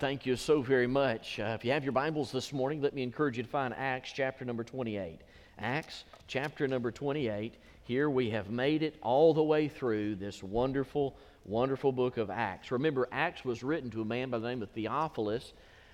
Thank 0.00 0.24
you 0.24 0.34
so 0.34 0.62
very 0.62 0.86
much. 0.86 1.38
Uh, 1.38 1.54
if 1.58 1.62
you 1.62 1.72
have 1.72 1.84
your 1.84 1.92
Bibles 1.92 2.32
this 2.32 2.54
morning, 2.54 2.80
let 2.80 2.94
me 2.94 3.02
encourage 3.02 3.36
you 3.36 3.42
to 3.42 3.48
find 3.50 3.74
Acts 3.76 4.10
chapter 4.14 4.46
number 4.46 4.64
28. 4.64 5.20
Acts 5.58 6.04
chapter 6.26 6.66
number 6.66 6.90
28. 6.90 7.56
Here 7.84 8.08
we 8.08 8.30
have 8.30 8.48
made 8.48 8.82
it 8.82 8.96
all 9.02 9.34
the 9.34 9.42
way 9.42 9.68
through 9.68 10.14
this 10.14 10.42
wonderful, 10.42 11.18
wonderful 11.44 11.92
book 11.92 12.16
of 12.16 12.30
Acts. 12.30 12.70
Remember, 12.70 13.10
Acts 13.12 13.44
was 13.44 13.62
written 13.62 13.90
to 13.90 14.00
a 14.00 14.04
man 14.06 14.30
by 14.30 14.38
the 14.38 14.48
name 14.48 14.62
of 14.62 14.70
Theophilus. 14.70 15.52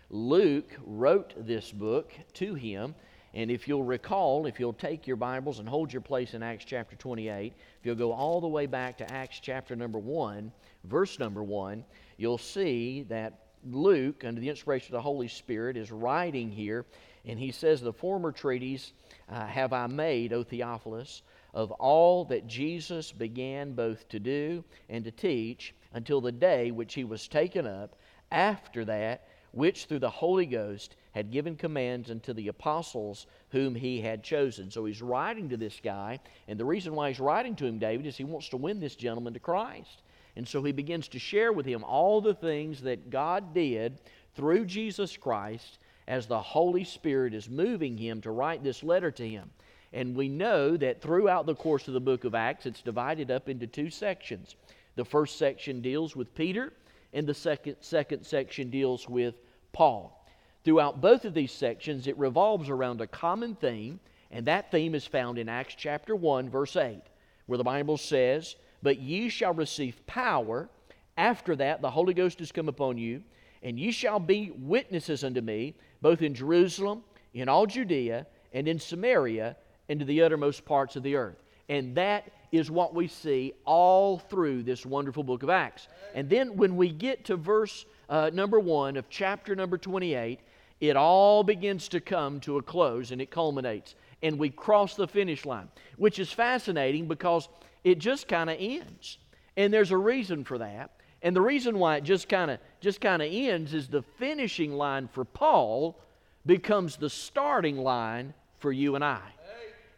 Luke 0.09 0.71
wrote 0.85 1.35
this 1.37 1.73
book 1.73 2.13
to 2.35 2.55
him. 2.55 2.95
And 3.35 3.51
if 3.51 3.67
you'll 3.67 3.83
recall, 3.83 4.47
if 4.47 4.61
you'll 4.61 4.73
take 4.73 5.09
your 5.09 5.17
Bibles 5.17 5.59
and 5.59 5.69
hold 5.69 5.93
your 5.93 6.01
place 6.01 6.33
in 6.33 6.45
Acts 6.45 6.65
chapter 6.65 6.95
28, 6.95 7.55
if 7.81 7.85
you'll 7.85 7.97
go 7.97 8.13
all 8.13 8.41
the 8.41 8.47
way 8.47 8.67
back 8.67 8.99
to 8.99 9.13
Acts 9.13 9.41
chapter 9.41 9.75
number 9.75 9.99
1, 9.99 10.53
verse 10.85 11.19
number 11.19 11.43
1, 11.43 11.85
you'll 12.19 12.39
see 12.39 13.03
that 13.09 13.46
Luke, 13.71 14.25
under 14.25 14.41
the 14.41 14.49
inspiration 14.49 14.95
of 14.95 14.99
the 14.99 15.03
Holy 15.03 15.29
Spirit, 15.29 15.77
is 15.77 15.91
writing 15.91 16.51
here, 16.51 16.85
and 17.25 17.39
he 17.39 17.51
says, 17.51 17.81
The 17.81 17.93
former 17.93 18.33
treaties 18.33 18.93
uh, 19.29 19.47
have 19.47 19.73
I 19.73 19.87
made, 19.87 20.33
O 20.33 20.43
Theophilus, 20.43 21.23
of 21.53 21.73
all 21.73 22.25
that 22.27 22.47
Jesus 22.47 23.13
began 23.13 23.73
both 23.73 24.09
to 24.11 24.21
do 24.21 24.63
and 24.89 25.05
to 25.05 25.11
teach 25.11 25.75
until 25.93 26.21
the 26.21 26.33
day 26.33 26.71
which 26.71 26.95
he 26.95 27.05
was 27.05 27.27
taken 27.29 27.67
up. 27.67 27.97
After 28.31 28.85
that, 28.85 29.29
which 29.53 29.87
through 29.87 30.01
the 30.01 30.11
Holy 30.11 30.45
Ghost 30.45 30.97
had 31.13 31.31
given 31.31 31.57
commands 31.57 32.11
unto 32.11 32.35
the 32.35 32.49
apostles 32.49 33.27
whom 33.51 33.75
he 33.75 34.03
had 34.03 34.23
chosen. 34.23 34.71
So 34.71 34.85
he's 34.85 35.01
writing 35.01 35.49
to 35.49 35.57
this 35.57 35.81
guy, 35.83 36.21
and 36.47 36.61
the 36.61 36.65
reason 36.65 36.95
why 36.95 37.09
he's 37.09 37.21
writing 37.21 37.57
to 37.57 37.67
him, 37.67 37.79
David, 37.79 38.07
is 38.07 38.17
he 38.17 38.25
wants 38.25 38.51
to 38.51 38.59
win 38.59 38.81
this 38.81 38.97
gentleman 38.97 39.33
to 39.33 39.41
Christ. 39.41 40.03
And 40.37 40.47
so 40.47 40.63
he 40.63 40.73
begins 40.73 41.09
to 41.09 41.19
share 41.19 41.53
with 41.53 41.67
him 41.67 41.83
all 41.83 42.21
the 42.21 42.35
things 42.35 42.83
that 42.83 43.11
God 43.11 43.55
did 43.55 43.99
through 44.35 44.67
Jesus 44.67 45.17
Christ 45.17 45.79
as 46.07 46.27
the 46.27 46.41
Holy 46.41 46.85
Spirit 46.85 47.35
is 47.35 47.49
moving 47.49 47.97
him 47.97 48.21
to 48.21 48.31
write 48.31 48.63
this 48.63 48.83
letter 48.83 49.11
to 49.11 49.27
him. 49.27 49.51
And 49.93 50.15
we 50.15 50.29
know 50.29 50.77
that 50.77 51.01
throughout 51.01 51.47
the 51.47 51.55
course 51.55 51.89
of 51.89 51.95
the 51.95 52.01
book 52.01 52.25
of 52.25 52.35
Acts, 52.35 52.67
it's 52.67 52.83
divided 52.83 53.31
up 53.31 53.49
into 53.49 53.67
two 53.67 53.91
sections. 53.91 54.57
The 54.95 55.05
first 55.05 55.39
section 55.39 55.81
deals 55.81 56.15
with 56.15 56.35
Peter, 56.35 56.73
and 57.13 57.27
the 57.27 57.35
second, 57.35 57.77
second 57.81 58.25
section 58.25 58.69
deals 58.69 59.09
with 59.09 59.35
Paul. 59.73 60.27
Throughout 60.65 61.01
both 61.01 61.25
of 61.25 61.33
these 61.33 61.53
sections, 61.53 62.07
it 62.07 62.19
revolves 62.19 62.69
around 62.69 63.01
a 63.01 63.07
common 63.07 63.55
theme, 63.55 64.01
and 64.31 64.47
that 64.47 64.71
theme 64.71 64.95
is 64.95 65.07
found 65.07 65.39
in 65.39 65.49
Acts 65.49 65.75
chapter 65.77 66.15
1, 66.15 66.51
verse 66.51 66.77
8, 66.77 67.01
where 67.47 67.59
the 67.59 67.65
Bible 67.65 67.97
says, 67.97 68.57
but 68.83 68.99
ye 68.99 69.29
shall 69.29 69.55
receive 69.55 70.07
power. 70.07 70.69
After 71.17 71.57
that, 71.57 71.81
the 71.81 71.91
Holy 71.91 72.15
Ghost 72.15 72.41
is 72.41 72.53
come 72.53 72.69
upon 72.69 72.99
you, 72.99 73.23
and 73.63 73.79
ye 73.79 73.91
shall 73.91 74.21
be 74.21 74.53
witnesses 74.59 75.25
unto 75.25 75.41
me, 75.41 75.75
both 76.03 76.23
in 76.23 76.35
Jerusalem, 76.35 77.03
in 77.35 77.49
all 77.49 77.67
Judea, 77.67 78.27
and 78.53 78.69
in 78.69 78.79
Samaria, 78.79 79.57
and 79.89 80.01
to 80.01 80.07
the 80.07 80.23
uttermost 80.23 80.65
parts 80.65 80.97
of 80.97 81.03
the 81.03 81.17
earth. 81.17 81.43
And 81.69 81.95
that 81.97 82.31
is 82.53 82.71
what 82.71 82.95
we 82.95 83.09
see 83.09 83.53
all 83.65 84.19
through 84.19 84.63
this 84.63 84.87
wonderful 84.87 85.25
book 85.25 85.43
of 85.43 85.51
Acts. 85.51 85.89
And 86.15 86.29
then 86.31 86.57
when 86.57 86.77
we 86.77 86.91
get 86.91 87.25
to 87.27 87.37
verse 87.37 87.85
uh, 88.09 88.31
number 88.33 88.61
one 88.61 88.97
of 88.97 89.09
chapter 89.11 89.55
number 89.55 89.79
28, 89.79 90.41
it 90.81 90.97
all 90.97 91.43
begins 91.43 91.89
to 91.89 92.01
come 92.01 92.41
to 92.41 92.59
a 92.59 92.63
close 92.63 93.11
and 93.11 93.21
it 93.21 93.31
culminates. 93.31 93.95
And 94.23 94.39
we 94.39 94.51
cross 94.51 94.95
the 94.95 95.09
finish 95.09 95.45
line, 95.45 95.69
which 95.97 96.19
is 96.19 96.33
fascinating 96.33 97.09
because 97.09 97.49
it 97.87 98.01
just 98.01 98.27
kind 98.27 98.51
of 98.51 98.57
ends. 98.59 99.19
And 99.57 99.73
there's 99.73 99.93
a 99.93 99.97
reason 99.97 100.43
for 100.43 100.59
that. 100.59 100.91
And 101.23 101.37
the 101.37 101.41
reason 101.41 101.79
why 101.79 101.99
it 101.99 102.05
just 102.05 102.29
kind 102.29 102.51
of 102.51 102.59
just 102.81 103.01
kind 103.01 103.23
of 103.23 103.29
ends 103.33 103.73
is 103.73 103.87
the 103.87 104.03
finishing 104.03 104.73
line 104.73 105.07
for 105.07 105.25
Paul 105.25 105.97
becomes 106.45 106.97
the 106.97 107.09
starting 107.09 107.79
line 107.79 108.35
for 108.59 108.73
you 108.73 108.97
and 108.97 109.05
I. 109.05 109.23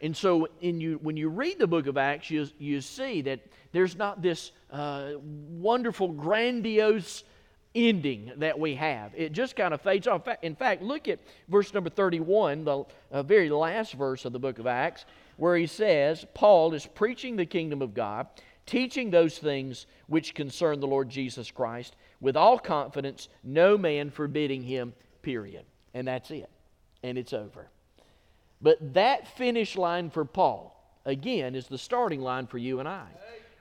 And 0.02 0.14
so, 0.14 0.48
in 0.60 0.80
you, 0.80 1.00
when 1.02 1.16
you 1.16 1.28
read 1.28 1.58
the 1.58 1.66
book 1.66 1.86
of 1.86 1.96
Acts, 1.96 2.30
you, 2.30 2.46
you 2.58 2.82
see 2.82 3.22
that 3.22 3.40
there's 3.72 3.96
not 3.96 4.20
this 4.22 4.52
uh, 4.70 5.12
wonderful, 5.22 6.08
grandiose 6.08 7.24
ending 7.74 8.32
that 8.36 8.58
we 8.58 8.74
have. 8.74 9.12
It 9.16 9.32
just 9.32 9.56
kind 9.56 9.72
of 9.72 9.80
fades 9.80 10.06
off. 10.06 10.28
In 10.42 10.54
fact, 10.54 10.82
look 10.82 11.08
at 11.08 11.18
verse 11.48 11.72
number 11.74 11.90
31, 11.90 12.64
the 12.64 12.84
uh, 13.10 13.22
very 13.22 13.48
last 13.48 13.94
verse 13.94 14.24
of 14.24 14.32
the 14.32 14.38
book 14.38 14.58
of 14.58 14.66
Acts 14.66 15.04
where 15.38 15.56
he 15.56 15.66
says, 15.66 16.26
Paul 16.34 16.74
is 16.74 16.84
preaching 16.84 17.36
the 17.36 17.46
kingdom 17.46 17.80
of 17.80 17.94
God, 17.94 18.26
teaching 18.66 19.10
those 19.10 19.38
things 19.38 19.86
which 20.08 20.34
concern 20.34 20.80
the 20.80 20.86
Lord 20.86 21.08
Jesus 21.08 21.50
Christ, 21.50 21.96
with 22.20 22.36
all 22.36 22.58
confidence, 22.58 23.28
no 23.42 23.78
man 23.78 24.10
forbidding 24.10 24.64
him, 24.64 24.92
period. 25.22 25.64
And 25.94 26.06
that's 26.06 26.30
it. 26.30 26.50
And 27.02 27.16
it's 27.16 27.32
over. 27.32 27.70
But 28.60 28.94
that 28.94 29.28
finish 29.36 29.76
line 29.76 30.10
for 30.10 30.24
Paul, 30.24 30.74
again, 31.06 31.54
is 31.54 31.68
the 31.68 31.78
starting 31.78 32.20
line 32.20 32.48
for 32.48 32.58
you 32.58 32.80
and 32.80 32.88
I, 32.88 33.06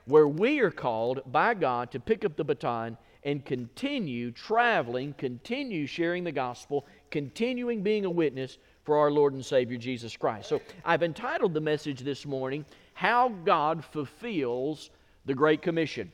where 0.04 0.26
we 0.26 0.58
are 0.58 0.72
called 0.72 1.22
by 1.30 1.54
God 1.54 1.92
to 1.92 2.00
pick 2.00 2.24
up 2.24 2.36
the 2.36 2.44
baton 2.44 2.98
and 3.22 3.44
continue 3.44 4.32
traveling, 4.32 5.12
continue 5.12 5.86
sharing 5.86 6.24
the 6.24 6.32
gospel, 6.32 6.86
continuing 7.10 7.82
being 7.82 8.04
a 8.04 8.10
witness 8.10 8.58
for 8.88 8.96
our 8.96 9.10
Lord 9.10 9.34
and 9.34 9.44
Savior 9.44 9.76
Jesus 9.76 10.16
Christ. 10.16 10.48
So 10.48 10.62
I've 10.82 11.02
entitled 11.02 11.52
the 11.52 11.60
message 11.60 12.00
this 12.00 12.24
morning, 12.24 12.64
How 12.94 13.28
God 13.28 13.84
Fulfills 13.84 14.88
the 15.26 15.34
Great 15.34 15.60
Commission. 15.60 16.10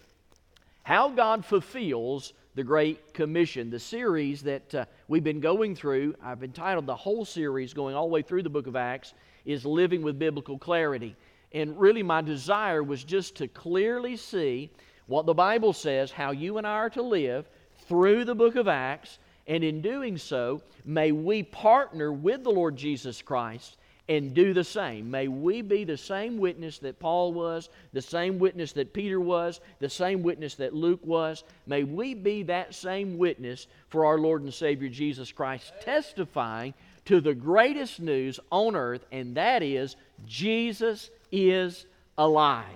How 0.82 1.08
God 1.08 1.44
Fulfills 1.44 2.32
the 2.56 2.64
Great 2.64 3.14
Commission. 3.14 3.70
The 3.70 3.78
series 3.78 4.42
that 4.42 4.74
uh, 4.74 4.86
we've 5.06 5.22
been 5.22 5.38
going 5.38 5.76
through, 5.76 6.16
I've 6.20 6.42
entitled 6.42 6.86
the 6.86 6.96
whole 6.96 7.24
series 7.24 7.72
going 7.72 7.94
all 7.94 8.08
the 8.08 8.12
way 8.12 8.22
through 8.22 8.42
the 8.42 8.50
book 8.50 8.66
of 8.66 8.74
Acts, 8.74 9.14
is 9.44 9.64
Living 9.64 10.02
with 10.02 10.18
Biblical 10.18 10.58
Clarity. 10.58 11.14
And 11.52 11.78
really, 11.78 12.02
my 12.02 12.22
desire 12.22 12.82
was 12.82 13.04
just 13.04 13.36
to 13.36 13.46
clearly 13.46 14.16
see 14.16 14.68
what 15.06 15.26
the 15.26 15.34
Bible 15.34 15.74
says, 15.74 16.10
how 16.10 16.32
you 16.32 16.58
and 16.58 16.66
I 16.66 16.72
are 16.72 16.90
to 16.90 17.02
live 17.02 17.48
through 17.86 18.24
the 18.24 18.34
book 18.34 18.56
of 18.56 18.66
Acts 18.66 19.20
and 19.46 19.62
in 19.62 19.82
doing 19.82 20.16
so, 20.16 20.62
may 20.84 21.12
we 21.12 21.42
partner 21.42 22.12
with 22.12 22.44
the 22.44 22.50
Lord 22.50 22.76
Jesus 22.76 23.20
Christ 23.20 23.76
and 24.08 24.34
do 24.34 24.52
the 24.52 24.64
same. 24.64 25.10
May 25.10 25.28
we 25.28 25.62
be 25.62 25.84
the 25.84 25.96
same 25.96 26.38
witness 26.38 26.78
that 26.78 26.98
Paul 26.98 27.32
was, 27.32 27.70
the 27.92 28.02
same 28.02 28.38
witness 28.38 28.72
that 28.72 28.92
Peter 28.92 29.18
was, 29.18 29.60
the 29.78 29.88
same 29.88 30.22
witness 30.22 30.54
that 30.56 30.74
Luke 30.74 31.00
was. 31.04 31.44
May 31.66 31.84
we 31.84 32.12
be 32.14 32.42
that 32.44 32.74
same 32.74 33.16
witness 33.16 33.66
for 33.88 34.04
our 34.04 34.18
Lord 34.18 34.42
and 34.42 34.52
Savior 34.52 34.90
Jesus 34.90 35.32
Christ, 35.32 35.72
testifying 35.80 36.74
to 37.06 37.20
the 37.20 37.34
greatest 37.34 38.00
news 38.00 38.40
on 38.50 38.76
earth, 38.76 39.04
and 39.10 39.36
that 39.36 39.62
is 39.62 39.96
Jesus 40.26 41.10
is 41.32 41.86
alive. 42.18 42.66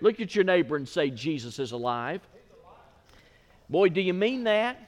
Look 0.00 0.20
at 0.20 0.34
your 0.34 0.44
neighbor 0.44 0.76
and 0.76 0.88
say, 0.88 1.10
Jesus 1.10 1.58
is 1.58 1.72
alive. 1.72 2.20
Boy, 3.68 3.88
do 3.88 4.00
you 4.00 4.14
mean 4.14 4.44
that? 4.44 4.85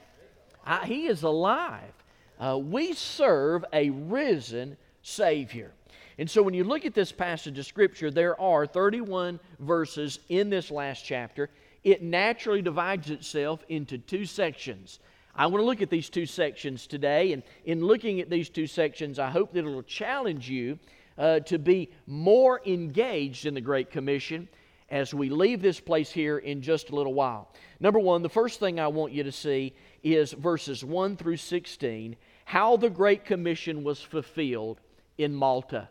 I, 0.65 0.85
he 0.85 1.07
is 1.07 1.23
alive. 1.23 1.93
Uh, 2.39 2.57
we 2.57 2.93
serve 2.93 3.65
a 3.73 3.89
risen 3.89 4.77
Savior. 5.01 5.71
And 6.17 6.29
so 6.29 6.43
when 6.43 6.53
you 6.53 6.63
look 6.63 6.85
at 6.85 6.93
this 6.93 7.11
passage 7.11 7.57
of 7.57 7.65
Scripture, 7.65 8.11
there 8.11 8.39
are 8.39 8.67
31 8.67 9.39
verses 9.59 10.19
in 10.29 10.49
this 10.49 10.69
last 10.69 11.05
chapter. 11.05 11.49
It 11.83 12.03
naturally 12.03 12.61
divides 12.61 13.09
itself 13.09 13.63
into 13.69 13.97
two 13.97 14.25
sections. 14.25 14.99
I 15.35 15.45
want 15.45 15.61
to 15.61 15.65
look 15.65 15.81
at 15.81 15.89
these 15.89 16.09
two 16.09 16.25
sections 16.25 16.87
today, 16.87 17.31
and 17.31 17.43
in 17.63 17.81
looking 17.81 18.19
at 18.19 18.29
these 18.29 18.49
two 18.49 18.67
sections, 18.67 19.19
I 19.19 19.29
hope 19.29 19.53
that 19.53 19.59
it'll 19.59 19.81
challenge 19.83 20.49
you 20.49 20.77
uh, 21.17 21.39
to 21.41 21.57
be 21.57 21.89
more 22.07 22.61
engaged 22.65 23.45
in 23.45 23.53
the 23.53 23.61
Great 23.61 23.89
Commission 23.89 24.49
as 24.89 25.13
we 25.13 25.29
leave 25.29 25.61
this 25.61 25.79
place 25.79 26.11
here 26.11 26.39
in 26.39 26.61
just 26.61 26.89
a 26.89 26.95
little 26.95 27.13
while. 27.13 27.47
Number 27.79 27.99
one, 27.99 28.21
the 28.21 28.29
first 28.29 28.59
thing 28.59 28.79
I 28.79 28.87
want 28.87 29.13
you 29.13 29.23
to 29.23 29.31
see 29.31 29.73
is 30.03 30.33
verses 30.33 30.83
1 30.83 31.17
through 31.17 31.37
16 31.37 32.15
how 32.45 32.77
the 32.77 32.89
Great 32.89 33.25
Commission 33.25 33.83
was 33.83 34.01
fulfilled 34.01 34.79
in 35.19 35.35
Malta. 35.35 35.87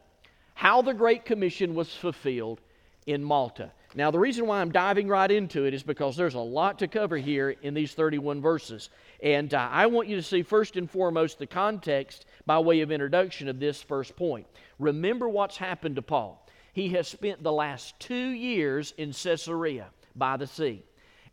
How 0.55 0.83
the 0.83 0.93
Great 0.93 1.25
Commission 1.25 1.77
was 1.77 1.95
fulfilled 1.95 2.61
in 3.07 3.23
Malta. 3.23 3.71
Now, 3.95 4.11
the 4.11 4.19
reason 4.19 4.45
why 4.47 4.61
I'm 4.61 4.73
diving 4.73 5.07
right 5.07 5.31
into 5.31 5.67
it 5.67 5.73
is 5.73 5.85
because 5.85 6.17
there's 6.17 6.35
a 6.35 6.41
lot 6.41 6.81
to 6.81 6.89
cover 6.89 7.17
here 7.17 7.51
in 7.63 7.75
these 7.75 7.95
31 7.95 8.43
verses. 8.43 8.91
And 9.23 9.55
uh, 9.55 9.69
I 9.71 9.87
want 9.87 10.09
you 10.09 10.17
to 10.17 10.23
see, 10.23 10.43
first 10.43 10.77
and 10.77 10.91
foremost, 10.91 11.39
the 11.39 11.47
context 11.47 12.27
by 12.45 12.59
way 12.59 12.81
of 12.81 12.91
introduction 12.91 13.49
of 13.49 13.61
this 13.61 13.81
first 13.81 14.17
point. 14.17 14.47
Remember 14.81 15.29
what's 15.29 15.57
happened 15.57 15.95
to 15.95 16.03
Paul. 16.03 16.45
He 16.73 16.89
has 16.89 17.07
spent 17.07 17.43
the 17.43 17.53
last 17.53 17.99
two 18.01 18.31
years 18.31 18.95
in 18.99 19.13
Caesarea 19.13 19.87
by 20.17 20.37
the 20.37 20.47
sea, 20.49 20.83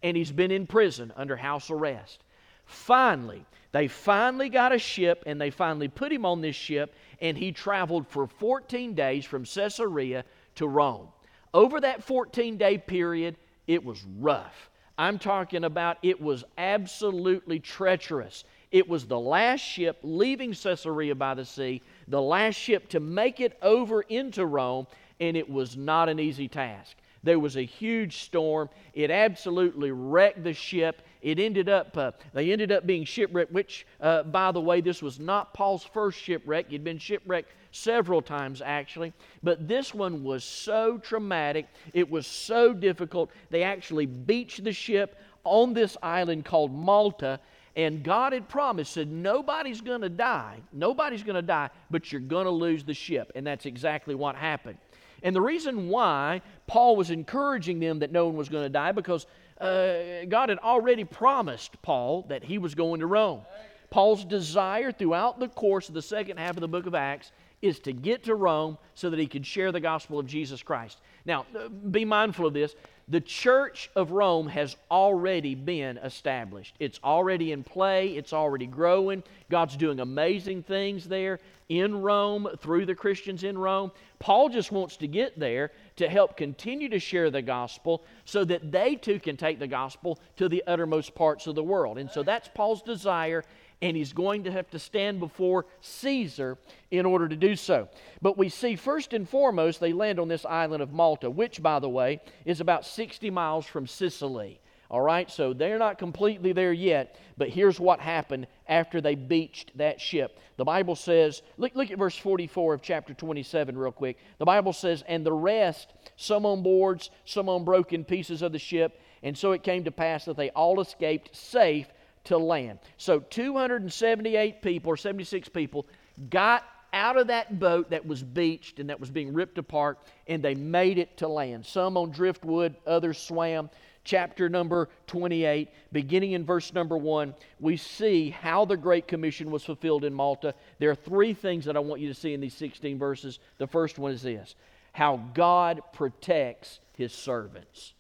and 0.03 0.15
he's 0.15 0.31
been 0.31 0.51
in 0.51 0.67
prison 0.67 1.11
under 1.15 1.35
house 1.35 1.71
arrest. 1.71 2.24
Finally, 2.65 3.45
they 3.71 3.87
finally 3.87 4.49
got 4.49 4.73
a 4.73 4.79
ship 4.79 5.23
and 5.25 5.39
they 5.39 5.49
finally 5.49 5.87
put 5.87 6.11
him 6.11 6.25
on 6.25 6.41
this 6.41 6.55
ship, 6.55 6.95
and 7.21 7.37
he 7.37 7.51
traveled 7.51 8.07
for 8.07 8.27
14 8.27 8.93
days 8.93 9.25
from 9.25 9.45
Caesarea 9.45 10.23
to 10.55 10.67
Rome. 10.67 11.07
Over 11.53 11.79
that 11.81 12.03
14 12.03 12.57
day 12.57 12.77
period, 12.77 13.37
it 13.67 13.83
was 13.83 14.03
rough. 14.19 14.69
I'm 14.97 15.19
talking 15.19 15.65
about 15.65 15.97
it 16.03 16.21
was 16.21 16.43
absolutely 16.57 17.59
treacherous. 17.59 18.45
It 18.71 18.87
was 18.87 19.05
the 19.05 19.19
last 19.19 19.61
ship 19.61 19.99
leaving 20.03 20.53
Caesarea 20.53 21.15
by 21.15 21.33
the 21.33 21.45
sea, 21.45 21.81
the 22.07 22.21
last 22.21 22.55
ship 22.55 22.89
to 22.89 22.99
make 22.99 23.39
it 23.39 23.57
over 23.61 24.01
into 24.03 24.45
Rome, 24.45 24.87
and 25.19 25.35
it 25.35 25.49
was 25.49 25.75
not 25.75 26.09
an 26.09 26.19
easy 26.19 26.47
task. 26.47 26.95
There 27.23 27.39
was 27.39 27.57
a 27.57 27.63
huge 27.63 28.17
storm. 28.17 28.69
It 28.93 29.09
absolutely 29.09 29.91
wrecked 29.91 30.43
the 30.43 30.53
ship. 30.53 31.01
It 31.25 31.39
ended 31.39 31.69
up, 31.69 31.97
uh, 31.97 32.11
they 32.33 32.51
ended 32.51 32.71
up 32.71 32.85
being 32.85 33.03
shipwrecked, 33.03 33.51
which, 33.51 33.87
uh, 33.99 34.21
by 34.21 34.51
the 34.51 34.61
way, 34.61 34.79
this 34.79 35.01
was 35.01 35.19
not 35.19 35.55
Paul's 35.55 35.83
first 35.83 36.19
shipwreck. 36.19 36.69
He'd 36.69 36.83
been 36.83 36.99
shipwrecked 36.99 37.51
several 37.71 38.21
times, 38.21 38.61
actually. 38.63 39.11
But 39.41 39.67
this 39.67 39.91
one 39.91 40.23
was 40.23 40.43
so 40.43 40.99
traumatic. 40.99 41.65
It 41.93 42.07
was 42.07 42.27
so 42.27 42.73
difficult. 42.73 43.31
They 43.49 43.63
actually 43.63 44.05
beached 44.05 44.63
the 44.63 44.71
ship 44.71 45.19
on 45.43 45.73
this 45.73 45.97
island 46.03 46.45
called 46.45 46.71
Malta. 46.71 47.39
And 47.75 48.03
God 48.03 48.31
had 48.31 48.47
promised, 48.47 48.93
said, 48.93 49.11
nobody's 49.11 49.81
going 49.81 50.01
to 50.01 50.09
die. 50.09 50.59
Nobody's 50.71 51.23
going 51.23 51.37
to 51.37 51.41
die, 51.41 51.71
but 51.89 52.11
you're 52.11 52.21
going 52.21 52.45
to 52.45 52.51
lose 52.51 52.83
the 52.83 52.93
ship. 52.93 53.31
And 53.33 53.47
that's 53.47 53.65
exactly 53.65 54.13
what 54.13 54.35
happened. 54.35 54.77
And 55.23 55.35
the 55.35 55.41
reason 55.41 55.89
why 55.89 56.43
Paul 56.67 56.95
was 56.95 57.09
encouraging 57.09 57.79
them 57.79 57.97
that 57.99 58.11
no 58.11 58.27
one 58.27 58.37
was 58.37 58.47
going 58.47 58.63
to 58.63 58.69
die, 58.69 58.91
because 58.91 59.25
uh, 59.59 60.25
God 60.27 60.49
had 60.49 60.59
already 60.59 61.03
promised 61.03 61.81
Paul 61.81 62.25
that 62.29 62.43
he 62.43 62.57
was 62.57 62.75
going 62.75 62.99
to 62.99 63.07
Rome. 63.07 63.41
Paul's 63.89 64.25
desire 64.25 64.91
throughout 64.91 65.39
the 65.39 65.47
course 65.47 65.87
of 65.87 65.93
the 65.93 66.01
second 66.01 66.37
half 66.37 66.57
of 66.57 66.61
the 66.61 66.67
book 66.67 66.85
of 66.85 66.95
Acts 66.95 67.31
is 67.61 67.79
to 67.79 67.93
get 67.93 68.23
to 68.25 68.35
Rome 68.35 68.77
so 68.93 69.09
that 69.09 69.19
he 69.19 69.27
could 69.27 69.45
share 69.45 69.71
the 69.71 69.79
gospel 69.79 70.19
of 70.19 70.27
Jesus 70.27 70.61
Christ. 70.61 70.99
Now, 71.25 71.45
uh, 71.57 71.69
be 71.69 72.05
mindful 72.05 72.45
of 72.45 72.53
this. 72.53 72.75
The 73.07 73.21
church 73.21 73.89
of 73.95 74.11
Rome 74.11 74.47
has 74.47 74.75
already 74.89 75.53
been 75.53 75.97
established. 75.97 76.75
It's 76.79 76.99
already 77.03 77.51
in 77.51 77.63
play, 77.63 78.09
it's 78.09 78.33
already 78.33 78.65
growing. 78.65 79.23
God's 79.49 79.77
doing 79.77 79.99
amazing 79.99 80.63
things 80.63 81.07
there 81.07 81.39
in 81.69 82.01
Rome 82.01 82.47
through 82.59 82.85
the 82.85 82.95
Christians 82.95 83.43
in 83.43 83.57
Rome. 83.57 83.91
Paul 84.19 84.49
just 84.49 84.71
wants 84.71 84.97
to 84.97 85.07
get 85.07 85.39
there 85.39 85.71
to 85.97 86.09
help 86.09 86.37
continue 86.37 86.89
to 86.89 86.99
share 86.99 87.29
the 87.29 87.41
gospel 87.41 88.03
so 88.25 88.43
that 88.43 88.71
they 88.71 88.95
too 88.95 89.19
can 89.19 89.37
take 89.37 89.59
the 89.59 89.67
gospel 89.67 90.19
to 90.37 90.49
the 90.49 90.63
uttermost 90.67 91.15
parts 91.15 91.47
of 91.47 91.55
the 91.55 91.63
world. 91.63 91.97
And 91.97 92.09
so 92.11 92.23
that's 92.23 92.49
Paul's 92.53 92.81
desire 92.81 93.43
and 93.81 93.95
he's 93.97 94.13
going 94.13 94.43
to 94.45 94.51
have 94.51 94.69
to 94.71 94.79
stand 94.79 95.19
before 95.19 95.65
Caesar 95.81 96.57
in 96.91 97.05
order 97.05 97.27
to 97.27 97.35
do 97.35 97.55
so. 97.55 97.89
But 98.21 98.37
we 98.37 98.49
see 98.49 98.75
first 98.75 99.13
and 99.13 99.27
foremost 99.27 99.79
they 99.79 99.93
land 99.93 100.19
on 100.19 100.27
this 100.27 100.45
island 100.45 100.81
of 100.81 100.93
Malta, 100.93 101.29
which, 101.29 101.61
by 101.61 101.79
the 101.79 101.89
way, 101.89 102.21
is 102.45 102.61
about 102.61 102.85
60 102.85 103.29
miles 103.29 103.65
from 103.65 103.85
Sicily. 103.85 104.59
All 104.89 105.01
right, 105.01 105.29
so 105.29 105.51
they're 105.51 105.79
not 105.79 105.97
completely 105.97 106.53
there 106.53 106.71
yet, 106.71 107.19
but 107.37 107.49
here's 107.49 107.79
what 107.79 107.99
happened 107.99 108.47
after 108.67 109.01
they 109.01 109.15
beached 109.15 109.77
that 109.77 110.01
ship. 110.01 110.39
The 110.57 110.65
Bible 110.65 110.95
says, 110.95 111.41
look, 111.57 111.75
look 111.75 111.91
at 111.91 111.97
verse 111.97 112.17
44 112.17 112.75
of 112.75 112.81
chapter 112.81 113.13
27 113.13 113.77
real 113.77 113.91
quick. 113.91 114.17
The 114.37 114.45
Bible 114.45 114.73
says, 114.73 115.03
And 115.07 115.25
the 115.25 115.33
rest, 115.33 115.93
some 116.15 116.45
on 116.45 116.63
boards, 116.63 117.09
some 117.25 117.49
on 117.49 117.63
broken 117.63 118.03
pieces 118.03 118.41
of 118.41 118.51
the 118.51 118.59
ship, 118.59 118.99
and 119.23 119.37
so 119.37 119.51
it 119.51 119.63
came 119.63 119.83
to 119.83 119.91
pass 119.91 120.25
that 120.25 120.37
they 120.37 120.49
all 120.51 120.79
escaped 120.79 121.35
safe 121.35 121.87
to 122.25 122.37
land. 122.37 122.79
So 122.97 123.19
278 123.19 124.61
people 124.61 124.91
or 124.91 124.97
76 124.97 125.49
people 125.49 125.85
got 126.29 126.63
out 126.93 127.17
of 127.17 127.27
that 127.27 127.59
boat 127.59 127.89
that 127.89 128.05
was 128.05 128.23
beached 128.23 128.79
and 128.79 128.89
that 128.89 128.99
was 128.99 129.09
being 129.09 129.33
ripped 129.33 129.57
apart, 129.57 129.99
and 130.27 130.41
they 130.41 130.55
made 130.55 130.97
it 130.97 131.17
to 131.17 131.27
land. 131.27 131.65
Some 131.65 131.97
on 131.97 132.11
driftwood, 132.11 132.75
others 132.87 133.17
swam. 133.17 133.69
Chapter 134.05 134.49
number 134.49 134.87
28, 135.07 135.67
beginning 135.91 136.33
in 136.33 136.45
verse 136.45 136.71
number 136.73 136.95
1, 136.95 137.33
we 137.59 137.75
see 137.75 138.29
how 138.29 138.63
the 138.63 138.77
Great 138.77 139.07
Commission 139.07 139.49
was 139.49 139.63
fulfilled 139.63 140.05
in 140.05 140.13
Malta. 140.13 140.53
There 140.77 140.91
are 140.91 140.95
three 140.95 141.33
things 141.33 141.65
that 141.65 141.75
I 141.75 141.79
want 141.79 142.01
you 142.01 142.07
to 142.07 142.13
see 142.13 142.33
in 142.35 142.39
these 142.39 142.53
16 142.53 142.99
verses. 142.99 143.39
The 143.57 143.65
first 143.65 143.97
one 143.97 144.11
is 144.11 144.21
this 144.21 144.55
how 144.91 145.17
God 145.33 145.81
protects 145.91 146.79
his 146.93 147.11
servants. 147.11 147.93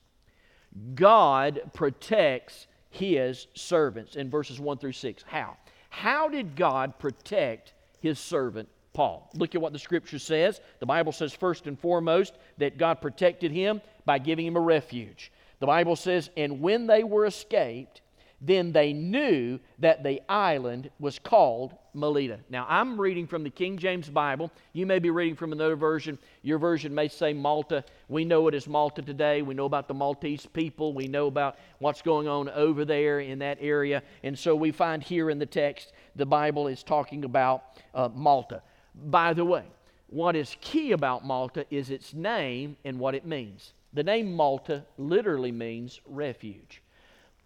God 0.93 1.61
protects 1.73 2.67
his 2.89 3.47
servants 3.55 4.15
in 4.15 4.29
verses 4.29 4.59
1 4.59 4.77
through 4.77 4.91
6. 4.91 5.23
How? 5.27 5.57
How 5.89 6.29
did 6.29 6.55
God 6.55 6.99
protect 6.99 7.73
his 7.99 8.19
servant 8.19 8.69
Paul? 8.93 9.29
Look 9.33 9.55
at 9.55 9.61
what 9.61 9.73
the 9.73 9.79
scripture 9.79 10.19
says. 10.19 10.61
The 10.79 10.85
Bible 10.85 11.11
says, 11.11 11.33
first 11.33 11.67
and 11.67 11.79
foremost, 11.79 12.35
that 12.59 12.77
God 12.77 13.01
protected 13.01 13.51
him 13.51 13.81
by 14.05 14.19
giving 14.19 14.45
him 14.45 14.55
a 14.55 14.61
refuge. 14.61 15.31
The 15.59 15.67
Bible 15.67 15.95
says, 15.95 16.29
and 16.35 16.61
when 16.61 16.87
they 16.87 17.03
were 17.03 17.25
escaped, 17.25 18.01
then 18.41 18.71
they 18.71 18.93
knew 18.93 19.59
that 19.79 20.03
the 20.03 20.21
island 20.29 20.89
was 20.99 21.17
called 21.19 21.73
Melita. 21.93 22.39
Now, 22.49 22.65
I'm 22.69 22.99
reading 22.99 23.25
from 23.25 23.43
the 23.43 23.49
King 23.49 23.77
James 23.77 24.09
Bible. 24.09 24.51
You 24.73 24.85
may 24.85 24.99
be 24.99 25.09
reading 25.09 25.35
from 25.35 25.53
another 25.53 25.77
version. 25.77 26.19
Your 26.41 26.59
version 26.59 26.93
may 26.93 27.07
say 27.07 27.33
Malta. 27.33 27.83
We 28.09 28.25
know 28.25 28.47
it 28.47 28.53
as 28.53 28.67
Malta 28.67 29.01
today. 29.01 29.41
We 29.41 29.53
know 29.53 29.65
about 29.65 29.87
the 29.87 29.93
Maltese 29.93 30.45
people. 30.45 30.93
We 30.93 31.07
know 31.07 31.27
about 31.27 31.57
what's 31.79 32.01
going 32.01 32.27
on 32.27 32.49
over 32.49 32.83
there 32.85 33.21
in 33.21 33.39
that 33.39 33.57
area. 33.61 34.03
And 34.23 34.37
so 34.37 34.55
we 34.55 34.71
find 34.71 35.01
here 35.01 35.29
in 35.29 35.39
the 35.39 35.45
text, 35.45 35.93
the 36.15 36.25
Bible 36.25 36.67
is 36.67 36.83
talking 36.83 37.23
about 37.23 37.63
uh, 37.93 38.09
Malta. 38.13 38.61
By 38.93 39.33
the 39.33 39.45
way, 39.45 39.63
what 40.07 40.35
is 40.35 40.55
key 40.61 40.91
about 40.91 41.25
Malta 41.25 41.65
is 41.69 41.89
its 41.89 42.13
name 42.13 42.77
and 42.83 42.99
what 42.99 43.15
it 43.15 43.25
means. 43.25 43.73
The 43.95 44.03
name 44.03 44.33
Malta 44.33 44.83
literally 44.97 45.53
means 45.53 46.01
refuge. 46.05 46.83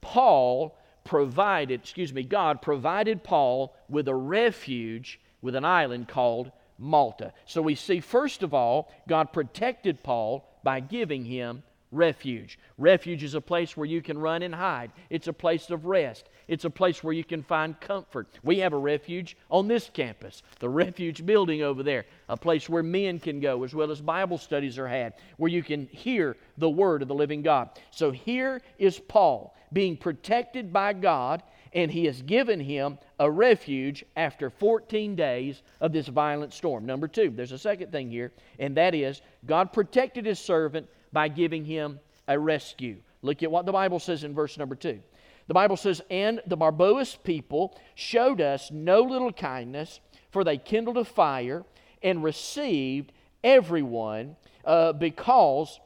Paul 0.01 0.75
provided, 1.03 1.81
excuse 1.81 2.11
me, 2.11 2.23
God 2.23 2.59
provided 2.59 3.23
Paul 3.23 3.75
with 3.87 4.07
a 4.07 4.15
refuge 4.15 5.19
with 5.41 5.55
an 5.55 5.63
island 5.63 6.07
called 6.07 6.51
Malta. 6.79 7.33
So 7.45 7.61
we 7.61 7.75
see, 7.75 7.99
first 7.99 8.41
of 8.41 8.55
all, 8.55 8.91
God 9.07 9.31
protected 9.31 10.01
Paul 10.01 10.49
by 10.63 10.79
giving 10.79 11.23
him 11.23 11.61
refuge. 11.91 12.59
Refuge 12.77 13.23
is 13.23 13.33
a 13.33 13.41
place 13.41 13.75
where 13.75 13.85
you 13.85 14.01
can 14.01 14.17
run 14.17 14.43
and 14.43 14.53
hide, 14.53 14.91
it's 15.09 15.27
a 15.27 15.33
place 15.33 15.69
of 15.69 15.85
rest, 15.85 16.29
it's 16.47 16.65
a 16.65 16.69
place 16.69 17.03
where 17.03 17.13
you 17.13 17.23
can 17.23 17.43
find 17.43 17.79
comfort. 17.79 18.27
We 18.43 18.59
have 18.59 18.73
a 18.73 18.77
refuge 18.77 19.37
on 19.49 19.67
this 19.67 19.89
campus, 19.91 20.43
the 20.59 20.69
refuge 20.69 21.25
building 21.25 21.61
over 21.61 21.83
there, 21.83 22.05
a 22.27 22.37
place 22.37 22.69
where 22.69 22.83
men 22.83 23.19
can 23.19 23.39
go 23.39 23.63
as 23.63 23.73
well 23.73 23.91
as 23.91 24.01
Bible 24.01 24.37
studies 24.37 24.77
are 24.77 24.87
had, 24.87 25.13
where 25.37 25.51
you 25.51 25.63
can 25.63 25.87
hear 25.87 26.37
the 26.57 26.69
word 26.69 27.01
of 27.01 27.07
the 27.07 27.15
living 27.15 27.41
God. 27.41 27.69
So 27.91 28.11
here 28.11 28.61
is 28.77 28.99
Paul 28.99 29.55
being 29.73 29.97
protected 29.97 30.71
by 30.73 30.93
God, 30.93 31.43
and 31.73 31.91
he 31.91 32.05
has 32.05 32.21
given 32.23 32.59
him 32.59 32.97
a 33.19 33.29
refuge 33.29 34.03
after 34.15 34.49
14 34.49 35.15
days 35.15 35.61
of 35.81 35.91
this 35.91 36.07
violent 36.07 36.53
storm. 36.53 36.85
Number 36.85 37.07
two, 37.07 37.29
there's 37.29 37.51
a 37.51 37.59
second 37.59 37.91
thing 37.91 38.09
here, 38.09 38.31
and 38.57 38.75
that 38.77 38.95
is 38.95 39.21
God 39.45 39.71
protected 39.71 40.25
his 40.25 40.39
servant 40.39 40.87
by 41.11 41.27
giving 41.27 41.65
him 41.65 41.99
a 42.27 42.37
rescue. 42.37 42.97
Look 43.21 43.43
at 43.43 43.51
what 43.51 43.65
the 43.65 43.71
Bible 43.71 43.99
says 43.99 44.23
in 44.23 44.33
verse 44.33 44.57
number 44.57 44.75
two. 44.75 44.99
The 45.47 45.53
Bible 45.53 45.77
says, 45.77 46.01
And 46.09 46.41
the 46.45 46.55
barbarous 46.55 47.15
people 47.15 47.77
showed 47.95 48.39
us 48.39 48.71
no 48.71 49.01
little 49.01 49.33
kindness, 49.33 49.99
for 50.31 50.43
they 50.43 50.57
kindled 50.57 50.97
a 50.97 51.05
fire 51.05 51.65
and 52.03 52.23
received 52.23 53.11
everyone 53.43 54.35
uh, 54.63 54.93
because 54.93 55.79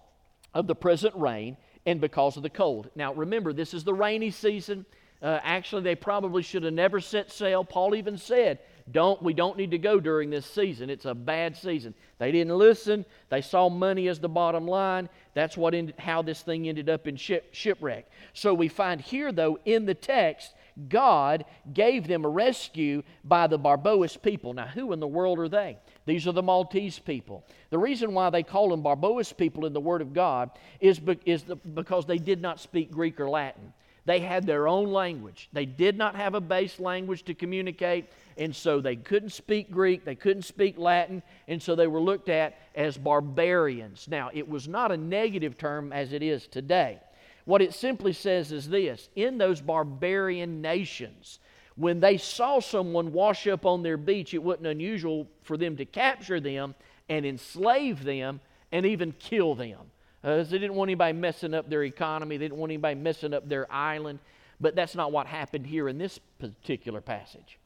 of 0.54 0.68
the 0.68 0.76
present 0.76 1.16
rain 1.16 1.58
and 1.86 2.00
because 2.02 2.38
of 2.38 2.44
the 2.44 2.50
cold. 2.50 2.90
Now, 2.96 3.14
remember, 3.14 3.54
this 3.54 3.74
is 3.74 3.84
the 3.84 3.94
rainy 3.94 4.32
season. 4.32 4.86
Uh, 5.22 5.40
actually, 5.44 5.84
they 5.84 5.96
probably 5.96 6.44
should 6.44 6.64
have 6.64 6.74
never 6.74 7.00
set 7.00 7.32
sail. 7.32 7.64
Paul 7.64 7.96
even 7.96 8.18
said, 8.18 8.60
don't, 8.92 9.22
we 9.22 9.34
don't 9.34 9.58
need 9.58 9.72
to 9.72 9.78
go 9.78 10.00
during 10.00 10.30
this 10.30 10.46
season. 10.46 10.90
It's 10.90 11.06
a 11.06 11.16
bad 11.16 11.56
season. 11.56 11.94
They 12.18 12.32
didn't 12.32 12.58
listen. 12.58 13.06
They 13.30 13.42
saw 13.42 13.70
money 13.70 14.08
as 14.08 14.20
the 14.20 14.30
bottom 14.30 14.68
line. 14.68 15.10
That's 15.34 15.56
what 15.56 15.74
ended, 15.74 15.96
how 15.98 16.22
this 16.22 16.42
thing 16.42 16.68
ended 16.68 16.90
up 16.90 17.08
in 17.08 17.16
ship, 17.16 17.50
shipwreck. 17.54 18.10
So 18.34 18.54
we 18.54 18.68
find 18.68 19.00
here, 19.00 19.32
though, 19.32 19.58
in 19.66 19.86
the 19.86 19.94
text, 19.94 20.54
God 20.90 21.46
gave 21.74 22.08
them 22.08 22.26
a 22.26 22.30
rescue 22.30 23.04
by 23.24 23.48
the 23.48 23.58
barbarous 23.58 24.18
people. 24.18 24.54
Now, 24.54 24.68
who 24.68 24.92
in 24.92 25.00
the 25.00 25.08
world 25.08 25.40
are 25.40 25.50
they? 25.50 25.78
These 26.06 26.28
are 26.28 26.32
the 26.32 26.44
Maltese 26.44 27.00
people. 27.00 27.46
The 27.70 27.78
reason 27.78 28.14
why 28.14 28.30
they 28.30 28.44
call 28.44 28.70
them 28.70 28.82
barbarous 28.82 29.32
people 29.32 29.66
in 29.66 29.74
the 29.74 29.80
Word 29.80 30.02
of 30.02 30.14
God 30.14 30.50
is, 30.80 31.00
be, 31.00 31.20
is 31.26 31.44
the, 31.44 31.56
because 31.56 32.06
they 32.06 32.18
did 32.18 32.42
not 32.42 32.60
speak 32.60 32.92
Greek 32.92 33.20
or 33.20 33.30
Latin. 33.30 33.74
They 34.06 34.20
had 34.20 34.46
their 34.46 34.68
own 34.68 34.92
language. 34.92 35.50
They 35.54 35.66
did 35.66 35.98
not 35.98 36.16
have 36.16 36.36
a 36.36 36.42
base 36.42 36.80
language 36.80 37.24
to 37.24 37.34
communicate, 37.34 38.10
and 38.38 38.56
so 38.56 38.82
they 38.82 38.96
couldn't 38.96 39.32
speak 39.32 39.72
Greek, 39.72 40.06
they 40.06 40.16
couldn't 40.16 40.44
speak 40.44 40.78
Latin, 40.78 41.22
and 41.48 41.62
so 41.62 41.76
they 41.76 41.88
were 41.88 42.00
looked 42.00 42.30
at 42.30 42.58
as 42.76 42.98
barbarians. 42.98 44.08
Now, 44.08 44.30
it 44.34 44.48
was 44.48 44.68
not 44.68 44.92
a 44.92 44.98
negative 44.98 45.58
term 45.58 45.94
as 45.94 46.14
it 46.14 46.24
is 46.24 46.48
today. 46.48 47.00
What 47.46 47.62
it 47.62 47.74
simply 47.74 48.14
says 48.14 48.52
is 48.52 48.70
this 48.70 49.10
in 49.16 49.38
those 49.38 49.62
barbarian 49.62 50.62
nations, 50.62 51.40
when 51.76 52.00
they 52.00 52.18
saw 52.18 52.60
someone 52.60 53.12
wash 53.12 53.48
up 53.48 53.66
on 53.66 53.84
their 53.84 53.98
beach, 53.98 54.34
it 54.34 54.44
wasn't 54.44 54.68
unusual 54.68 55.28
for 55.42 55.58
them 55.58 55.76
to 55.78 55.86
capture 55.86 56.40
them 56.40 56.76
and 57.10 57.26
enslave 57.26 58.04
them 58.04 58.40
and 58.72 58.86
even 58.86 59.12
kill 59.14 59.56
them. 59.56 59.80
Uh, 60.24 60.38
they 60.44 60.58
didn't 60.58 60.76
want 60.76 60.90
anybody 60.90 61.14
messing 61.18 61.54
up 61.54 61.70
their 61.70 61.84
economy, 61.84 62.38
they 62.38 62.46
didn't 62.46 62.58
want 62.58 62.72
anybody 62.72 62.96
messing 62.96 63.34
up 63.34 63.48
their 63.50 63.72
island. 63.72 64.20
But 64.62 64.76
that's 64.76 64.96
not 64.96 65.12
what 65.12 65.28
happened 65.28 65.68
here 65.68 65.90
in 65.90 65.98
this 65.98 66.20
particular 66.40 67.02
passage. 67.02 67.60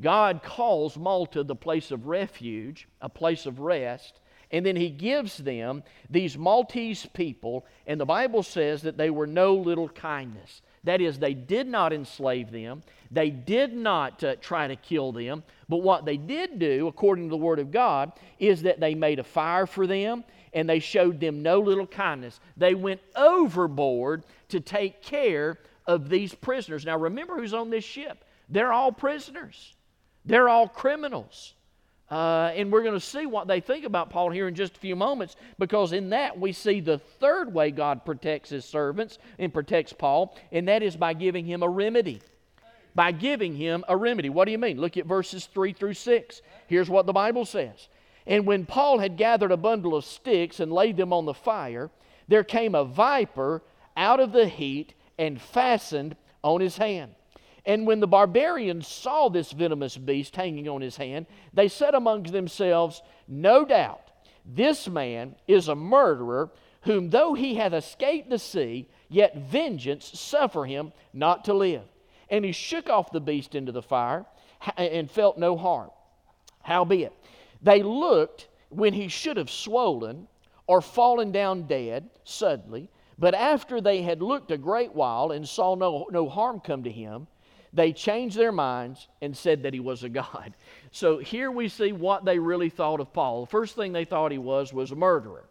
God 0.00 0.42
calls 0.42 0.96
Malta 0.96 1.44
the 1.44 1.54
place 1.54 1.90
of 1.90 2.06
refuge, 2.06 2.88
a 3.00 3.08
place 3.08 3.46
of 3.46 3.60
rest, 3.60 4.20
and 4.50 4.66
then 4.66 4.76
he 4.76 4.90
gives 4.90 5.38
them 5.38 5.82
these 6.10 6.36
Maltese 6.36 7.06
people, 7.06 7.64
and 7.86 8.00
the 8.00 8.04
Bible 8.04 8.42
says 8.42 8.82
that 8.82 8.98
they 8.98 9.10
were 9.10 9.26
no 9.26 9.54
little 9.54 9.88
kindness. 9.88 10.60
That 10.84 11.00
is, 11.00 11.18
they 11.18 11.34
did 11.34 11.66
not 11.66 11.92
enslave 11.92 12.50
them, 12.50 12.82
they 13.10 13.30
did 13.30 13.72
not 13.72 14.22
uh, 14.24 14.36
try 14.36 14.68
to 14.68 14.76
kill 14.76 15.12
them, 15.12 15.42
but 15.68 15.78
what 15.78 16.04
they 16.04 16.16
did 16.16 16.58
do, 16.58 16.86
according 16.86 17.28
to 17.28 17.30
the 17.30 17.36
Word 17.36 17.60
of 17.60 17.70
God, 17.70 18.12
is 18.38 18.62
that 18.62 18.80
they 18.80 18.94
made 18.94 19.18
a 19.18 19.24
fire 19.24 19.66
for 19.66 19.86
them 19.86 20.24
and 20.52 20.68
they 20.68 20.80
showed 20.80 21.20
them 21.20 21.42
no 21.42 21.60
little 21.60 21.86
kindness. 21.86 22.40
They 22.56 22.74
went 22.74 23.00
overboard 23.16 24.24
to 24.48 24.60
take 24.60 25.02
care 25.02 25.58
of 25.86 26.08
these 26.08 26.34
prisoners. 26.34 26.84
Now, 26.84 26.98
remember 26.98 27.38
who's 27.38 27.54
on 27.54 27.70
this 27.70 27.84
ship. 27.84 28.24
They're 28.48 28.72
all 28.72 28.92
prisoners, 28.92 29.74
they're 30.24 30.48
all 30.48 30.68
criminals. 30.68 31.54
Uh, 32.10 32.52
and 32.54 32.70
we're 32.70 32.82
going 32.82 32.92
to 32.92 33.00
see 33.00 33.24
what 33.24 33.48
they 33.48 33.60
think 33.60 33.86
about 33.86 34.10
Paul 34.10 34.28
here 34.28 34.46
in 34.46 34.54
just 34.54 34.76
a 34.76 34.80
few 34.80 34.94
moments 34.94 35.34
because 35.58 35.92
in 35.92 36.10
that 36.10 36.38
we 36.38 36.52
see 36.52 36.80
the 36.80 36.98
third 36.98 37.54
way 37.54 37.70
God 37.70 38.04
protects 38.04 38.50
his 38.50 38.66
servants 38.66 39.18
and 39.38 39.52
protects 39.52 39.94
Paul, 39.94 40.36
and 40.52 40.68
that 40.68 40.82
is 40.82 40.94
by 40.94 41.14
giving 41.14 41.46
him 41.46 41.62
a 41.62 41.68
remedy. 41.68 42.20
By 42.94 43.12
giving 43.12 43.56
him 43.56 43.82
a 43.88 43.96
remedy. 43.96 44.28
What 44.28 44.44
do 44.44 44.52
you 44.52 44.58
mean? 44.58 44.78
Look 44.78 44.98
at 44.98 45.06
verses 45.06 45.46
3 45.46 45.72
through 45.72 45.94
6. 45.94 46.42
Here's 46.66 46.90
what 46.90 47.06
the 47.06 47.14
Bible 47.14 47.46
says. 47.46 47.88
And 48.26 48.46
when 48.46 48.66
Paul 48.66 48.98
had 48.98 49.16
gathered 49.16 49.50
a 49.50 49.56
bundle 49.56 49.94
of 49.94 50.04
sticks 50.04 50.60
and 50.60 50.70
laid 50.70 50.98
them 50.98 51.14
on 51.14 51.24
the 51.24 51.32
fire, 51.32 51.90
there 52.28 52.44
came 52.44 52.74
a 52.74 52.84
viper 52.84 53.62
out 53.96 54.20
of 54.20 54.32
the 54.32 54.46
heat 54.46 54.92
and 55.18 55.40
fastened 55.40 56.16
on 56.44 56.60
his 56.60 56.76
hand. 56.76 57.14
And 57.64 57.86
when 57.86 58.00
the 58.00 58.08
barbarians 58.08 58.88
saw 58.88 59.28
this 59.28 59.52
venomous 59.52 59.96
beast 59.96 60.34
hanging 60.34 60.68
on 60.68 60.80
his 60.80 60.96
hand, 60.96 61.26
they 61.52 61.68
said 61.68 61.94
among 61.94 62.24
themselves, 62.24 63.02
No 63.28 63.64
doubt, 63.64 64.10
this 64.44 64.88
man 64.88 65.36
is 65.46 65.68
a 65.68 65.76
murderer, 65.76 66.50
whom 66.82 67.10
though 67.10 67.34
he 67.34 67.54
hath 67.54 67.72
escaped 67.72 68.30
the 68.30 68.38
sea, 68.38 68.88
yet 69.08 69.36
vengeance 69.36 70.18
suffer 70.18 70.64
him 70.64 70.92
not 71.12 71.44
to 71.44 71.54
live. 71.54 71.84
And 72.28 72.44
he 72.44 72.52
shook 72.52 72.90
off 72.90 73.12
the 73.12 73.20
beast 73.20 73.54
into 73.54 73.70
the 73.70 73.82
fire 73.82 74.26
and 74.76 75.10
felt 75.10 75.38
no 75.38 75.56
harm. 75.56 75.90
Howbeit, 76.62 77.12
they 77.62 77.82
looked 77.82 78.48
when 78.70 78.92
he 78.92 79.08
should 79.08 79.36
have 79.36 79.50
swollen 79.50 80.26
or 80.66 80.80
fallen 80.80 81.30
down 81.30 81.64
dead 81.64 82.08
suddenly, 82.24 82.88
but 83.18 83.34
after 83.34 83.80
they 83.80 84.02
had 84.02 84.22
looked 84.22 84.50
a 84.50 84.58
great 84.58 84.94
while 84.94 85.30
and 85.30 85.46
saw 85.48 85.74
no, 85.74 86.06
no 86.10 86.28
harm 86.28 86.58
come 86.60 86.82
to 86.84 86.90
him, 86.90 87.26
they 87.72 87.92
changed 87.92 88.36
their 88.36 88.52
minds 88.52 89.08
and 89.20 89.36
said 89.36 89.62
that 89.62 89.74
he 89.74 89.80
was 89.80 90.02
a 90.04 90.08
god. 90.08 90.54
So 90.94 91.16
here 91.16 91.50
we 91.50 91.68
see 91.68 91.92
what 91.92 92.26
they 92.26 92.38
really 92.38 92.68
thought 92.68 93.00
of 93.00 93.14
Paul. 93.14 93.46
The 93.46 93.50
first 93.50 93.76
thing 93.76 93.94
they 93.94 94.04
thought 94.04 94.30
he 94.30 94.36
was 94.36 94.74
was 94.74 94.90
a 94.90 94.94
murderer. 94.94 95.46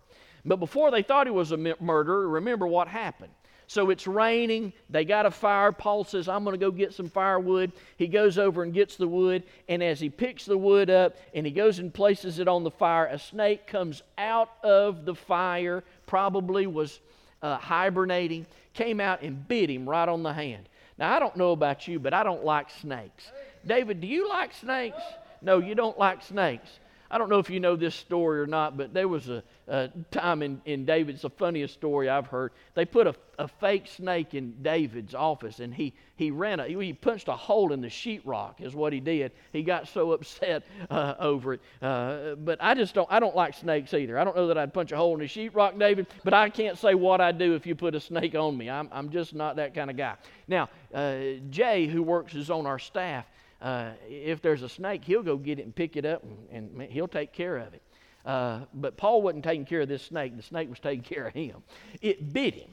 But 0.45 0.57
before 0.57 0.91
they 0.91 1.01
thought 1.01 1.25
he 1.25 1.31
was 1.31 1.51
a 1.51 1.57
murderer, 1.57 2.27
remember 2.29 2.67
what 2.67 2.87
happened. 2.87 3.31
So 3.71 3.89
it's 3.89 4.05
raining. 4.05 4.73
They 4.89 5.05
got 5.05 5.25
a 5.25 5.31
fire. 5.31 5.71
Paul 5.71 6.03
says, 6.03 6.27
I'm 6.27 6.43
going 6.43 6.53
to 6.53 6.63
go 6.63 6.71
get 6.71 6.93
some 6.93 7.09
firewood. 7.09 7.71
He 7.97 8.07
goes 8.07 8.37
over 8.37 8.63
and 8.63 8.73
gets 8.73 8.97
the 8.97 9.07
wood. 9.07 9.43
And 9.69 9.81
as 9.81 9.99
he 9.99 10.09
picks 10.09 10.45
the 10.45 10.57
wood 10.57 10.89
up 10.89 11.15
and 11.33 11.45
he 11.45 11.51
goes 11.51 11.79
and 11.79 11.93
places 11.93 12.37
it 12.37 12.47
on 12.47 12.63
the 12.63 12.69
fire, 12.69 13.05
a 13.05 13.17
snake 13.17 13.65
comes 13.65 14.03
out 14.17 14.49
of 14.61 15.05
the 15.05 15.15
fire, 15.15 15.83
probably 16.05 16.67
was 16.67 16.99
uh, 17.41 17.57
hibernating, 17.57 18.45
came 18.73 18.99
out 18.99 19.21
and 19.21 19.47
bit 19.47 19.69
him 19.69 19.89
right 19.89 20.09
on 20.09 20.21
the 20.21 20.33
hand. 20.33 20.67
Now, 21.01 21.15
I 21.15 21.19
don't 21.19 21.35
know 21.35 21.51
about 21.51 21.87
you, 21.87 21.97
but 21.99 22.13
I 22.13 22.21
don't 22.21 22.45
like 22.45 22.69
snakes. 22.69 23.23
David, 23.65 24.01
do 24.01 24.07
you 24.07 24.29
like 24.29 24.53
snakes? 24.53 25.01
No, 25.41 25.57
you 25.57 25.73
don't 25.73 25.97
like 25.97 26.21
snakes. 26.21 26.69
I 27.11 27.17
don't 27.17 27.29
know 27.29 27.39
if 27.39 27.49
you 27.49 27.59
know 27.59 27.75
this 27.75 27.93
story 27.93 28.39
or 28.39 28.47
not, 28.47 28.77
but 28.77 28.93
there 28.93 29.09
was 29.09 29.27
a, 29.27 29.43
a 29.67 29.89
time 30.11 30.41
in, 30.41 30.61
in 30.63 30.85
David's 30.85 31.23
the 31.23 31.29
funniest 31.29 31.73
story 31.73 32.07
I've 32.07 32.27
heard. 32.27 32.53
They 32.73 32.85
put 32.85 33.05
a, 33.05 33.13
a 33.37 33.49
fake 33.49 33.87
snake 33.87 34.33
in 34.33 34.53
David's 34.61 35.13
office, 35.13 35.59
and 35.59 35.73
he, 35.73 35.93
he 36.15 36.31
ran 36.31 36.61
a, 36.61 36.67
he 36.67 36.93
punched 36.93 37.27
a 37.27 37.35
hole 37.35 37.73
in 37.73 37.81
the 37.81 37.89
sheetrock, 37.89 38.61
is 38.61 38.73
what 38.73 38.93
he 38.93 39.01
did. 39.01 39.33
He 39.51 39.61
got 39.61 39.89
so 39.89 40.11
upset 40.13 40.63
uh, 40.89 41.15
over 41.19 41.55
it. 41.55 41.61
Uh, 41.81 42.35
but 42.35 42.59
I 42.61 42.75
just 42.75 42.95
don't, 42.95 43.11
I 43.11 43.19
don't 43.19 43.35
like 43.35 43.55
snakes 43.55 43.93
either. 43.93 44.17
I 44.17 44.23
don't 44.23 44.35
know 44.35 44.47
that 44.47 44.57
I'd 44.57 44.73
punch 44.73 44.93
a 44.93 44.97
hole 44.97 45.13
in 45.13 45.19
the 45.19 45.25
sheetrock, 45.25 45.77
David, 45.77 46.07
but 46.23 46.33
I 46.33 46.49
can't 46.49 46.77
say 46.77 46.95
what 46.95 47.19
I'd 47.19 47.37
do 47.37 47.55
if 47.55 47.65
you 47.67 47.75
put 47.75 47.93
a 47.93 47.99
snake 47.99 48.35
on 48.35 48.57
me. 48.57 48.69
I'm, 48.69 48.87
I'm 48.89 49.09
just 49.09 49.35
not 49.35 49.57
that 49.57 49.73
kind 49.73 49.89
of 49.89 49.97
guy. 49.97 50.15
Now, 50.47 50.69
uh, 50.93 51.17
Jay, 51.49 51.87
who 51.87 52.03
works 52.03 52.35
is 52.35 52.49
on 52.49 52.65
our 52.65 52.79
staff, 52.79 53.25
uh, 53.61 53.91
if 54.07 54.41
there's 54.41 54.63
a 54.63 54.69
snake, 54.69 55.03
he'll 55.03 55.23
go 55.23 55.37
get 55.37 55.59
it 55.59 55.65
and 55.65 55.75
pick 55.75 55.95
it 55.95 56.05
up 56.05 56.23
and, 56.51 56.71
and 56.71 56.91
he'll 56.91 57.07
take 57.07 57.31
care 57.31 57.57
of 57.57 57.73
it. 57.73 57.81
Uh, 58.25 58.61
but 58.73 58.97
Paul 58.97 59.21
wasn't 59.21 59.43
taking 59.43 59.65
care 59.65 59.81
of 59.81 59.87
this 59.87 60.03
snake, 60.03 60.35
the 60.35 60.43
snake 60.43 60.69
was 60.69 60.79
taking 60.79 61.03
care 61.03 61.27
of 61.27 61.33
him. 61.33 61.63
It 62.01 62.33
bit 62.33 62.53
him. 62.55 62.69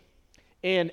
And 0.62 0.90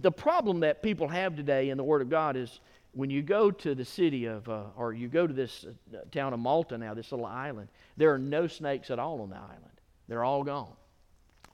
the 0.00 0.10
problem 0.10 0.60
that 0.60 0.82
people 0.82 1.08
have 1.08 1.36
today 1.36 1.70
in 1.70 1.76
the 1.76 1.84
Word 1.84 2.02
of 2.02 2.08
God 2.08 2.36
is 2.36 2.60
when 2.92 3.10
you 3.10 3.22
go 3.22 3.50
to 3.50 3.74
the 3.74 3.84
city 3.84 4.26
of, 4.26 4.48
uh, 4.48 4.64
or 4.76 4.92
you 4.92 5.08
go 5.08 5.26
to 5.26 5.32
this 5.32 5.64
uh, 5.64 5.98
town 6.10 6.32
of 6.32 6.40
Malta 6.40 6.76
now, 6.76 6.94
this 6.94 7.12
little 7.12 7.26
island, 7.26 7.68
there 7.96 8.12
are 8.12 8.18
no 8.18 8.46
snakes 8.46 8.90
at 8.90 8.98
all 8.98 9.20
on 9.22 9.30
the 9.30 9.36
island. 9.36 9.80
They're 10.08 10.24
all 10.24 10.42
gone. 10.42 10.72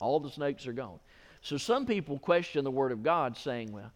All 0.01 0.21
the 0.21 0.31
snakes 0.31 0.67
are 0.67 0.73
gone. 0.73 0.99
So 1.41 1.57
some 1.57 1.87
people 1.87 2.19
question 2.19 2.65
the 2.65 2.71
Word 2.71 2.93
of 2.93 3.03
God, 3.03 3.37
saying, 3.37 3.73
well, 3.73 3.93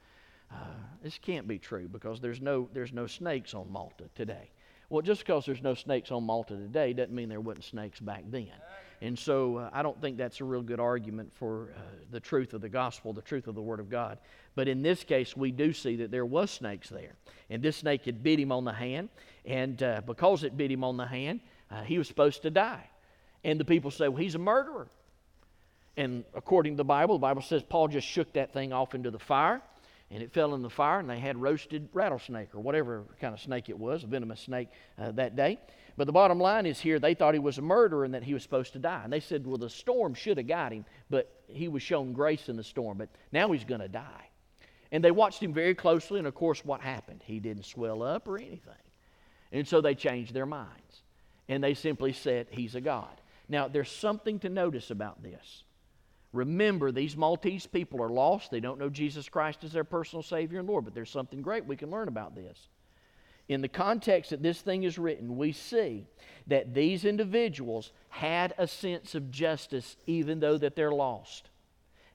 uh, 0.52 0.56
this 1.02 1.18
can't 1.18 1.49
be 1.49 1.59
true 1.59 1.88
because 1.88 2.21
there's 2.21 2.40
no, 2.40 2.68
there's 2.73 2.92
no 2.92 3.06
snakes 3.06 3.54
on 3.54 3.71
Malta 3.71 4.04
today. 4.14 4.50
Well, 4.88 5.02
just 5.02 5.23
because 5.23 5.47
there's 5.47 5.62
no 5.62 5.75
snakes 5.75 6.11
on 6.11 6.25
Malta 6.25 6.54
today 6.54 6.92
doesn't 6.92 7.14
mean 7.14 7.28
there 7.28 7.40
wasn't 7.40 7.64
snakes 7.64 7.99
back 7.99 8.25
then. 8.30 8.50
And 9.00 9.18
so 9.18 9.56
uh, 9.56 9.71
I 9.73 9.82
don't 9.82 10.00
think 10.00 10.16
that's 10.16 10.40
a 10.40 10.44
real 10.44 10.62
good 10.62 10.78
argument 10.78 11.32
for 11.32 11.71
uh, 11.75 11.80
the 12.11 12.21
truth 12.21 12.52
of 12.52 12.61
the 12.61 12.68
gospel, 12.68 13.12
the 13.12 13.23
truth 13.23 13.49
of 13.49 13.54
the 13.54 13.62
Word 13.62 13.80
of 13.80 13.88
God. 13.90 14.18
But 14.54 14.68
in 14.68 14.82
this 14.82 15.02
case, 15.02 15.37
we 15.37 15.50
do 15.50 15.73
see 15.73 15.97
that 15.97 16.11
there 16.11 16.26
was 16.26 16.50
snakes 16.50 16.88
there. 16.88 17.14
And 17.50 17.62
this 17.62 17.78
snake 17.78 18.04
had 18.04 18.23
bit 18.23 18.38
him 18.38 18.52
on 18.52 18.64
the 18.64 18.73
hand. 18.73 19.09
And 19.44 19.82
uh, 19.82 20.02
because 20.06 20.44
it 20.44 20.56
bit 20.56 20.71
him 20.71 20.85
on 20.85 20.99
the 20.99 21.06
hand, 21.06 21.40
uh, 21.71 21.82
he 21.82 21.99
was 21.99 22.06
supposed 22.06 22.42
to 22.42 22.50
die. 22.50 22.87
And 23.44 23.59
the 23.59 23.64
people 23.64 23.90
say, 23.90 24.09
well, 24.09 24.23
he's 24.23 24.37
a 24.37 24.38
murderer. 24.38 24.87
And 25.97 26.25
according 26.35 26.75
to 26.75 26.76
the 26.76 26.85
Bible, 26.85 27.16
the 27.16 27.23
Bible 27.23 27.42
says 27.42 27.62
Paul 27.62 27.88
just 27.88 28.06
shook 28.06 28.32
that 28.35 28.52
thing 28.52 28.73
off 28.73 28.94
into 28.94 29.11
the 29.11 29.18
fire 29.18 29.62
and 30.12 30.23
it 30.23 30.33
fell 30.33 30.54
in 30.54 30.61
the 30.61 30.71
fire, 30.71 31.00
and 31.00 31.09
they 31.09 31.19
had 31.19 31.40
roasted 31.40 31.88
rattlesnake 31.92 32.54
or 32.54 32.61
whatever 32.61 33.04
kind 33.19 33.33
of 33.33 33.40
snake 33.40 33.71
it 33.71 33.78
was, 33.78 34.04
a 34.04 34.07
venomous 34.07 34.40
snake 34.40 34.69
uh, 34.99 35.11
that 35.12 35.37
day. 35.37 35.59
But 35.97 36.07
the 36.07 36.12
bottom 36.12 36.38
line 36.38 36.66
is 36.66 36.78
here, 36.78 36.99
they 36.99 37.14
thought 37.14 37.35
he 37.35 37.40
was 37.40 37.57
a 37.57 37.62
murderer 37.62 38.04
and 38.04 38.12
that 38.12 38.23
he 38.23 38.35
was 38.35 38.42
supposed 38.42 38.75
to 38.75 38.78
die. 38.78 39.02
And 39.04 39.12
they 39.12 39.21
said, 39.21 39.47
well, 39.47 39.57
the 39.57 39.71
storm 39.71 40.12
should 40.14 40.37
have 40.37 40.47
got 40.47 40.73
him, 40.73 40.85
but 41.09 41.42
he 41.49 41.69
was 41.69 41.83
shown 41.83 42.12
grace 42.12 42.49
in 42.49 42.57
the 42.57 42.64
storm, 42.64 42.99
but 42.99 43.09
now 43.33 43.50
he's 43.52 43.64
going 43.64 43.81
to 43.81 43.88
die. 43.88 44.28
And 44.90 45.02
they 45.02 45.11
watched 45.11 45.42
him 45.42 45.54
very 45.54 45.75
closely, 45.75 46.19
and 46.19 46.28
of 46.28 46.35
course, 46.35 46.62
what 46.62 46.83
happened? 46.83 47.23
He 47.25 47.40
didn't 47.40 47.64
swell 47.64 48.02
up 48.02 48.28
or 48.28 48.37
anything. 48.37 48.75
And 49.50 49.66
so 49.66 49.81
they 49.81 49.95
changed 49.95 50.35
their 50.35 50.47
minds. 50.47 51.02
And 51.49 51.64
they 51.64 51.73
simply 51.73 52.12
said, 52.12 52.49
He's 52.50 52.75
a 52.75 52.81
God. 52.81 53.21
Now, 53.49 53.69
there's 53.69 53.90
something 53.90 54.38
to 54.40 54.50
notice 54.50 54.90
about 54.90 55.23
this. 55.23 55.64
Remember, 56.33 56.91
these 56.91 57.17
Maltese 57.17 57.67
people 57.67 58.03
are 58.03 58.09
lost. 58.09 58.51
They 58.51 58.61
don't 58.61 58.79
know 58.79 58.89
Jesus 58.89 59.29
Christ 59.29 59.65
as 59.65 59.73
their 59.73 59.85
personal 59.85 60.23
Savior 60.23 60.59
and 60.59 60.69
Lord, 60.69 60.85
but 60.85 60.95
there's 60.95 61.11
something 61.11 61.43
great 61.43 61.67
we 61.67 61.77
can 61.77 61.91
learn 61.91 62.09
about 62.09 62.35
this. 62.35 62.69
In 63.49 63.61
the 63.61 63.69
context 63.69 64.31
that 64.31 64.43
this 64.43 64.61
thing 64.61 64.85
is 64.85 64.99
written, 64.99 65.37
we 65.37 65.53
see 65.53 66.07
that 66.47 66.73
these 66.73 67.05
individuals 67.05 67.93
had 68.09 68.55
a 68.57 68.67
sense 68.67 69.15
of 69.15 69.31
justice 69.31 69.97
even 70.07 70.41
though 70.41 70.57
that 70.57 70.75
they're 70.75 70.93
lost. 70.93 71.51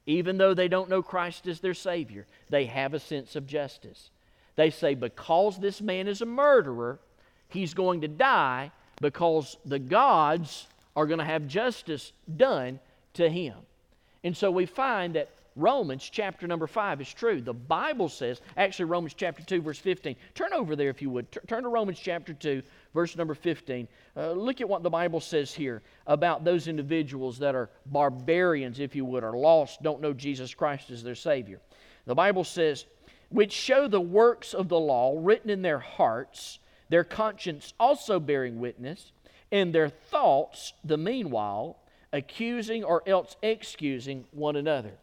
Even 0.08 0.38
though 0.38 0.54
they 0.54 0.70
don't 0.70 0.90
know 0.90 1.04
Christ 1.04 1.48
as 1.48 1.60
their 1.60 1.74
Savior, 1.74 2.26
they 2.50 2.66
have 2.66 2.94
a 2.94 3.00
sense 3.00 3.36
of 3.36 3.46
justice. 3.46 4.10
They 4.56 4.72
say, 4.72 4.96
because 4.96 5.60
this 5.60 5.82
man 5.82 6.08
is 6.08 6.22
a 6.22 6.26
murderer, 6.26 7.00
he's 7.50 7.74
going 7.74 8.02
to 8.02 8.08
die 8.08 8.72
because 9.02 9.58
the 9.66 9.80
gods 9.80 10.68
are 10.96 11.06
going 11.06 11.20
to 11.20 11.26
have 11.26 11.48
justice 11.48 12.14
done 12.36 12.80
to 13.14 13.30
him. 13.30 13.56
And 14.24 14.36
so 14.36 14.52
we 14.52 14.66
find 14.66 15.16
that 15.16 15.30
Romans 15.58 16.08
chapter 16.12 16.46
number 16.46 16.68
5 16.68 17.02
is 17.02 17.12
true. 17.12 17.42
The 17.42 17.54
Bible 17.54 18.10
says, 18.10 18.42
actually, 18.56 18.86
Romans 18.86 19.16
chapter 19.16 19.44
2, 19.44 19.62
verse 19.62 19.80
15. 19.80 20.16
Turn 20.36 20.54
over 20.54 20.76
there 20.76 20.90
if 20.90 21.02
you 21.02 21.10
would. 21.10 21.32
T- 21.32 21.40
turn 21.48 21.64
to 21.64 21.70
Romans 21.70 22.00
chapter 22.00 22.34
2, 22.34 22.62
verse 22.94 23.16
number 23.16 23.34
15. 23.34 23.88
Uh, 24.16 24.32
look 24.34 24.62
at 24.62 24.70
what 24.70 24.84
the 24.84 24.90
Bible 24.90 25.20
says 25.20 25.54
here 25.54 25.82
about 26.06 26.46
those 26.46 26.68
individuals 26.68 27.40
that 27.40 27.56
are 27.56 27.70
barbarians, 27.88 28.80
if 28.80 28.96
you 28.96 29.04
would, 29.06 29.24
are 29.24 29.36
lost, 29.36 29.82
don't 29.82 30.00
know 30.00 30.14
Jesus 30.14 30.54
Christ 30.54 30.92
as 30.92 31.04
their 31.04 31.16
Savior. 31.16 31.60
The 32.06 32.16
Bible 32.16 32.44
says, 32.44 32.86
which 33.30 33.52
show 33.52 33.88
the 33.88 34.00
works 34.00 34.54
of 34.54 34.70
the 34.70 34.80
law 34.80 35.16
written 35.18 35.50
in 35.50 35.64
their 35.64 35.80
hearts, 35.80 36.60
their 36.90 37.04
conscience 37.04 37.74
also 37.80 38.20
bearing 38.20 38.60
witness, 38.60 39.12
and 39.52 39.74
their 39.74 39.90
thoughts, 39.90 40.74
the 40.84 40.98
meanwhile, 40.98 41.78
accusing 42.14 42.84
or 42.84 43.04
else 43.08 43.36
excusing 43.42 44.26
one 44.32 44.56
another. 44.56 44.94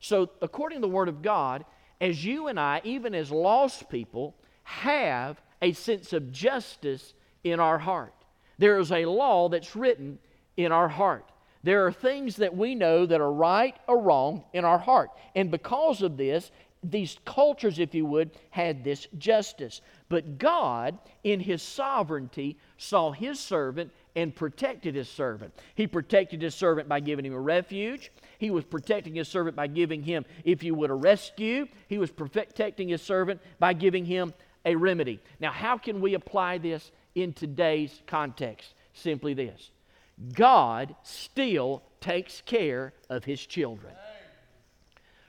So, 0.00 0.30
according 0.42 0.78
to 0.78 0.82
the 0.82 0.92
Word 0.92 1.08
of 1.08 1.22
God, 1.22 1.64
as 2.00 2.24
you 2.24 2.48
and 2.48 2.60
I, 2.60 2.80
even 2.84 3.14
as 3.14 3.30
lost 3.30 3.88
people, 3.88 4.34
have 4.64 5.40
a 5.62 5.72
sense 5.72 6.12
of 6.12 6.32
justice 6.32 7.14
in 7.42 7.60
our 7.60 7.78
heart. 7.78 8.14
There 8.58 8.78
is 8.78 8.92
a 8.92 9.06
law 9.06 9.48
that's 9.48 9.74
written 9.74 10.18
in 10.56 10.72
our 10.72 10.88
heart. 10.88 11.24
There 11.62 11.86
are 11.86 11.92
things 11.92 12.36
that 12.36 12.54
we 12.54 12.74
know 12.74 13.06
that 13.06 13.20
are 13.20 13.32
right 13.32 13.74
or 13.88 13.98
wrong 13.98 14.44
in 14.52 14.64
our 14.64 14.78
heart. 14.78 15.10
And 15.34 15.50
because 15.50 16.02
of 16.02 16.16
this, 16.18 16.50
these 16.82 17.18
cultures, 17.24 17.78
if 17.78 17.94
you 17.94 18.04
would, 18.04 18.32
had 18.50 18.84
this 18.84 19.08
justice. 19.16 19.80
But 20.10 20.38
God, 20.38 20.98
in 21.22 21.40
His 21.40 21.62
sovereignty, 21.62 22.58
saw 22.76 23.12
His 23.12 23.40
servant 23.40 23.90
and 24.16 24.34
protected 24.34 24.94
His 24.94 25.08
servant. 25.08 25.54
He 25.74 25.86
protected 25.86 26.42
His 26.42 26.54
servant 26.54 26.88
by 26.88 27.00
giving 27.00 27.24
him 27.24 27.34
a 27.34 27.40
refuge. 27.40 28.12
He 28.38 28.50
was 28.50 28.64
protecting 28.64 29.14
His 29.14 29.28
servant 29.28 29.56
by 29.56 29.66
giving 29.66 30.02
him, 30.02 30.24
if 30.44 30.62
you 30.62 30.74
would, 30.74 30.90
a 30.90 30.94
rescue. 30.94 31.66
He 31.88 31.98
was 31.98 32.10
protecting 32.10 32.88
His 32.88 33.02
servant 33.02 33.40
by 33.58 33.72
giving 33.72 34.04
him 34.04 34.32
a 34.64 34.74
remedy. 34.76 35.20
Now, 35.40 35.50
how 35.50 35.78
can 35.78 36.00
we 36.00 36.14
apply 36.14 36.58
this 36.58 36.90
in 37.14 37.32
today's 37.32 38.02
context? 38.06 38.74
Simply 38.92 39.34
this 39.34 39.70
God 40.32 40.94
still 41.02 41.82
takes 42.00 42.40
care 42.40 42.92
of 43.10 43.24
His 43.24 43.44
children. 43.44 43.94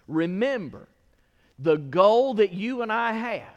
Remember, 0.08 0.88
the 1.58 1.78
goal 1.78 2.36
that 2.36 2.52
you 2.52 2.82
and 2.82 2.92
I 2.92 3.14
have 3.14 3.55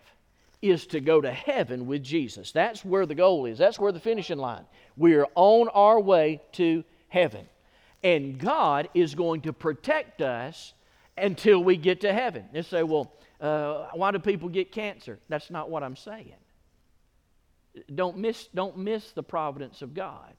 is 0.60 0.86
to 0.88 1.00
go 1.00 1.20
to 1.20 1.30
heaven 1.30 1.86
with 1.86 2.02
Jesus. 2.02 2.52
That's 2.52 2.84
where 2.84 3.06
the 3.06 3.14
goal 3.14 3.46
is. 3.46 3.58
That's 3.58 3.78
where 3.78 3.92
the 3.92 4.00
finishing 4.00 4.38
line. 4.38 4.64
We 4.96 5.14
are 5.14 5.26
on 5.34 5.68
our 5.68 6.00
way 6.00 6.42
to 6.52 6.84
heaven. 7.08 7.46
And 8.02 8.38
God 8.38 8.88
is 8.94 9.14
going 9.14 9.42
to 9.42 9.52
protect 9.52 10.20
us 10.20 10.72
until 11.16 11.62
we 11.62 11.76
get 11.76 12.00
to 12.02 12.12
heaven. 12.12 12.44
They 12.52 12.62
say, 12.62 12.82
well, 12.82 13.12
uh, 13.40 13.86
why 13.92 14.10
do 14.10 14.18
people 14.18 14.48
get 14.48 14.72
cancer? 14.72 15.18
That's 15.28 15.50
not 15.50 15.70
what 15.70 15.82
I'm 15.82 15.96
saying. 15.96 16.32
Don't 17.94 18.18
miss, 18.18 18.48
don't 18.54 18.78
miss 18.78 19.12
the 19.12 19.22
providence 19.22 19.82
of 19.82 19.94
God. 19.94 20.34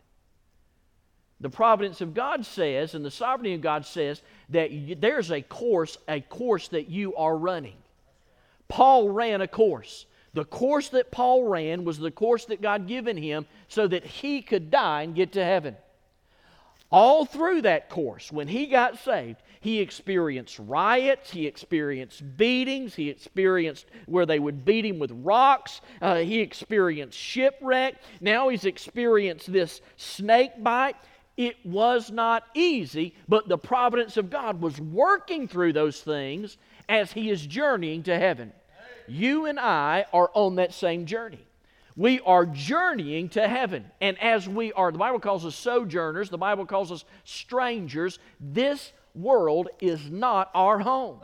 The 1.41 1.49
providence 1.49 2.01
of 2.01 2.13
God 2.13 2.45
says, 2.45 2.95
and 2.95 3.05
the 3.05 3.11
sovereignty 3.11 3.53
of 3.53 3.61
God 3.61 3.85
says, 3.85 4.21
that 4.49 4.71
you, 4.71 4.95
there's 4.95 5.31
a 5.31 5.41
course, 5.41 5.97
a 6.09 6.19
course 6.19 6.67
that 6.69 6.89
you 6.89 7.15
are 7.15 7.37
running. 7.37 7.77
Paul 8.67 9.09
ran 9.09 9.39
a 9.39 9.47
course. 9.47 10.05
The 10.33 10.45
course 10.45 10.89
that 10.89 11.11
Paul 11.11 11.45
ran 11.45 11.83
was 11.83 11.97
the 11.97 12.11
course 12.11 12.45
that 12.45 12.61
God 12.61 12.87
given 12.87 13.17
him 13.17 13.45
so 13.67 13.87
that 13.87 14.05
he 14.05 14.41
could 14.41 14.69
die 14.69 15.03
and 15.03 15.15
get 15.15 15.33
to 15.33 15.43
heaven. 15.43 15.75
All 16.91 17.23
through 17.25 17.63
that 17.63 17.89
course, 17.89 18.31
when 18.31 18.47
he 18.47 18.65
got 18.65 18.97
saved, 18.97 19.37
he 19.59 19.79
experienced 19.79 20.57
riots, 20.57 21.29
he 21.29 21.45
experienced 21.45 22.23
beatings, 22.35 22.95
he 22.95 23.09
experienced 23.09 23.85
where 24.07 24.25
they 24.25 24.39
would 24.39 24.65
beat 24.65 24.85
him 24.85 24.97
with 24.97 25.11
rocks, 25.11 25.81
uh, 26.01 26.15
he 26.15 26.39
experienced 26.39 27.17
shipwreck. 27.17 27.95
Now 28.21 28.49
he's 28.49 28.65
experienced 28.65 29.51
this 29.51 29.81
snake 29.97 30.63
bite. 30.63 30.95
It 31.37 31.63
was 31.63 32.09
not 32.09 32.43
easy, 32.55 33.15
but 33.27 33.47
the 33.47 33.57
providence 33.57 34.17
of 34.17 34.29
God 34.29 34.61
was 34.61 34.81
working 34.81 35.47
through 35.47 35.73
those 35.73 36.01
things 36.01 36.57
as 36.87 37.11
he 37.11 37.29
is 37.29 37.45
journeying 37.45 38.03
to 38.03 38.17
heaven. 38.17 38.51
You 39.09 39.45
and 39.45 39.59
I 39.59 40.05
are 40.13 40.29
on 40.33 40.55
that 40.55 40.73
same 40.73 41.05
journey. 41.05 41.45
We 41.95 42.21
are 42.21 42.45
journeying 42.45 43.29
to 43.29 43.47
heaven. 43.47 43.85
And 43.99 44.17
as 44.21 44.47
we 44.47 44.71
are, 44.71 44.91
the 44.91 44.97
Bible 44.97 45.19
calls 45.19 45.45
us 45.45 45.55
sojourners, 45.55 46.29
the 46.29 46.37
Bible 46.37 46.65
calls 46.65 46.91
us 46.91 47.03
strangers. 47.25 48.19
This 48.39 48.93
world 49.13 49.67
is 49.81 50.09
not 50.09 50.49
our 50.53 50.79
home. 50.79 51.19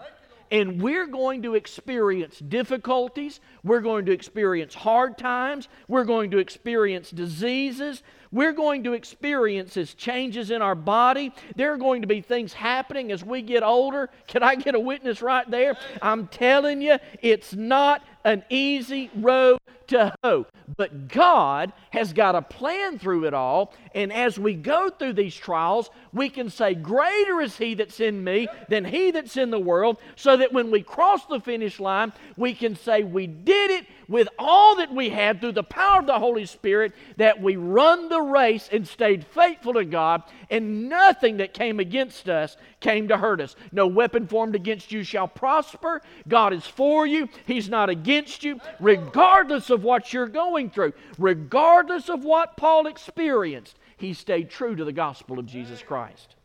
And 0.51 0.81
we're 0.81 1.07
going 1.07 1.41
to 1.43 1.55
experience 1.55 2.37
difficulties. 2.39 3.39
We're 3.63 3.81
going 3.81 4.05
to 4.05 4.11
experience 4.11 4.75
hard 4.75 5.17
times. 5.17 5.67
We're 5.87 6.05
going 6.05 6.31
to 6.31 6.37
experience 6.37 7.09
diseases. 7.09 8.03
We're 8.31 8.53
going 8.53 8.83
to 8.83 8.93
experience 8.93 9.75
changes 9.95 10.51
in 10.51 10.61
our 10.61 10.75
body. 10.75 11.33
There 11.55 11.73
are 11.73 11.77
going 11.77 12.01
to 12.01 12.07
be 12.07 12.21
things 12.21 12.53
happening 12.53 13.11
as 13.11 13.23
we 13.23 13.41
get 13.41 13.63
older. 13.63 14.09
Can 14.27 14.43
I 14.43 14.55
get 14.55 14.75
a 14.75 14.79
witness 14.79 15.21
right 15.21 15.49
there? 15.49 15.77
I'm 16.01 16.27
telling 16.27 16.81
you, 16.81 16.97
it's 17.21 17.53
not 17.53 18.03
an 18.25 18.43
easy 18.49 19.09
road 19.15 19.59
to 19.87 20.13
hope. 20.23 20.51
But 20.77 21.07
God 21.07 21.71
has 21.91 22.11
got 22.11 22.35
a 22.35 22.41
plan 22.41 22.97
through 22.97 23.25
it 23.25 23.35
all. 23.35 23.73
And 23.93 24.11
as 24.11 24.39
we 24.39 24.55
go 24.55 24.89
through 24.89 25.13
these 25.13 25.35
trials, 25.35 25.91
we 26.11 26.29
can 26.29 26.49
say, 26.49 26.73
Greater 26.73 27.39
is 27.39 27.55
He 27.55 27.75
that's 27.75 27.99
in 27.99 28.23
me 28.23 28.47
than 28.67 28.83
He 28.83 29.11
that's 29.11 29.37
in 29.37 29.51
the 29.51 29.59
world, 29.59 29.97
so 30.15 30.35
that 30.37 30.51
when 30.51 30.71
we 30.71 30.81
cross 30.81 31.25
the 31.27 31.39
finish 31.39 31.79
line, 31.79 32.13
we 32.35 32.55
can 32.55 32.75
say, 32.75 33.03
We 33.03 33.27
did 33.27 33.71
it 33.71 33.85
with 34.07 34.27
all 34.37 34.75
that 34.77 34.93
we 34.93 35.09
had 35.09 35.39
through 35.39 35.53
the 35.53 35.63
power 35.63 35.99
of 35.99 36.07
the 36.07 36.19
Holy 36.19 36.45
Spirit, 36.45 36.93
that 37.17 37.41
we 37.41 37.55
run 37.55 38.09
the 38.09 38.21
race 38.21 38.69
and 38.71 38.87
stayed 38.87 39.25
faithful 39.25 39.73
to 39.73 39.85
God, 39.85 40.23
and 40.49 40.89
nothing 40.89 41.37
that 41.37 41.53
came 41.53 41.79
against 41.79 42.29
us 42.29 42.57
came 42.79 43.07
to 43.07 43.17
hurt 43.17 43.41
us. 43.41 43.55
No 43.71 43.87
weapon 43.87 44.27
formed 44.27 44.55
against 44.55 44.91
you 44.91 45.03
shall 45.03 45.27
prosper. 45.27 46.01
God 46.27 46.53
is 46.53 46.65
for 46.65 47.05
you, 47.05 47.29
He's 47.45 47.69
not 47.69 47.89
against 47.89 48.43
you, 48.43 48.59
regardless 48.79 49.69
of 49.69 49.83
what 49.83 50.13
you're 50.13 50.27
going 50.27 50.69
through, 50.69 50.93
regardless 51.17 52.09
of 52.09 52.23
what 52.23 52.57
Paul 52.57 52.87
experienced. 52.87 53.77
He 53.97 54.13
stayed 54.13 54.49
true 54.49 54.75
to 54.75 54.85
the 54.85 54.91
gospel 54.91 55.39
of 55.39 55.45
Jesus 55.45 55.81
Christ. 55.81 56.35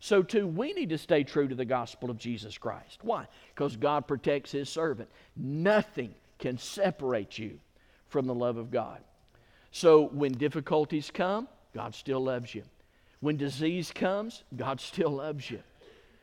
So, 0.00 0.22
too, 0.22 0.46
we 0.46 0.72
need 0.74 0.90
to 0.90 0.98
stay 0.98 1.24
true 1.24 1.48
to 1.48 1.54
the 1.54 1.64
gospel 1.64 2.10
of 2.10 2.18
Jesus 2.18 2.56
Christ. 2.56 3.00
Why? 3.02 3.26
Because 3.54 3.76
God 3.76 4.06
protects 4.06 4.52
His 4.52 4.68
servant. 4.68 5.08
Nothing 5.36 6.14
can 6.38 6.58
separate 6.58 7.38
you 7.38 7.58
from 8.08 8.26
the 8.26 8.34
love 8.34 8.56
of 8.56 8.70
God. 8.70 9.00
So 9.70 10.08
when 10.08 10.32
difficulties 10.32 11.10
come, 11.12 11.48
God 11.74 11.94
still 11.94 12.20
loves 12.20 12.54
you. 12.54 12.62
When 13.20 13.36
disease 13.36 13.92
comes, 13.92 14.44
God 14.56 14.80
still 14.80 15.10
loves 15.10 15.50
you. 15.50 15.60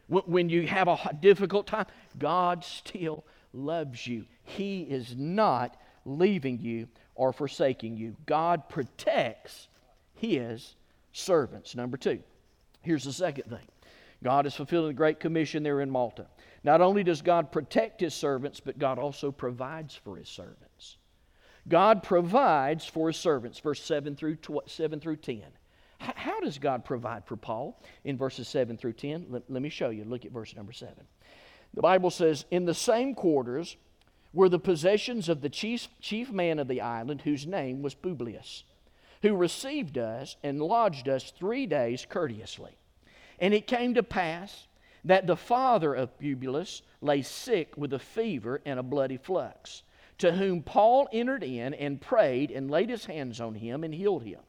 When 0.07 0.49
you 0.49 0.67
have 0.67 0.87
a 0.87 1.17
difficult 1.19 1.67
time, 1.67 1.87
God 2.17 2.63
still 2.63 3.23
loves 3.53 4.05
you. 4.05 4.25
He 4.43 4.81
is 4.81 5.15
not 5.17 5.77
leaving 6.05 6.59
you 6.59 6.87
or 7.15 7.33
forsaking 7.33 7.97
you. 7.97 8.15
God 8.25 8.69
protects 8.69 9.67
His 10.13 10.75
servants. 11.11 11.75
Number 11.75 11.97
two, 11.97 12.19
here's 12.81 13.03
the 13.03 13.13
second 13.13 13.45
thing 13.49 13.65
God 14.23 14.45
is 14.45 14.53
fulfilling 14.53 14.87
the 14.87 14.93
Great 14.93 15.19
Commission 15.19 15.63
there 15.63 15.81
in 15.81 15.89
Malta. 15.89 16.27
Not 16.65 16.81
only 16.81 17.03
does 17.03 17.21
God 17.21 17.51
protect 17.51 18.01
his 18.01 18.15
servants, 18.15 18.59
but 18.59 18.79
God 18.79 18.97
also 18.97 19.31
provides 19.31 19.93
for 19.93 20.15
his 20.15 20.27
servants. 20.27 20.97
God 21.67 22.01
provides 22.01 22.85
for 22.87 23.09
his 23.09 23.17
servants, 23.17 23.59
verse 23.59 23.83
7 23.83 24.15
through, 24.15 24.37
7 24.65 24.99
through 24.99 25.17
10. 25.17 25.43
How 25.99 26.39
does 26.39 26.57
God 26.57 26.83
provide 26.83 27.23
for 27.25 27.35
Paul 27.35 27.79
in 28.03 28.17
verses 28.17 28.47
7 28.47 28.77
through 28.77 28.93
10? 28.93 29.27
Let, 29.29 29.43
let 29.47 29.61
me 29.61 29.69
show 29.69 29.91
you. 29.91 30.05
Look 30.05 30.25
at 30.25 30.31
verse 30.31 30.55
number 30.55 30.73
7. 30.73 30.95
The 31.75 31.81
Bible 31.83 32.09
says, 32.09 32.45
In 32.49 32.65
the 32.65 32.73
same 32.73 33.13
quarters 33.13 33.77
were 34.33 34.49
the 34.49 34.57
possessions 34.57 35.29
of 35.29 35.41
the 35.41 35.49
chief, 35.49 35.87
chief 36.01 36.31
man 36.31 36.57
of 36.57 36.67
the 36.67 36.81
island, 36.81 37.21
whose 37.21 37.45
name 37.45 37.83
was 37.83 37.93
Publius, 37.93 38.63
who 39.21 39.35
received 39.35 39.99
us 39.99 40.35
and 40.41 40.59
lodged 40.59 41.07
us 41.09 41.29
three 41.29 41.67
days 41.67 42.07
courteously. 42.09 42.75
And 43.37 43.53
it 43.53 43.67
came 43.67 43.93
to 43.93 44.01
pass 44.01 44.65
that 45.05 45.27
the 45.27 45.37
father 45.37 45.93
of 45.93 46.17
Publius 46.19 46.81
lay 46.99 47.21
sick 47.21 47.77
with 47.77 47.93
a 47.93 47.99
fever 47.99 48.61
and 48.65 48.79
a 48.79 48.83
bloody 48.83 49.17
flux, 49.17 49.83
to 50.17 50.31
whom 50.31 50.63
Paul 50.63 51.07
entered 51.13 51.43
in 51.43 51.73
and 51.75 52.01
prayed 52.01 52.51
and 52.51 52.69
laid 52.69 52.89
his 52.89 53.05
hands 53.05 53.39
on 53.39 53.55
him 53.55 53.83
and 53.83 53.93
healed 53.93 54.23
him. 54.23 54.39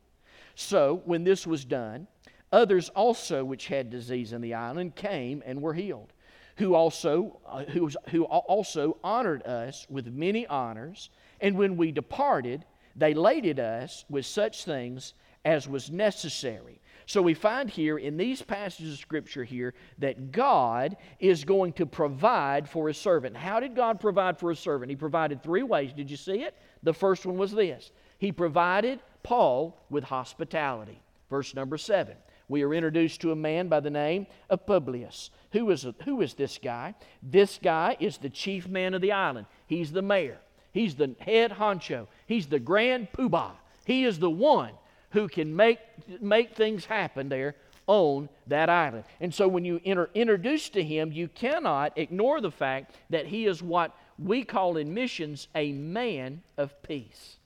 So, 0.54 1.02
when 1.04 1.24
this 1.24 1.46
was 1.46 1.66
done, 1.66 2.06
others 2.50 2.88
also 2.90 3.44
which 3.44 3.66
had 3.66 3.90
disease 3.90 4.32
in 4.32 4.40
the 4.40 4.54
island 4.54 4.96
came 4.96 5.42
and 5.44 5.60
were 5.60 5.74
healed, 5.74 6.14
who 6.56 6.74
also, 6.74 7.38
uh, 7.46 7.64
who, 7.64 7.90
who 8.08 8.24
also 8.24 8.96
honored 9.04 9.42
us 9.42 9.86
with 9.90 10.06
many 10.06 10.46
honors. 10.46 11.10
And 11.42 11.58
when 11.58 11.76
we 11.76 11.92
departed, 11.92 12.64
they 12.94 13.12
laded 13.12 13.60
us 13.60 14.06
with 14.08 14.24
such 14.24 14.64
things 14.64 15.12
as 15.44 15.68
was 15.68 15.90
necessary 15.90 16.80
so 17.06 17.22
we 17.22 17.34
find 17.34 17.70
here 17.70 17.98
in 17.98 18.16
these 18.16 18.42
passages 18.42 18.94
of 18.94 18.98
Scripture 18.98 19.44
here 19.44 19.74
that 19.98 20.32
God 20.32 20.96
is 21.20 21.44
going 21.44 21.72
to 21.74 21.86
provide 21.86 22.68
for 22.68 22.88
his 22.88 22.98
servant. 22.98 23.36
How 23.36 23.60
did 23.60 23.76
God 23.76 24.00
provide 24.00 24.40
for 24.40 24.50
his 24.50 24.58
servant? 24.58 24.90
He 24.90 24.96
provided 24.96 25.40
three 25.40 25.62
ways. 25.62 25.92
Did 25.92 26.10
you 26.10 26.16
see 26.16 26.42
it? 26.42 26.56
The 26.82 26.92
first 26.92 27.24
one 27.24 27.38
was 27.38 27.52
this 27.52 27.92
He 28.18 28.32
provided 28.32 29.00
Paul 29.22 29.80
with 29.88 30.04
hospitality. 30.04 31.00
Verse 31.30 31.54
number 31.54 31.78
seven. 31.78 32.16
We 32.48 32.62
are 32.62 32.74
introduced 32.74 33.20
to 33.22 33.32
a 33.32 33.36
man 33.36 33.68
by 33.68 33.80
the 33.80 33.90
name 33.90 34.26
of 34.50 34.66
Publius. 34.66 35.30
Who 35.52 35.70
is, 35.70 35.86
who 36.04 36.20
is 36.22 36.34
this 36.34 36.58
guy? 36.62 36.94
This 37.22 37.58
guy 37.60 37.96
is 37.98 38.18
the 38.18 38.30
chief 38.30 38.68
man 38.68 38.94
of 38.94 39.00
the 39.00 39.10
island. 39.12 39.46
He's 39.66 39.90
the 39.90 40.02
mayor. 40.02 40.38
He's 40.72 40.94
the 40.94 41.16
head 41.18 41.52
honcho. 41.52 42.06
He's 42.26 42.46
the 42.46 42.60
grand 42.60 43.08
poobah. 43.12 43.52
He 43.84 44.04
is 44.04 44.20
the 44.20 44.30
one 44.30 44.72
who 45.16 45.28
can 45.28 45.56
make, 45.56 45.78
make 46.20 46.54
things 46.54 46.84
happen 46.84 47.30
there 47.30 47.54
on 47.86 48.28
that 48.48 48.68
island. 48.68 49.04
And 49.18 49.32
so 49.32 49.48
when 49.48 49.64
you 49.64 49.80
enter 49.82 50.10
introduced 50.12 50.74
to 50.74 50.82
him, 50.82 51.10
you 51.10 51.28
cannot 51.28 51.96
ignore 51.96 52.42
the 52.42 52.50
fact 52.50 52.94
that 53.08 53.24
he 53.24 53.46
is 53.46 53.62
what 53.62 53.96
we 54.18 54.44
call 54.44 54.76
in 54.76 54.92
missions 54.92 55.48
a 55.54 55.72
man 55.72 56.42
of 56.58 56.82
peace. 56.82 57.36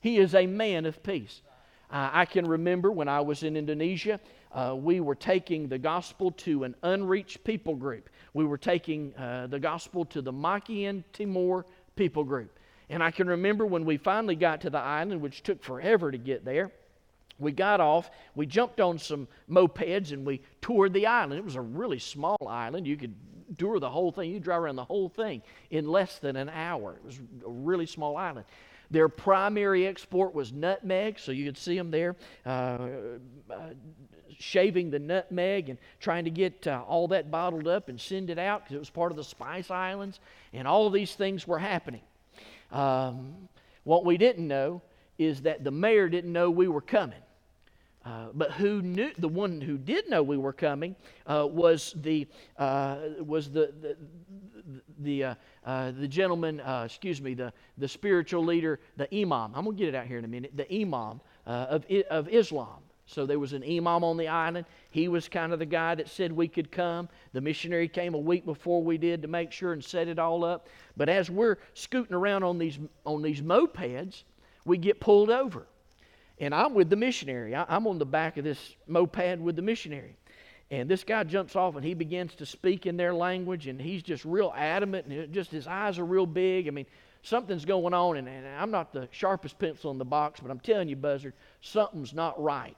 He 0.00 0.16
is 0.16 0.34
a 0.34 0.46
man 0.46 0.86
of 0.86 1.02
peace. 1.02 1.42
Uh, 1.90 2.08
I 2.10 2.24
can 2.24 2.46
remember 2.46 2.90
when 2.90 3.08
I 3.08 3.20
was 3.20 3.42
in 3.42 3.54
Indonesia, 3.54 4.18
uh, 4.52 4.74
we 4.74 5.00
were 5.00 5.14
taking 5.14 5.68
the 5.68 5.78
gospel 5.78 6.30
to 6.30 6.64
an 6.64 6.74
unreached 6.82 7.44
people 7.44 7.74
group. 7.74 8.08
We 8.32 8.46
were 8.46 8.56
taking 8.56 9.14
uh, 9.16 9.48
the 9.48 9.60
gospel 9.60 10.06
to 10.06 10.22
the 10.22 10.32
Makian 10.32 11.04
Timor 11.12 11.66
people 11.96 12.24
group. 12.24 12.58
And 12.88 13.02
I 13.02 13.10
can 13.10 13.26
remember 13.26 13.66
when 13.66 13.84
we 13.84 13.98
finally 13.98 14.36
got 14.36 14.62
to 14.62 14.70
the 14.70 14.78
island, 14.78 15.20
which 15.20 15.42
took 15.42 15.62
forever 15.62 16.10
to 16.10 16.16
get 16.16 16.46
there, 16.46 16.72
we 17.38 17.52
got 17.52 17.80
off, 17.80 18.10
we 18.34 18.46
jumped 18.46 18.80
on 18.80 18.98
some 18.98 19.28
mopeds, 19.50 20.12
and 20.12 20.24
we 20.26 20.40
toured 20.60 20.92
the 20.92 21.06
island. 21.06 21.38
It 21.38 21.44
was 21.44 21.56
a 21.56 21.60
really 21.60 21.98
small 21.98 22.38
island. 22.48 22.86
You 22.86 22.96
could 22.96 23.14
tour 23.58 23.78
the 23.78 23.90
whole 23.90 24.12
thing, 24.12 24.30
you 24.30 24.40
drive 24.40 24.62
around 24.62 24.76
the 24.76 24.84
whole 24.84 25.08
thing 25.08 25.42
in 25.70 25.86
less 25.86 26.18
than 26.18 26.36
an 26.36 26.48
hour. 26.48 26.94
It 26.94 27.04
was 27.04 27.18
a 27.18 27.50
really 27.50 27.86
small 27.86 28.16
island. 28.16 28.46
Their 28.90 29.08
primary 29.08 29.86
export 29.86 30.34
was 30.34 30.52
nutmeg, 30.52 31.18
so 31.18 31.32
you 31.32 31.44
could 31.44 31.58
see 31.58 31.76
them 31.76 31.90
there 31.90 32.16
uh, 32.44 32.78
uh, 33.50 33.70
shaving 34.38 34.90
the 34.90 34.98
nutmeg 34.98 35.68
and 35.68 35.78
trying 36.00 36.24
to 36.24 36.30
get 36.30 36.66
uh, 36.66 36.82
all 36.86 37.08
that 37.08 37.30
bottled 37.30 37.66
up 37.66 37.88
and 37.88 38.00
send 38.00 38.30
it 38.30 38.38
out 38.38 38.62
because 38.62 38.76
it 38.76 38.78
was 38.78 38.90
part 38.90 39.10
of 39.10 39.16
the 39.16 39.24
Spice 39.24 39.70
Islands, 39.70 40.20
and 40.52 40.68
all 40.68 40.90
these 40.90 41.14
things 41.14 41.46
were 41.46 41.58
happening. 41.58 42.02
Um, 42.70 43.48
what 43.84 44.04
we 44.04 44.16
didn't 44.16 44.46
know 44.46 44.82
is 45.18 45.42
that 45.42 45.64
the 45.64 45.70
mayor 45.70 46.08
didn't 46.08 46.32
know 46.32 46.50
we 46.50 46.68
were 46.68 46.80
coming. 46.80 47.20
Uh, 48.04 48.26
but 48.34 48.52
who 48.52 48.82
knew 48.82 49.10
the 49.18 49.28
one 49.28 49.60
who 49.60 49.78
did 49.78 50.08
know 50.10 50.22
we 50.22 50.36
were 50.36 50.52
coming 50.52 50.94
uh, 51.26 51.46
was 51.50 51.94
the 52.02 52.26
uh, 52.58 52.98
was 53.20 53.50
the 53.50 53.72
the 53.80 53.96
the, 55.00 55.24
uh, 55.24 55.34
uh, 55.64 55.90
the 55.92 56.08
gentleman 56.08 56.60
excuse 56.84 57.20
me 57.20 57.34
the 57.34 57.52
the 57.78 57.88
spiritual 57.88 58.44
leader 58.44 58.80
the 58.96 59.08
imam. 59.14 59.52
I'm 59.54 59.64
gonna 59.64 59.76
get 59.76 59.88
it 59.88 59.94
out 59.94 60.06
here 60.06 60.18
in 60.18 60.24
a 60.24 60.28
minute. 60.28 60.52
The 60.54 60.70
imam 60.72 61.20
of 61.46 61.84
of 62.10 62.28
Islam. 62.28 62.82
So 63.06 63.26
there 63.26 63.38
was 63.38 63.52
an 63.52 63.62
imam 63.62 64.02
on 64.02 64.16
the 64.16 64.28
island. 64.28 64.64
He 64.90 65.08
was 65.08 65.28
kind 65.28 65.52
of 65.52 65.58
the 65.58 65.66
guy 65.66 65.94
that 65.94 66.08
said 66.08 66.32
we 66.32 66.48
could 66.48 66.72
come. 66.72 67.08
The 67.34 67.40
missionary 67.40 67.86
came 67.86 68.14
a 68.14 68.18
week 68.18 68.46
before 68.46 68.82
we 68.82 68.96
did 68.96 69.20
to 69.22 69.28
make 69.28 69.52
sure 69.52 69.74
and 69.74 69.84
set 69.84 70.08
it 70.08 70.18
all 70.18 70.42
up. 70.42 70.68
But 70.96 71.10
as 71.10 71.30
we're 71.30 71.58
scooting 71.74 72.14
around 72.14 72.44
on 72.44 72.58
these 72.58 72.78
on 73.06 73.22
these 73.22 73.40
mopeds 73.40 74.24
we 74.64 74.78
get 74.78 75.00
pulled 75.00 75.30
over 75.30 75.66
and 76.38 76.54
I'm 76.54 76.74
with 76.74 76.90
the 76.90 76.96
missionary. 76.96 77.54
I, 77.54 77.76
am 77.76 77.86
on 77.86 77.98
the 77.98 78.06
back 78.06 78.36
of 78.36 78.44
this 78.44 78.76
moped 78.86 79.38
with 79.38 79.56
the 79.56 79.62
missionary. 79.62 80.16
And 80.70 80.88
this 80.88 81.04
guy 81.04 81.22
jumps 81.24 81.56
off 81.56 81.76
and 81.76 81.84
he 81.84 81.94
begins 81.94 82.34
to 82.36 82.46
speak 82.46 82.86
in 82.86 82.96
their 82.96 83.14
language, 83.14 83.66
and 83.66 83.80
he's 83.80 84.02
just 84.02 84.24
real 84.24 84.52
adamant, 84.56 85.06
and 85.06 85.32
just 85.32 85.50
his 85.50 85.66
eyes 85.66 85.98
are 85.98 86.04
real 86.04 86.26
big. 86.26 86.66
I 86.66 86.70
mean, 86.70 86.86
something's 87.22 87.64
going 87.64 87.94
on, 87.94 88.16
and, 88.16 88.28
and 88.28 88.46
I'm 88.46 88.70
not 88.70 88.92
the 88.92 89.08
sharpest 89.12 89.58
pencil 89.58 89.90
in 89.90 89.98
the 89.98 90.04
box, 90.04 90.40
but 90.40 90.50
I'm 90.50 90.60
telling 90.60 90.88
you, 90.88 90.96
Buzzard, 90.96 91.34
something's 91.60 92.14
not 92.14 92.42
right. 92.42 92.76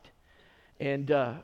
And 0.80 1.10
uh, 1.10 1.34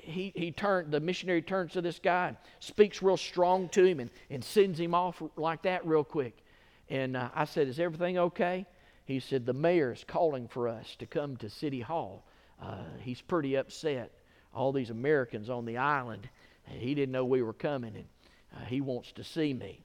he, 0.00 0.32
he 0.34 0.50
turned, 0.50 0.90
the 0.90 1.00
missionary 1.00 1.42
turns 1.42 1.72
to 1.72 1.80
this 1.80 1.98
guy 1.98 2.28
and 2.28 2.36
speaks 2.58 3.02
real 3.02 3.16
strong 3.16 3.68
to 3.70 3.84
him 3.84 4.00
and, 4.00 4.10
and 4.30 4.42
sends 4.42 4.80
him 4.80 4.94
off 4.94 5.22
like 5.36 5.62
that 5.62 5.86
real 5.86 6.04
quick. 6.04 6.36
And 6.88 7.16
uh, 7.16 7.28
I 7.34 7.44
said, 7.44 7.68
Is 7.68 7.78
everything 7.78 8.18
okay? 8.18 8.66
He 9.10 9.20
said, 9.20 9.44
The 9.44 9.52
mayor's 9.52 10.04
calling 10.06 10.48
for 10.48 10.68
us 10.68 10.96
to 10.98 11.06
come 11.06 11.36
to 11.38 11.50
City 11.50 11.80
Hall. 11.80 12.24
Uh, 12.62 12.84
he's 13.00 13.20
pretty 13.20 13.56
upset. 13.56 14.12
All 14.54 14.72
these 14.72 14.90
Americans 14.90 15.48
on 15.50 15.64
the 15.64 15.76
island, 15.76 16.28
he 16.64 16.94
didn't 16.94 17.12
know 17.12 17.24
we 17.24 17.42
were 17.42 17.52
coming, 17.52 17.94
and 17.94 18.04
uh, 18.56 18.64
he 18.66 18.80
wants 18.80 19.12
to 19.12 19.24
see 19.24 19.54
me. 19.54 19.80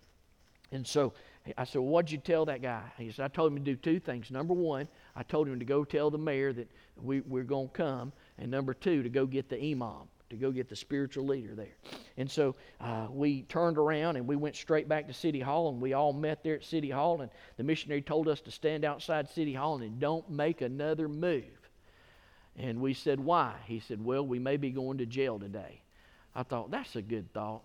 And 0.71 0.85
so 0.85 1.13
I 1.57 1.63
said, 1.63 1.81
well, 1.81 1.89
What'd 1.89 2.11
you 2.11 2.17
tell 2.17 2.45
that 2.45 2.61
guy? 2.61 2.83
He 2.97 3.11
said, 3.11 3.25
I 3.25 3.27
told 3.27 3.51
him 3.51 3.57
to 3.57 3.63
do 3.63 3.75
two 3.75 3.99
things. 3.99 4.31
Number 4.31 4.53
one, 4.53 4.87
I 5.15 5.23
told 5.23 5.47
him 5.47 5.59
to 5.59 5.65
go 5.65 5.83
tell 5.83 6.09
the 6.09 6.17
mayor 6.17 6.51
that 6.53 6.69
we, 7.01 7.21
we're 7.21 7.43
going 7.43 7.67
to 7.69 7.73
come. 7.73 8.13
And 8.37 8.49
number 8.51 8.73
two, 8.73 9.03
to 9.03 9.09
go 9.09 9.25
get 9.25 9.49
the 9.49 9.71
imam 9.71 10.07
to 10.35 10.41
go 10.41 10.51
get 10.51 10.69
the 10.69 10.75
spiritual 10.75 11.25
leader 11.25 11.55
there. 11.55 11.75
And 12.17 12.29
so 12.29 12.55
uh, 12.79 13.07
we 13.09 13.43
turned 13.43 13.77
around 13.77 14.15
and 14.15 14.27
we 14.27 14.35
went 14.35 14.55
straight 14.55 14.87
back 14.87 15.07
to 15.07 15.13
City 15.13 15.39
Hall, 15.39 15.69
and 15.69 15.81
we 15.81 15.93
all 15.93 16.13
met 16.13 16.43
there 16.43 16.55
at 16.55 16.63
City 16.63 16.89
Hall. 16.89 17.21
And 17.21 17.31
the 17.57 17.63
missionary 17.63 18.01
told 18.01 18.27
us 18.27 18.41
to 18.41 18.51
stand 18.51 18.85
outside 18.85 19.29
City 19.29 19.53
Hall 19.53 19.81
and 19.81 19.99
don't 19.99 20.29
make 20.29 20.61
another 20.61 21.07
move. 21.07 21.43
And 22.57 22.79
we 22.79 22.93
said, 22.93 23.19
Why? 23.19 23.53
He 23.65 23.79
said, 23.79 24.03
Well, 24.03 24.25
we 24.25 24.39
may 24.39 24.57
be 24.57 24.71
going 24.71 24.97
to 24.99 25.05
jail 25.05 25.39
today. 25.39 25.81
I 26.33 26.43
thought, 26.43 26.71
That's 26.71 26.95
a 26.95 27.01
good 27.01 27.31
thought. 27.33 27.63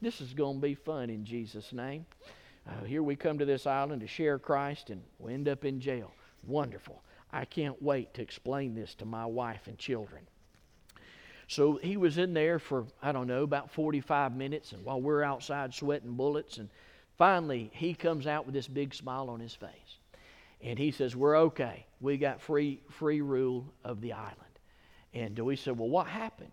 This 0.00 0.20
is 0.20 0.32
going 0.32 0.56
to 0.56 0.66
be 0.66 0.74
fun 0.74 1.10
in 1.10 1.24
Jesus' 1.24 1.72
name. 1.72 2.06
Uh, 2.66 2.84
here 2.84 3.02
we 3.02 3.16
come 3.16 3.38
to 3.38 3.44
this 3.44 3.66
island 3.66 4.00
to 4.00 4.06
share 4.06 4.38
Christ, 4.38 4.90
and 4.90 5.02
we 5.18 5.34
end 5.34 5.48
up 5.48 5.64
in 5.64 5.80
jail. 5.80 6.12
Wonderful. 6.46 7.02
I 7.32 7.44
can't 7.44 7.80
wait 7.82 8.14
to 8.14 8.22
explain 8.22 8.74
this 8.74 8.94
to 8.96 9.04
my 9.04 9.26
wife 9.26 9.66
and 9.66 9.78
children. 9.78 10.26
So 11.50 11.80
he 11.82 11.96
was 11.96 12.16
in 12.16 12.32
there 12.32 12.60
for, 12.60 12.86
I 13.02 13.10
don't 13.10 13.26
know, 13.26 13.42
about 13.42 13.72
45 13.72 14.36
minutes, 14.36 14.70
and 14.70 14.84
while 14.84 15.00
we're 15.00 15.24
outside 15.24 15.74
sweating 15.74 16.12
bullets, 16.12 16.58
and 16.58 16.68
finally 17.18 17.72
he 17.74 17.92
comes 17.92 18.28
out 18.28 18.46
with 18.46 18.54
this 18.54 18.68
big 18.68 18.94
smile 18.94 19.28
on 19.28 19.40
his 19.40 19.52
face. 19.52 19.98
And 20.62 20.78
he 20.78 20.92
says, 20.92 21.16
We're 21.16 21.36
okay. 21.38 21.86
We 22.00 22.18
got 22.18 22.40
free, 22.40 22.82
free 22.90 23.20
rule 23.20 23.66
of 23.82 24.00
the 24.00 24.12
island. 24.12 24.36
And 25.12 25.36
we 25.40 25.56
said, 25.56 25.76
Well, 25.76 25.88
what 25.88 26.06
happened? 26.06 26.52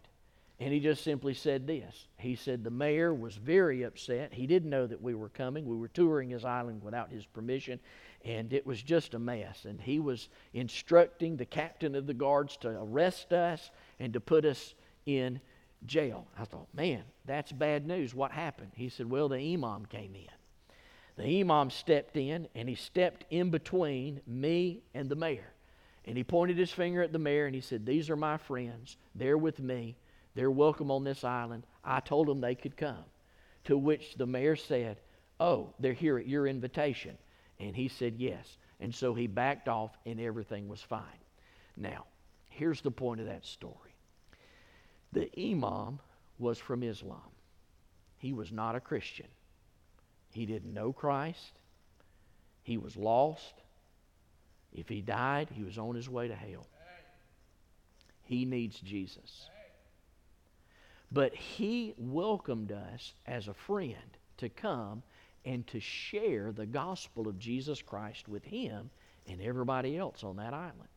And 0.60 0.74
he 0.74 0.80
just 0.80 1.04
simply 1.04 1.36
said 1.36 1.68
this. 1.68 2.08
He 2.18 2.34
said 2.34 2.64
the 2.64 2.72
mayor 2.72 3.14
was 3.14 3.36
very 3.36 3.84
upset. 3.84 4.34
He 4.34 4.48
didn't 4.48 4.72
know 4.72 4.88
that 4.88 5.00
we 5.00 5.14
were 5.14 5.30
coming. 5.30 5.68
We 5.68 5.78
were 5.78 5.90
touring 5.90 6.32
his 6.32 6.44
island 6.44 6.82
without 6.84 7.12
his 7.12 7.28
permission, 7.28 7.80
and 8.26 8.52
it 8.52 8.66
was 8.66 8.82
just 8.82 9.14
a 9.14 9.20
mess. 9.20 9.66
And 9.66 9.80
he 9.80 10.00
was 10.00 10.30
instructing 10.56 11.38
the 11.38 11.46
captain 11.46 11.94
of 11.94 12.08
the 12.08 12.16
guards 12.16 12.58
to 12.58 12.70
arrest 12.70 13.32
us 13.32 13.70
and 14.00 14.12
to 14.14 14.20
put 14.20 14.44
us 14.44 14.74
in 15.08 15.40
jail. 15.86 16.28
I 16.38 16.46
thought, 16.46 16.68
man, 16.74 17.04
that's 17.26 17.52
bad 17.52 17.88
news. 17.88 18.14
What 18.14 18.32
happened? 18.32 18.72
He 18.76 18.90
said, 18.90 19.10
well, 19.10 19.30
the 19.30 19.54
imam 19.54 19.88
came 19.88 20.14
in. 20.16 20.28
The 21.18 21.42
imam 21.42 21.72
stepped 21.72 22.16
in, 22.16 22.48
and 22.54 22.70
he 22.70 22.76
stepped 22.76 23.26
in 23.32 23.50
between 23.50 24.22
me 24.28 24.84
and 24.94 25.10
the 25.10 25.16
mayor. 25.16 25.54
And 26.06 26.16
he 26.16 26.24
pointed 26.24 26.58
his 26.58 26.72
finger 26.72 27.02
at 27.02 27.12
the 27.12 27.20
mayor 27.20 27.48
and 27.48 27.54
he 27.56 27.60
said, 27.60 27.86
These 27.86 28.10
are 28.10 28.16
my 28.16 28.38
friends. 28.38 28.96
They're 29.14 29.38
with 29.38 29.60
me. 29.60 29.98
They're 30.36 30.50
welcome 30.50 30.90
on 30.90 31.04
this 31.04 31.26
island. 31.26 31.66
I 31.84 32.00
told 32.00 32.28
them 32.28 32.40
they 32.40 32.56
could 32.56 32.78
come. 32.78 33.04
To 33.66 33.78
which 33.78 34.16
the 34.16 34.26
mayor 34.26 34.56
said, 34.56 35.02
Oh, 35.40 35.74
they're 35.80 35.92
here 35.92 36.18
at 36.18 36.28
your 36.28 36.48
invitation. 36.48 37.18
And 37.60 37.76
he 37.76 37.90
said, 37.90 38.16
Yes. 38.18 38.58
And 38.80 38.96
so 38.96 39.14
he 39.14 39.28
backed 39.28 39.68
off 39.68 39.98
and 40.06 40.22
everything 40.22 40.70
was 40.70 40.82
fine. 40.82 41.02
Now, 41.76 42.06
here's 42.50 42.80
the 42.80 42.92
point 42.92 43.20
of 43.20 43.28
that 43.28 43.46
story 43.46 43.87
the 45.14 45.30
Imam 45.40 46.00
was 46.40 46.58
from 46.58 46.84
Islam. 46.84 47.22
He 48.18 48.34
was 48.34 48.52
not 48.52 48.76
a 48.76 48.80
Christian. 48.80 49.28
He 50.32 50.46
didn't 50.46 50.74
know 50.74 50.92
Christ. 50.92 51.54
He 52.64 52.78
was 52.78 52.96
lost. 52.96 53.54
If 54.74 54.90
he 54.90 55.02
died, 55.02 55.50
he 55.52 55.64
was 55.64 55.78
on 55.78 55.96
his 55.96 56.10
way 56.10 56.28
to 56.28 56.36
hell. 56.36 56.68
He 58.24 58.46
needs 58.46 58.80
Jesus. 58.82 59.50
But 61.12 61.34
he 61.34 61.94
welcomed 61.98 62.72
us 62.72 63.14
as 63.26 63.48
a 63.48 63.54
friend 63.54 64.18
to 64.38 64.50
come 64.50 65.02
and 65.46 65.66
to 65.68 65.80
share 65.80 66.52
the 66.52 66.66
gospel 66.66 67.28
of 67.28 67.40
Jesus 67.40 67.82
Christ 67.82 68.28
with 68.28 68.44
him 68.44 68.90
and 69.28 69.42
everybody 69.42 69.98
else 69.98 70.24
on 70.24 70.36
that 70.38 70.54
island. 70.54 70.90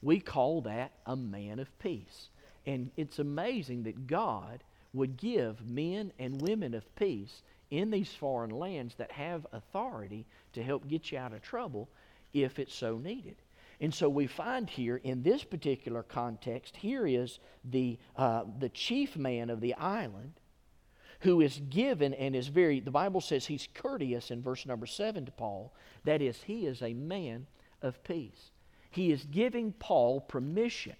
We 0.00 0.20
call 0.20 0.62
that 0.62 0.92
a 1.04 1.16
man 1.16 1.58
of 1.58 1.78
peace. 1.78 2.28
And 2.66 2.90
it's 2.96 3.18
amazing 3.18 3.82
that 3.84 4.06
God 4.06 4.64
would 4.92 5.16
give 5.16 5.68
men 5.68 6.12
and 6.18 6.40
women 6.40 6.74
of 6.74 6.94
peace 6.96 7.42
in 7.70 7.90
these 7.90 8.12
foreign 8.12 8.50
lands 8.50 8.94
that 8.96 9.12
have 9.12 9.46
authority 9.52 10.26
to 10.52 10.62
help 10.62 10.86
get 10.86 11.10
you 11.10 11.18
out 11.18 11.32
of 11.32 11.42
trouble 11.42 11.88
if 12.32 12.58
it's 12.58 12.74
so 12.74 12.98
needed. 12.98 13.36
And 13.80 13.92
so 13.92 14.08
we 14.08 14.26
find 14.26 14.70
here 14.70 14.96
in 14.96 15.22
this 15.22 15.42
particular 15.42 16.02
context, 16.02 16.76
here 16.76 17.06
is 17.06 17.40
the, 17.64 17.98
uh, 18.16 18.44
the 18.58 18.68
chief 18.68 19.16
man 19.16 19.50
of 19.50 19.60
the 19.60 19.74
island 19.74 20.34
who 21.20 21.40
is 21.40 21.60
given 21.70 22.14
and 22.14 22.36
is 22.36 22.48
very, 22.48 22.80
the 22.80 22.90
Bible 22.90 23.20
says 23.20 23.46
he's 23.46 23.68
courteous 23.74 24.30
in 24.30 24.42
verse 24.42 24.66
number 24.66 24.86
seven 24.86 25.26
to 25.26 25.32
Paul. 25.32 25.74
That 26.04 26.22
is, 26.22 26.42
he 26.42 26.66
is 26.66 26.82
a 26.82 26.94
man 26.94 27.46
of 27.82 28.02
peace. 28.04 28.50
He 28.90 29.10
is 29.10 29.24
giving 29.24 29.72
Paul 29.72 30.20
permission 30.20 30.94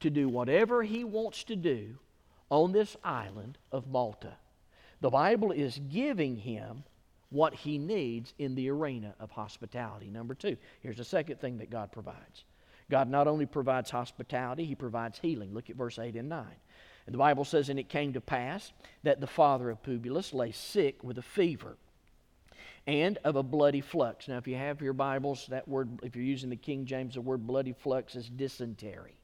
to 0.00 0.10
do 0.10 0.28
whatever 0.28 0.82
he 0.82 1.04
wants 1.04 1.44
to 1.44 1.56
do 1.56 1.98
on 2.48 2.72
this 2.72 2.96
island 3.04 3.58
of 3.70 3.88
Malta. 3.88 4.34
The 5.00 5.10
Bible 5.10 5.52
is 5.52 5.80
giving 5.88 6.36
him 6.36 6.84
what 7.30 7.54
he 7.54 7.78
needs 7.78 8.34
in 8.38 8.54
the 8.54 8.70
arena 8.70 9.14
of 9.20 9.30
hospitality. 9.30 10.10
Number 10.10 10.34
two, 10.34 10.56
here's 10.80 10.96
the 10.96 11.04
second 11.04 11.40
thing 11.40 11.58
that 11.58 11.70
God 11.70 11.92
provides 11.92 12.44
God 12.90 13.08
not 13.08 13.28
only 13.28 13.46
provides 13.46 13.88
hospitality, 13.88 14.66
He 14.66 14.74
provides 14.74 15.18
healing. 15.18 15.54
Look 15.54 15.70
at 15.70 15.76
verse 15.76 15.98
8 15.98 16.16
and 16.16 16.28
9. 16.28 16.44
And 17.06 17.14
the 17.14 17.18
Bible 17.18 17.44
says, 17.44 17.68
And 17.68 17.78
it 17.78 17.88
came 17.88 18.12
to 18.12 18.20
pass 18.20 18.72
that 19.04 19.20
the 19.20 19.26
father 19.26 19.70
of 19.70 19.82
Publius 19.82 20.34
lay 20.34 20.52
sick 20.52 21.02
with 21.02 21.16
a 21.16 21.22
fever 21.22 21.76
and 22.86 23.16
of 23.24 23.36
a 23.36 23.42
bloody 23.42 23.80
flux. 23.80 24.28
Now, 24.28 24.38
if 24.38 24.48
you 24.48 24.56
have 24.56 24.82
your 24.82 24.92
Bibles, 24.92 25.46
that 25.48 25.68
word, 25.68 26.00
if 26.02 26.16
you're 26.16 26.24
using 26.24 26.50
the 26.50 26.56
King 26.56 26.84
James, 26.84 27.14
the 27.14 27.20
word 27.20 27.46
bloody 27.46 27.72
flux 27.72 28.16
is 28.16 28.28
dysentery. 28.28 29.19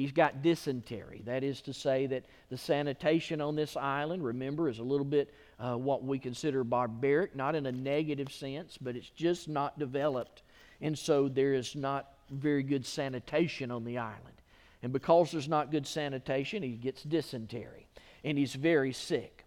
He's 0.00 0.12
got 0.12 0.40
dysentery. 0.40 1.20
That 1.26 1.44
is 1.44 1.60
to 1.60 1.74
say 1.74 2.06
that 2.06 2.24
the 2.48 2.56
sanitation 2.56 3.42
on 3.42 3.54
this 3.54 3.76
island, 3.76 4.24
remember, 4.24 4.70
is 4.70 4.78
a 4.78 4.82
little 4.82 5.04
bit 5.04 5.34
uh, 5.58 5.74
what 5.74 6.02
we 6.02 6.18
consider 6.18 6.64
barbaric, 6.64 7.36
not 7.36 7.54
in 7.54 7.66
a 7.66 7.72
negative 7.72 8.32
sense, 8.32 8.78
but 8.80 8.96
it's 8.96 9.10
just 9.10 9.46
not 9.46 9.78
developed. 9.78 10.42
And 10.80 10.98
so 10.98 11.28
there 11.28 11.52
is 11.52 11.76
not 11.76 12.14
very 12.30 12.62
good 12.62 12.86
sanitation 12.86 13.70
on 13.70 13.84
the 13.84 13.98
island. 13.98 14.40
And 14.82 14.90
because 14.90 15.32
there's 15.32 15.50
not 15.50 15.70
good 15.70 15.86
sanitation, 15.86 16.62
he 16.62 16.70
gets 16.70 17.02
dysentery. 17.02 17.86
And 18.24 18.38
he's 18.38 18.54
very 18.54 18.94
sick. 18.94 19.44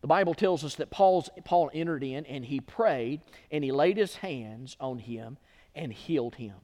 The 0.00 0.06
Bible 0.06 0.32
tells 0.32 0.64
us 0.64 0.76
that 0.76 0.90
Paul's, 0.90 1.28
Paul 1.44 1.70
entered 1.74 2.02
in 2.02 2.24
and 2.24 2.42
he 2.42 2.60
prayed 2.60 3.20
and 3.50 3.62
he 3.62 3.70
laid 3.70 3.98
his 3.98 4.14
hands 4.14 4.78
on 4.80 4.98
him 4.98 5.36
and 5.74 5.92
healed 5.92 6.36
him. 6.36 6.54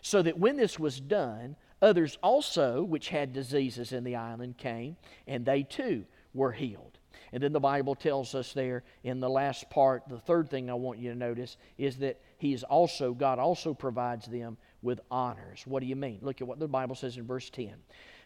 So 0.00 0.20
that 0.22 0.36
when 0.36 0.56
this 0.56 0.80
was 0.80 0.98
done, 0.98 1.54
others 1.82 2.16
also, 2.22 2.82
which 2.82 3.08
had 3.08 3.32
diseases 3.32 3.92
in 3.92 4.04
the 4.04 4.16
island, 4.16 4.56
came 4.56 4.96
and 5.26 5.44
they 5.44 5.62
too 5.62 6.06
were 6.32 6.52
healed. 6.52 6.98
And 7.32 7.42
then 7.42 7.52
the 7.52 7.60
Bible 7.60 7.94
tells 7.94 8.34
us 8.34 8.52
there 8.52 8.84
in 9.04 9.20
the 9.20 9.28
last 9.28 9.68
part, 9.70 10.08
the 10.08 10.18
third 10.18 10.50
thing 10.50 10.70
I 10.70 10.74
want 10.74 10.98
you 10.98 11.10
to 11.10 11.18
notice 11.18 11.56
is 11.78 11.96
that 11.98 12.20
He 12.38 12.52
is 12.52 12.62
also, 12.62 13.12
God 13.12 13.38
also 13.38 13.74
provides 13.74 14.26
them 14.26 14.56
with 14.82 15.00
honors. 15.10 15.62
What 15.66 15.80
do 15.80 15.86
you 15.86 15.96
mean? 15.96 16.18
Look 16.22 16.40
at 16.40 16.46
what 16.46 16.58
the 16.58 16.68
Bible 16.68 16.94
says 16.94 17.16
in 17.16 17.26
verse 17.26 17.50
10 17.50 17.74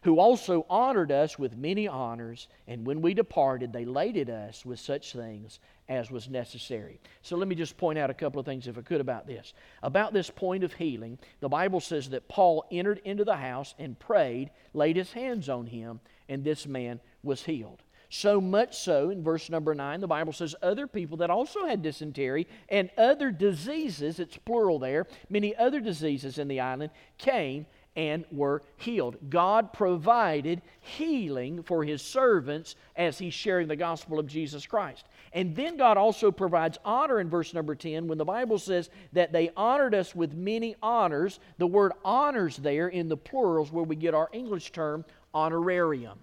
who 0.06 0.20
also 0.20 0.64
honored 0.70 1.10
us 1.10 1.36
with 1.36 1.56
many 1.56 1.88
honors, 1.88 2.46
and 2.68 2.86
when 2.86 3.02
we 3.02 3.12
departed, 3.12 3.72
they 3.72 3.84
laded 3.84 4.30
us 4.30 4.64
with 4.64 4.78
such 4.78 5.12
things 5.12 5.58
as 5.88 6.12
was 6.12 6.28
necessary. 6.28 7.00
So 7.22 7.36
let 7.36 7.48
me 7.48 7.56
just 7.56 7.76
point 7.76 7.98
out 7.98 8.08
a 8.08 8.14
couple 8.14 8.38
of 8.38 8.46
things, 8.46 8.68
if 8.68 8.78
I 8.78 8.82
could, 8.82 9.00
about 9.00 9.26
this. 9.26 9.52
About 9.82 10.12
this 10.12 10.30
point 10.30 10.62
of 10.62 10.72
healing, 10.72 11.18
the 11.40 11.48
Bible 11.48 11.80
says 11.80 12.10
that 12.10 12.28
Paul 12.28 12.64
entered 12.70 13.00
into 13.04 13.24
the 13.24 13.34
house 13.34 13.74
and 13.80 13.98
prayed, 13.98 14.50
laid 14.74 14.94
his 14.94 15.12
hands 15.12 15.48
on 15.48 15.66
him, 15.66 15.98
and 16.28 16.44
this 16.44 16.68
man 16.68 17.00
was 17.24 17.42
healed. 17.42 17.82
So 18.08 18.40
much 18.40 18.78
so, 18.78 19.10
in 19.10 19.24
verse 19.24 19.50
number 19.50 19.74
9, 19.74 20.00
the 20.00 20.06
Bible 20.06 20.32
says 20.32 20.54
other 20.62 20.86
people 20.86 21.16
that 21.16 21.30
also 21.30 21.66
had 21.66 21.82
dysentery 21.82 22.46
and 22.68 22.90
other 22.96 23.32
diseases, 23.32 24.20
it's 24.20 24.36
plural 24.36 24.78
there, 24.78 25.08
many 25.28 25.56
other 25.56 25.80
diseases 25.80 26.38
in 26.38 26.46
the 26.46 26.60
island 26.60 26.92
came 27.18 27.66
and 27.96 28.24
were 28.30 28.62
healed. 28.76 29.16
God 29.30 29.72
provided 29.72 30.60
healing 30.80 31.62
for 31.62 31.82
his 31.82 32.02
servants 32.02 32.76
as 32.94 33.18
he's 33.18 33.34
sharing 33.34 33.68
the 33.68 33.76
gospel 33.76 34.18
of 34.18 34.26
Jesus 34.26 34.66
Christ. 34.66 35.06
And 35.32 35.56
then 35.56 35.76
God 35.76 35.96
also 35.96 36.30
provides 36.30 36.78
honor 36.84 37.20
in 37.20 37.28
verse 37.28 37.54
number 37.54 37.74
10 37.74 38.06
when 38.06 38.18
the 38.18 38.24
Bible 38.24 38.58
says 38.58 38.90
that 39.14 39.32
they 39.32 39.50
honored 39.56 39.94
us 39.94 40.14
with 40.14 40.34
many 40.34 40.76
honors. 40.82 41.40
The 41.58 41.66
word 41.66 41.92
honors 42.04 42.58
there 42.58 42.88
in 42.88 43.08
the 43.08 43.16
plurals 43.16 43.72
where 43.72 43.84
we 43.84 43.96
get 43.96 44.14
our 44.14 44.28
English 44.32 44.72
term 44.72 45.04
honorarium. 45.34 46.18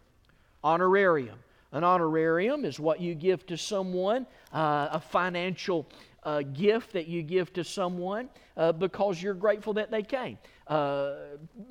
Honorarium. 0.63 1.39
An 1.71 1.83
honorarium 1.83 2.65
is 2.65 2.79
what 2.79 3.01
you 3.01 3.15
give 3.15 3.47
to 3.47 3.57
someone, 3.57 4.27
uh, 4.53 4.89
a 4.91 4.99
financial 4.99 5.87
uh, 6.23 6.43
gift 6.53 6.93
that 6.93 7.07
you 7.07 7.23
give 7.23 7.51
to 7.53 7.63
someone 7.63 8.29
uh, 8.55 8.71
because 8.71 9.21
you're 9.21 9.33
grateful 9.33 9.73
that 9.73 9.91
they 9.91 10.03
came. 10.03 10.37
Uh, 10.67 11.15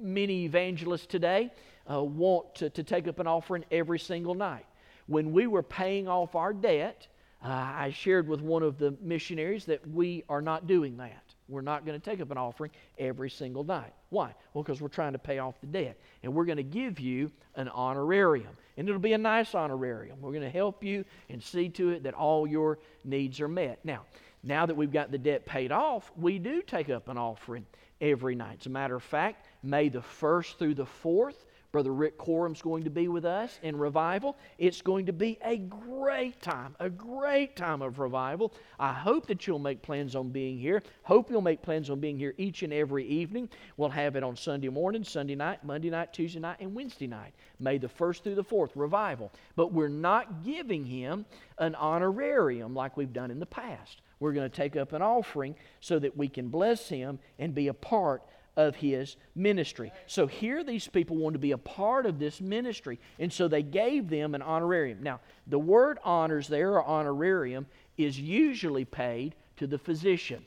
many 0.00 0.44
evangelists 0.44 1.06
today 1.06 1.50
uh, 1.90 2.02
want 2.02 2.54
to, 2.54 2.70
to 2.70 2.82
take 2.82 3.08
up 3.08 3.18
an 3.18 3.26
offering 3.26 3.64
every 3.70 3.98
single 3.98 4.34
night. 4.34 4.66
When 5.06 5.32
we 5.32 5.46
were 5.46 5.62
paying 5.62 6.08
off 6.08 6.34
our 6.34 6.52
debt, 6.52 7.06
uh, 7.44 7.48
I 7.48 7.90
shared 7.90 8.28
with 8.28 8.40
one 8.40 8.62
of 8.62 8.78
the 8.78 8.94
missionaries 9.00 9.64
that 9.64 9.86
we 9.88 10.24
are 10.28 10.42
not 10.42 10.66
doing 10.66 10.96
that. 10.98 11.24
We're 11.48 11.60
not 11.60 11.84
going 11.84 12.00
to 12.00 12.10
take 12.10 12.20
up 12.20 12.30
an 12.30 12.38
offering 12.38 12.70
every 12.98 13.28
single 13.28 13.64
night. 13.64 13.92
Why? 14.10 14.34
Well, 14.54 14.62
because 14.62 14.80
we're 14.80 14.88
trying 14.88 15.12
to 15.12 15.18
pay 15.18 15.38
off 15.38 15.60
the 15.60 15.66
debt. 15.66 15.98
And 16.22 16.32
we're 16.32 16.44
going 16.44 16.56
to 16.56 16.62
give 16.62 17.00
you 17.00 17.30
an 17.56 17.68
honorarium. 17.68 18.56
And 18.76 18.88
it'll 18.88 19.00
be 19.00 19.12
a 19.12 19.18
nice 19.18 19.54
honorarium. 19.54 20.20
We're 20.20 20.30
going 20.30 20.44
to 20.44 20.50
help 20.50 20.84
you 20.84 21.04
and 21.28 21.42
see 21.42 21.68
to 21.70 21.90
it 21.90 22.04
that 22.04 22.14
all 22.14 22.46
your 22.46 22.78
needs 23.04 23.40
are 23.40 23.48
met. 23.48 23.80
Now, 23.84 24.04
now 24.44 24.64
that 24.64 24.74
we've 24.74 24.92
got 24.92 25.10
the 25.10 25.18
debt 25.18 25.44
paid 25.44 25.72
off, 25.72 26.10
we 26.16 26.38
do 26.38 26.62
take 26.62 26.90
up 26.90 27.08
an 27.08 27.18
offering 27.18 27.66
every 28.02 28.34
night. 28.34 28.58
As 28.60 28.66
a 28.66 28.70
matter 28.70 28.96
of 28.96 29.02
fact, 29.02 29.46
May 29.62 29.88
the 29.88 30.00
1st 30.00 30.58
through 30.58 30.74
the 30.74 30.86
4th, 30.86 31.36
Brother 31.70 31.94
Rick 31.94 32.18
Corum's 32.18 32.60
going 32.60 32.82
to 32.82 32.90
be 32.90 33.08
with 33.08 33.24
us 33.24 33.58
in 33.62 33.76
revival. 33.76 34.36
It's 34.58 34.82
going 34.82 35.06
to 35.06 35.12
be 35.12 35.38
a 35.42 35.56
great 35.56 36.42
time, 36.42 36.76
a 36.80 36.90
great 36.90 37.56
time 37.56 37.80
of 37.80 37.98
revival. 37.98 38.52
I 38.78 38.92
hope 38.92 39.26
that 39.28 39.46
you'll 39.46 39.58
make 39.58 39.80
plans 39.80 40.14
on 40.14 40.30
being 40.30 40.58
here. 40.58 40.82
Hope 41.04 41.30
you'll 41.30 41.40
make 41.40 41.62
plans 41.62 41.88
on 41.88 42.00
being 42.00 42.18
here 42.18 42.34
each 42.36 42.62
and 42.62 42.72
every 42.74 43.06
evening. 43.06 43.48
We'll 43.76 43.88
have 43.88 44.16
it 44.16 44.22
on 44.22 44.36
Sunday 44.36 44.68
morning, 44.68 45.04
Sunday 45.04 45.36
night, 45.36 45.64
Monday 45.64 45.88
night, 45.88 46.12
Tuesday 46.12 46.40
night, 46.40 46.58
and 46.60 46.74
Wednesday 46.74 47.06
night. 47.06 47.32
May 47.58 47.78
the 47.78 47.88
1st 47.88 48.22
through 48.22 48.34
the 48.34 48.44
4th, 48.44 48.72
revival. 48.74 49.32
But 49.56 49.72
we're 49.72 49.88
not 49.88 50.44
giving 50.44 50.84
him 50.84 51.24
an 51.56 51.74
honorarium 51.76 52.74
like 52.74 52.96
we've 52.98 53.12
done 53.12 53.30
in 53.30 53.38
the 53.38 53.46
past. 53.46 54.02
We're 54.22 54.32
going 54.32 54.48
to 54.48 54.56
take 54.56 54.76
up 54.76 54.92
an 54.92 55.02
offering 55.02 55.56
so 55.80 55.98
that 55.98 56.16
we 56.16 56.28
can 56.28 56.48
bless 56.48 56.88
him 56.88 57.18
and 57.40 57.54
be 57.54 57.66
a 57.66 57.74
part 57.74 58.22
of 58.56 58.76
his 58.76 59.16
ministry. 59.34 59.92
So 60.06 60.28
here 60.28 60.62
these 60.62 60.86
people 60.86 61.16
wanted 61.16 61.34
to 61.34 61.38
be 61.40 61.50
a 61.50 61.58
part 61.58 62.06
of 62.06 62.20
this 62.20 62.40
ministry, 62.40 63.00
and 63.18 63.32
so 63.32 63.48
they 63.48 63.64
gave 63.64 64.08
them 64.08 64.36
an 64.36 64.42
honorarium. 64.42 65.02
Now, 65.02 65.18
the 65.48 65.58
word 65.58 65.98
honors 66.04 66.46
there, 66.46 66.74
or 66.74 66.84
honorarium, 66.84 67.66
is 67.98 68.18
usually 68.20 68.84
paid 68.84 69.34
to 69.56 69.66
the 69.66 69.78
physician. 69.78 70.44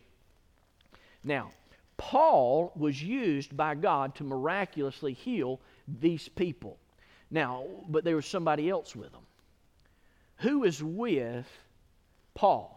Now, 1.23 1.51
Paul 1.97 2.71
was 2.77 3.03
used 3.03 3.57
by 3.57 3.75
God 3.75 4.15
to 4.15 4.23
miraculously 4.23 5.11
heal 5.11 5.59
these 5.99 6.29
people. 6.29 6.77
Now, 7.29 7.65
but 7.89 8.05
there 8.05 8.15
was 8.15 8.25
somebody 8.25 8.69
else 8.69 8.95
with 8.95 9.11
them. 9.11 9.25
Who 10.37 10.63
is 10.63 10.81
with 10.81 11.45
Paul? 12.35 12.74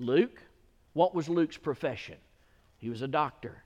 Luke. 0.00 0.42
What 0.92 1.14
was 1.14 1.28
Luke's 1.28 1.56
profession? 1.56 2.16
He 2.78 2.90
was 2.90 3.02
a 3.02 3.08
doctor. 3.08 3.62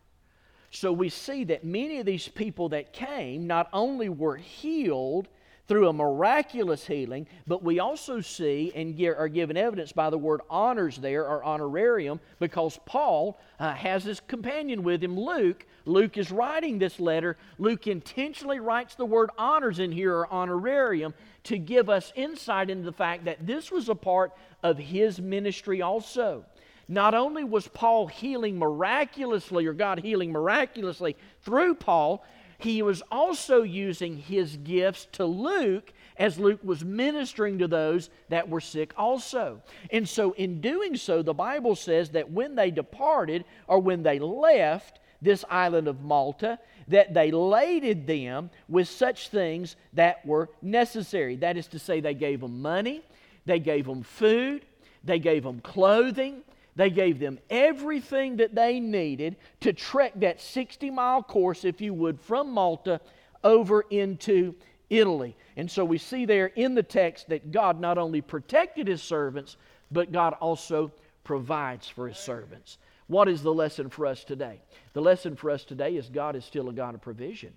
So 0.71 0.93
we 0.93 1.09
see 1.09 1.45
that 1.45 1.65
many 1.65 2.01
of 2.01 2.07
these 2.07 2.29
people 2.29 2.71
that 2.71 2.93
came 2.93 3.47
not 3.47 3.69
only 3.73 4.09
were 4.09 4.37
healed 4.37 5.29
through 5.67 5.89
a 5.89 5.93
miraculous 5.93 6.87
healing, 6.87 7.27
but 7.47 7.63
we 7.63 7.79
also 7.79 8.21
see 8.21 8.71
and 8.75 9.01
are 9.01 9.29
given 9.29 9.57
evidence 9.57 9.93
by 9.93 10.11
the 10.11 10.19
word 10.19 10.41
honors 10.51 10.99
there 10.99 11.27
or 11.27 11.43
honorarium 11.43 12.21
because 12.39 12.79
Paul 12.85 13.41
uh, 13.59 13.73
has 13.73 14.05
his 14.05 14.21
companion 14.21 14.83
with 14.83 15.03
him, 15.03 15.19
Luke. 15.19 15.65
Luke 15.87 16.19
is 16.19 16.31
writing 16.31 16.79
this 16.79 17.01
letter. 17.01 17.39
Luke 17.59 17.87
intentionally 17.87 18.61
writes 18.61 18.95
the 18.95 19.07
word 19.07 19.31
honors 19.39 19.79
in 19.79 19.91
here 19.91 20.15
or 20.15 20.33
honorarium 20.33 21.15
to 21.45 21.57
give 21.57 21.89
us 21.89 22.13
insight 22.15 22.69
into 22.69 22.85
the 22.85 22.93
fact 22.93 23.25
that 23.25 23.47
this 23.47 23.71
was 23.71 23.89
a 23.89 23.95
part 23.95 24.33
of 24.65 24.79
his 24.79 25.21
ministry 25.21 25.81
also. 25.83 26.45
Not 26.89 27.15
only 27.15 27.45
was 27.45 27.69
Paul 27.69 28.09
healing 28.09 28.59
miraculously, 28.59 29.67
or 29.67 29.73
God 29.73 30.01
healing 30.01 30.33
miraculously 30.33 31.17
through 31.43 31.77
Paul, 31.77 32.25
he 32.59 32.83
was 32.83 33.03
also 33.11 33.63
using 33.63 34.17
his 34.17 34.57
gifts 34.57 35.07
to 35.13 35.25
Luke 35.25 35.93
as 36.17 36.39
Luke 36.39 36.61
was 36.63 36.85
ministering 36.85 37.59
to 37.59 37.69
those 37.69 38.09
that 38.29 38.49
were 38.49 38.61
sick 38.61 38.93
also. 38.97 39.61
And 39.91 40.09
so, 40.09 40.33
in 40.33 40.61
doing 40.61 40.97
so, 40.97 41.23
the 41.23 41.35
Bible 41.35 41.77
says 41.77 42.11
that 42.11 42.31
when 42.31 42.55
they 42.55 42.71
departed 42.71 43.45
or 43.67 43.81
when 43.81 44.03
they 44.03 44.19
left 44.19 45.01
this 45.21 45.45
island 45.51 45.89
of 45.89 46.03
Malta, 46.03 46.59
that 46.89 47.13
they 47.15 47.31
laded 47.31 48.07
them 48.07 48.51
with 48.69 48.89
such 48.89 49.29
things 49.29 49.75
that 49.95 50.25
were 50.25 50.51
necessary. 50.63 51.37
That 51.37 51.57
is 51.57 51.67
to 51.69 51.79
say, 51.79 52.01
they 52.01 52.15
gave 52.15 52.41
them 52.41 52.63
money, 52.63 53.03
they 53.47 53.59
gave 53.59 53.87
them 53.87 54.03
food, 54.03 54.65
they 55.03 55.19
gave 55.19 55.43
them 55.43 55.61
clothing, 55.61 56.43
they 56.77 56.91
gave 56.91 57.19
them 57.19 57.39
everything 57.51 58.37
that 58.37 58.55
they 58.55 58.81
needed 58.81 59.37
to 59.61 59.73
trek 59.73 60.13
that 60.17 60.41
60 60.41 60.91
mile 60.91 61.23
course, 61.23 61.65
if 61.65 61.81
you 61.81 61.95
would, 61.95 62.21
from 62.21 62.51
Malta 62.51 63.01
over 63.45 63.83
into 63.91 64.55
Italy. 64.91 65.37
And 65.57 65.71
so 65.71 65.85
we 65.85 65.99
see 65.99 66.25
there 66.25 66.47
in 66.47 66.75
the 66.75 66.83
text 66.83 67.29
that 67.29 67.53
God 67.53 67.81
not 67.81 67.99
only 67.99 68.21
protected 68.21 68.89
his 68.89 69.03
servants, 69.03 69.57
but 69.91 70.13
God 70.13 70.35
also 70.41 70.91
provides 71.23 71.89
for 71.89 72.09
his 72.09 72.19
servants. 72.19 72.79
What 73.07 73.29
is 73.29 73.43
the 73.43 73.53
lesson 73.53 73.91
for 73.91 74.07
us 74.07 74.25
today? 74.25 74.61
The 74.95 75.03
lesson 75.03 75.37
for 75.37 75.51
us 75.51 75.65
today 75.65 75.97
is 75.97 76.09
God 76.09 76.37
is 76.37 76.45
still 76.45 76.69
a 76.69 76.73
God 76.73 76.95
of 76.95 77.03
provision. 77.03 77.53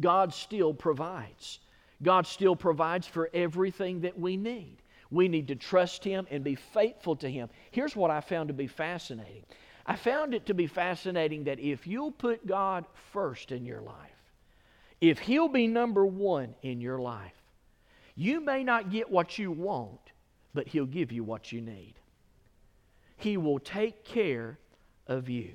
God 0.00 0.34
still 0.34 0.74
provides. 0.74 1.60
God 2.02 2.26
still 2.26 2.56
provides 2.56 3.06
for 3.06 3.30
everything 3.32 4.00
that 4.00 4.18
we 4.18 4.36
need. 4.36 4.78
We 5.10 5.28
need 5.28 5.48
to 5.48 5.56
trust 5.56 6.02
Him 6.02 6.26
and 6.30 6.42
be 6.42 6.54
faithful 6.54 7.16
to 7.16 7.30
Him. 7.30 7.48
Here's 7.70 7.94
what 7.94 8.10
I 8.10 8.20
found 8.20 8.48
to 8.48 8.54
be 8.54 8.66
fascinating 8.66 9.44
I 9.84 9.96
found 9.96 10.32
it 10.32 10.46
to 10.46 10.54
be 10.54 10.66
fascinating 10.66 11.44
that 11.44 11.58
if 11.58 11.86
you'll 11.86 12.12
put 12.12 12.46
God 12.46 12.84
first 13.12 13.50
in 13.50 13.66
your 13.66 13.80
life, 13.80 13.96
if 15.00 15.18
He'll 15.18 15.48
be 15.48 15.66
number 15.66 16.06
one 16.06 16.54
in 16.62 16.80
your 16.80 16.98
life, 16.98 17.34
you 18.14 18.40
may 18.40 18.62
not 18.62 18.90
get 18.90 19.10
what 19.10 19.38
you 19.38 19.50
want, 19.50 20.12
but 20.54 20.68
He'll 20.68 20.86
give 20.86 21.12
you 21.12 21.24
what 21.24 21.50
you 21.52 21.60
need. 21.60 21.94
He 23.16 23.36
will 23.36 23.58
take 23.58 24.04
care 24.04 24.58
of 25.06 25.28
you. 25.28 25.54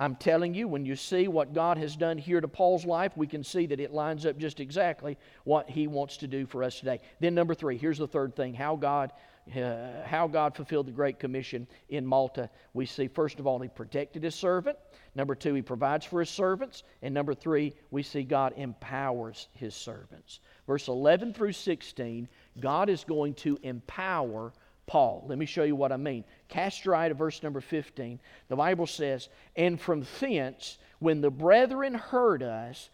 I'm 0.00 0.16
telling 0.16 0.54
you, 0.54 0.66
when 0.66 0.86
you 0.86 0.96
see 0.96 1.28
what 1.28 1.52
God 1.52 1.76
has 1.76 1.94
done 1.94 2.16
here 2.16 2.40
to 2.40 2.48
Paul's 2.48 2.86
life, 2.86 3.12
we 3.18 3.26
can 3.26 3.44
see 3.44 3.66
that 3.66 3.80
it 3.80 3.92
lines 3.92 4.24
up 4.24 4.38
just 4.38 4.58
exactly 4.58 5.18
what 5.44 5.68
he 5.68 5.86
wants 5.88 6.16
to 6.18 6.26
do 6.26 6.46
for 6.46 6.64
us 6.64 6.80
today. 6.80 7.00
Then, 7.20 7.34
number 7.34 7.52
three, 7.54 7.76
here's 7.76 7.98
the 7.98 8.08
third 8.08 8.34
thing 8.34 8.54
how 8.54 8.76
God. 8.76 9.12
Uh, 9.56 10.06
how 10.06 10.28
God 10.28 10.54
fulfilled 10.54 10.86
the 10.86 10.92
Great 10.92 11.18
Commission 11.18 11.66
in 11.88 12.06
Malta. 12.06 12.50
We 12.72 12.86
see, 12.86 13.08
first 13.08 13.40
of 13.40 13.48
all, 13.48 13.58
He 13.58 13.68
protected 13.68 14.22
His 14.22 14.34
servant. 14.34 14.78
Number 15.16 15.34
two, 15.34 15.54
He 15.54 15.62
provides 15.62 16.04
for 16.04 16.20
His 16.20 16.28
servants. 16.28 16.84
And 17.02 17.12
number 17.12 17.34
three, 17.34 17.72
we 17.90 18.02
see 18.04 18.22
God 18.22 18.52
empowers 18.56 19.48
His 19.54 19.74
servants. 19.74 20.38
Verse 20.68 20.86
11 20.86 21.32
through 21.32 21.52
16, 21.52 22.28
God 22.60 22.90
is 22.90 23.02
going 23.02 23.34
to 23.34 23.58
empower 23.62 24.52
Paul. 24.90 25.24
Let 25.28 25.38
me 25.38 25.46
show 25.46 25.62
you 25.62 25.76
what 25.76 25.92
I 25.92 25.96
mean. 25.96 26.24
Cast 26.48 26.84
your 26.84 26.96
eye 26.96 27.06
to 27.06 27.14
verse 27.14 27.44
number 27.44 27.60
15. 27.60 28.18
The 28.48 28.56
Bible 28.56 28.88
says, 28.88 29.28
And 29.54 29.80
from 29.80 30.04
thence, 30.18 30.78
when 30.98 31.20
the 31.20 31.30
brethren 31.30 31.94
heard 31.94 32.42
us, 32.42 32.90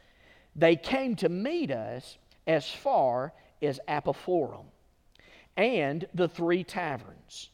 they 0.55 0.77
came 0.77 1.17
to 1.17 1.31
meet 1.31 1.71
us 1.71 2.19
as 2.47 2.69
far 2.69 3.33
as 3.63 3.81
Appii 3.89 4.15
forum 4.15 4.67
and 5.57 6.07
the 6.13 6.29
three 6.29 6.65
taverns. 6.65 7.49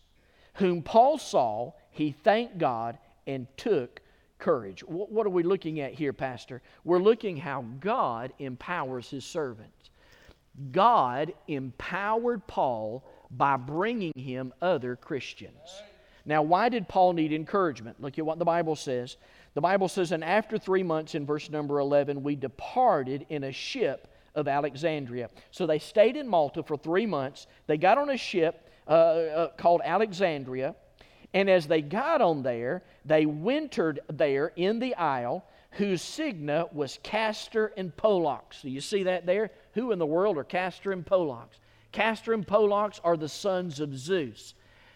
Whom 0.54 0.82
Paul 0.82 1.18
saw, 1.18 1.74
he 1.92 2.10
thanked 2.10 2.58
God 2.58 2.98
and 3.28 3.46
took 3.56 4.00
courage. 4.40 4.80
What 4.80 5.24
are 5.24 5.30
we 5.30 5.44
looking 5.44 5.78
at 5.78 5.94
here, 5.94 6.12
Pastor? 6.12 6.62
We're 6.82 6.98
looking 6.98 7.36
how 7.36 7.64
God 7.78 8.32
empowers 8.40 9.08
his 9.08 9.24
servants. 9.24 9.90
God 10.72 11.32
empowered 11.46 12.44
Paul 12.48 13.04
by 13.32 13.56
bringing 13.56 14.12
him 14.16 14.52
other 14.60 14.96
Christians. 14.96 15.82
Now, 16.24 16.42
why 16.42 16.68
did 16.68 16.88
Paul 16.88 17.14
need 17.14 17.32
encouragement? 17.32 18.00
Look 18.00 18.18
at 18.18 18.26
what 18.26 18.38
the 18.38 18.44
Bible 18.44 18.76
says. 18.76 19.16
The 19.54 19.60
Bible 19.60 19.88
says, 19.88 20.12
And 20.12 20.22
after 20.22 20.58
three 20.58 20.82
months, 20.82 21.14
in 21.14 21.26
verse 21.26 21.50
number 21.50 21.78
11, 21.80 22.22
we 22.22 22.36
departed 22.36 23.26
in 23.28 23.44
a 23.44 23.52
ship 23.52 24.08
of 24.34 24.48
Alexandria. 24.48 25.30
So 25.50 25.66
they 25.66 25.78
stayed 25.78 26.16
in 26.16 26.28
Malta 26.28 26.62
for 26.62 26.76
three 26.76 27.06
months. 27.06 27.46
They 27.66 27.76
got 27.76 27.98
on 27.98 28.10
a 28.10 28.16
ship 28.16 28.68
uh, 28.86 28.90
uh, 28.90 29.48
called 29.56 29.80
Alexandria. 29.84 30.74
And 31.34 31.48
as 31.48 31.66
they 31.66 31.82
got 31.82 32.20
on 32.20 32.42
there, 32.42 32.82
they 33.04 33.26
wintered 33.26 34.00
there 34.12 34.52
in 34.54 34.78
the 34.78 34.94
isle, 34.94 35.44
whose 35.72 36.02
signa 36.02 36.66
was 36.72 36.98
Castor 37.02 37.72
and 37.76 37.96
Pollux. 37.96 38.58
So 38.58 38.68
you 38.68 38.80
see 38.80 39.04
that 39.04 39.26
there? 39.26 39.50
Who 39.72 39.92
in 39.92 39.98
the 39.98 40.06
world 40.06 40.36
are 40.36 40.44
Castor 40.44 40.92
and 40.92 41.04
Pollux? 41.04 41.58
Castor 41.92 42.32
and 42.32 42.46
Pollux 42.46 43.00
are 43.04 43.16
the 43.16 43.28
sons 43.28 43.78
of 43.78 43.96
Zeus. 43.96 44.54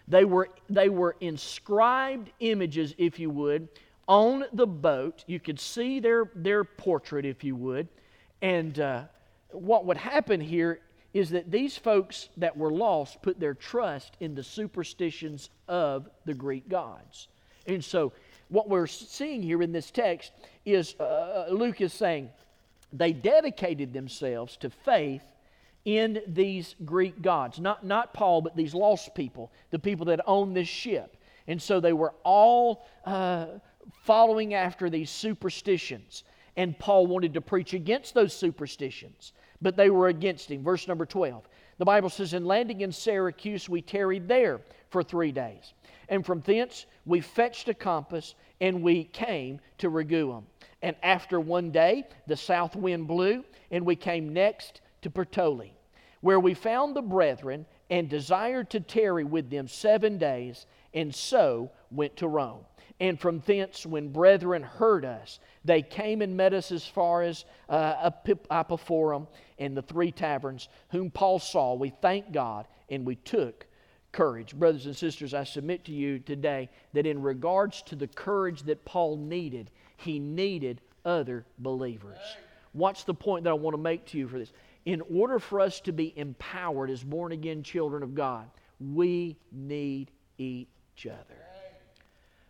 They 0.08 0.24
were, 0.24 0.48
they 0.70 0.88
were 0.88 1.16
inscribed 1.20 2.30
images, 2.40 2.94
if 2.96 3.18
you 3.18 3.30
would, 3.30 3.68
on 4.08 4.44
the 4.52 4.66
boat. 4.66 5.24
You 5.26 5.40
could 5.40 5.60
see 5.60 6.00
their, 6.00 6.30
their 6.34 6.64
portrait, 6.64 7.24
if 7.24 7.44
you 7.44 7.54
would. 7.56 7.88
And 8.40 8.78
uh, 8.78 9.04
what 9.50 9.84
would 9.84 9.96
happen 9.96 10.40
here 10.40 10.80
is 11.12 11.30
that 11.30 11.50
these 11.50 11.76
folks 11.76 12.28
that 12.36 12.56
were 12.56 12.70
lost 12.70 13.22
put 13.22 13.40
their 13.40 13.54
trust 13.54 14.16
in 14.20 14.34
the 14.34 14.42
superstitions 14.42 15.50
of 15.66 16.08
the 16.24 16.34
Greek 16.34 16.68
gods. 16.68 17.28
And 17.66 17.82
so, 17.82 18.12
what 18.48 18.68
we're 18.68 18.86
seeing 18.86 19.42
here 19.42 19.60
in 19.60 19.72
this 19.72 19.90
text 19.90 20.30
is 20.64 20.94
uh, 21.00 21.46
Luke 21.50 21.80
is 21.80 21.92
saying 21.92 22.30
they 22.92 23.12
dedicated 23.12 23.92
themselves 23.92 24.56
to 24.58 24.70
faith 24.70 25.22
in 25.86 26.20
these 26.26 26.74
Greek 26.84 27.22
gods. 27.22 27.60
Not, 27.60 27.86
not 27.86 28.12
Paul, 28.12 28.42
but 28.42 28.56
these 28.56 28.74
lost 28.74 29.14
people, 29.14 29.52
the 29.70 29.78
people 29.78 30.04
that 30.06 30.20
owned 30.26 30.54
this 30.54 30.68
ship. 30.68 31.16
And 31.46 31.62
so 31.62 31.78
they 31.78 31.92
were 31.92 32.12
all 32.24 32.86
uh, 33.04 33.46
following 34.02 34.52
after 34.52 34.90
these 34.90 35.10
superstitions. 35.10 36.24
And 36.56 36.76
Paul 36.76 37.06
wanted 37.06 37.34
to 37.34 37.40
preach 37.40 37.72
against 37.72 38.14
those 38.14 38.32
superstitions, 38.32 39.32
but 39.62 39.76
they 39.76 39.88
were 39.88 40.08
against 40.08 40.50
him. 40.50 40.64
Verse 40.64 40.88
number 40.88 41.06
12. 41.06 41.48
The 41.78 41.84
Bible 41.84 42.10
says, 42.10 42.34
In 42.34 42.44
landing 42.44 42.80
in 42.80 42.90
Syracuse, 42.90 43.68
we 43.68 43.80
tarried 43.80 44.26
there 44.26 44.60
for 44.90 45.04
three 45.04 45.30
days. 45.30 45.72
And 46.08 46.26
from 46.26 46.40
thence 46.40 46.86
we 47.04 47.20
fetched 47.20 47.68
a 47.68 47.74
compass 47.74 48.34
and 48.60 48.82
we 48.82 49.04
came 49.04 49.60
to 49.78 49.88
Rhegium. 49.88 50.44
And 50.82 50.96
after 51.04 51.38
one 51.38 51.70
day, 51.70 52.04
the 52.26 52.36
south 52.36 52.74
wind 52.74 53.06
blew, 53.06 53.44
and 53.70 53.84
we 53.84 53.94
came 53.94 54.32
next 54.32 54.80
to 55.02 55.10
Puteoli 55.10 55.75
where 56.26 56.40
we 56.40 56.54
found 56.54 56.96
the 56.96 57.02
brethren 57.02 57.64
and 57.88 58.08
desired 58.08 58.68
to 58.68 58.80
tarry 58.80 59.22
with 59.22 59.48
them 59.48 59.68
seven 59.68 60.18
days, 60.18 60.66
and 60.92 61.14
so 61.14 61.70
went 61.92 62.16
to 62.16 62.26
Rome. 62.26 62.64
And 62.98 63.16
from 63.20 63.38
thence, 63.46 63.86
when 63.86 64.08
brethren 64.08 64.64
heard 64.64 65.04
us, 65.04 65.38
they 65.64 65.82
came 65.82 66.22
and 66.22 66.36
met 66.36 66.52
us 66.52 66.72
as 66.72 66.84
far 66.84 67.22
as 67.22 67.44
uh, 67.68 68.10
Appii 68.10 68.80
forum 68.80 69.28
and 69.60 69.76
the 69.76 69.82
three 69.82 70.10
taverns, 70.10 70.68
whom 70.88 71.12
Paul 71.12 71.38
saw. 71.38 71.74
We 71.74 71.90
thanked 71.90 72.32
God 72.32 72.66
and 72.90 73.06
we 73.06 73.14
took 73.14 73.64
courage. 74.10 74.52
Brothers 74.52 74.86
and 74.86 74.96
sisters, 74.96 75.32
I 75.32 75.44
submit 75.44 75.84
to 75.84 75.92
you 75.92 76.18
today 76.18 76.70
that 76.92 77.06
in 77.06 77.22
regards 77.22 77.82
to 77.82 77.94
the 77.94 78.08
courage 78.08 78.64
that 78.64 78.84
Paul 78.84 79.16
needed, 79.16 79.70
he 79.96 80.18
needed 80.18 80.80
other 81.04 81.46
believers. 81.60 82.18
What's 82.72 83.04
the 83.04 83.14
point 83.14 83.44
that 83.44 83.50
I 83.50 83.54
want 83.54 83.74
to 83.74 83.80
make 83.80 84.06
to 84.06 84.18
you 84.18 84.26
for 84.26 84.40
this? 84.40 84.52
In 84.86 85.02
order 85.12 85.38
for 85.38 85.60
us 85.60 85.80
to 85.80 85.92
be 85.92 86.16
empowered 86.16 86.90
as 86.90 87.02
born 87.02 87.32
again 87.32 87.62
children 87.62 88.02
of 88.02 88.14
God, 88.14 88.48
we 88.80 89.36
need 89.52 90.12
each 90.38 91.06
other. 91.06 91.42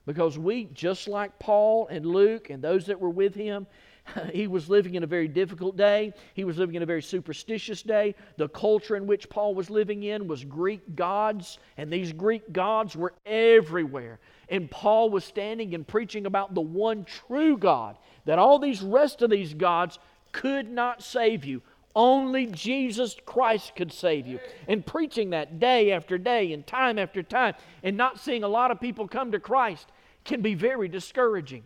Because 0.05 0.39
we, 0.39 0.67
just 0.67 1.09
like 1.09 1.37
Paul 1.41 1.89
and 1.89 2.07
Luke 2.07 2.51
and 2.51 2.63
those 2.63 2.87
that 2.87 3.01
were 3.01 3.11
with 3.11 3.35
him, 3.35 3.67
he 4.33 4.47
was 4.47 4.69
living 4.69 4.95
in 4.95 5.03
a 5.03 5.07
very 5.07 5.29
difficult 5.29 5.77
day. 5.77 6.13
He 6.35 6.45
was 6.45 6.59
living 6.59 6.77
in 6.77 6.83
a 6.83 6.87
very 6.87 7.03
superstitious 7.03 7.83
day. 7.83 8.15
The 8.37 8.49
culture 8.49 8.97
in 8.97 9.07
which 9.07 9.29
Paul 9.29 9.55
was 9.55 9.71
living 9.71 10.05
in 10.05 10.29
was 10.29 10.45
Greek 10.45 10.95
gods, 10.95 11.59
and 11.77 11.91
these 11.91 12.13
Greek 12.13 12.53
gods 12.53 12.95
were 12.95 13.15
everywhere. 13.25 14.21
And 14.49 14.71
Paul 14.71 15.11
was 15.11 15.25
standing 15.25 15.75
and 15.75 15.89
preaching 15.89 16.27
about 16.27 16.55
the 16.55 16.61
one 16.61 17.05
true 17.05 17.57
God, 17.57 17.97
that 18.27 18.39
all 18.39 18.59
these 18.59 18.83
rest 18.83 19.23
of 19.23 19.31
these 19.31 19.55
gods 19.55 19.99
could 20.33 20.71
not 20.71 21.03
save 21.03 21.45
you. 21.45 21.63
Only 21.97 22.45
Jesus 22.45 23.17
Christ 23.25 23.75
could 23.75 23.91
save 23.91 24.27
you. 24.27 24.39
And 24.69 24.85
preaching 24.85 25.31
that 25.31 25.59
day 25.59 25.93
after 25.93 26.19
day 26.19 26.53
and 26.53 26.65
time 26.67 26.99
after 26.99 27.23
time 27.23 27.55
and 27.83 27.97
not 27.97 28.21
seeing 28.21 28.45
a 28.45 28.49
lot 28.49 28.71
of 28.71 28.79
people 28.79 29.09
come 29.09 29.33
to 29.33 29.41
Christ 29.41 29.89
can 30.23 30.43
be 30.43 30.55
very 30.55 30.89
discouraging. 30.89 31.65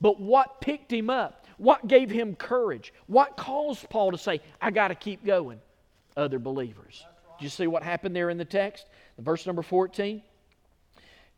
But 0.00 0.20
what 0.20 0.60
picked 0.60 0.92
him 0.92 1.10
up? 1.10 1.48
What 1.58 1.88
gave 1.88 2.10
him 2.10 2.36
courage? 2.36 2.94
What 3.08 3.36
caused 3.36 3.90
Paul 3.90 4.12
to 4.12 4.18
say, 4.18 4.40
I 4.60 4.70
got 4.70 4.88
to 4.88 4.94
keep 4.94 5.24
going? 5.24 5.60
Other 6.16 6.38
believers. 6.38 7.04
Do 7.40 7.44
you 7.44 7.50
see 7.50 7.66
what 7.66 7.82
happened 7.82 8.14
there 8.14 8.30
in 8.30 8.38
the 8.38 8.44
text? 8.44 8.86
Verse 9.18 9.46
number 9.46 9.62
14. 9.62 10.22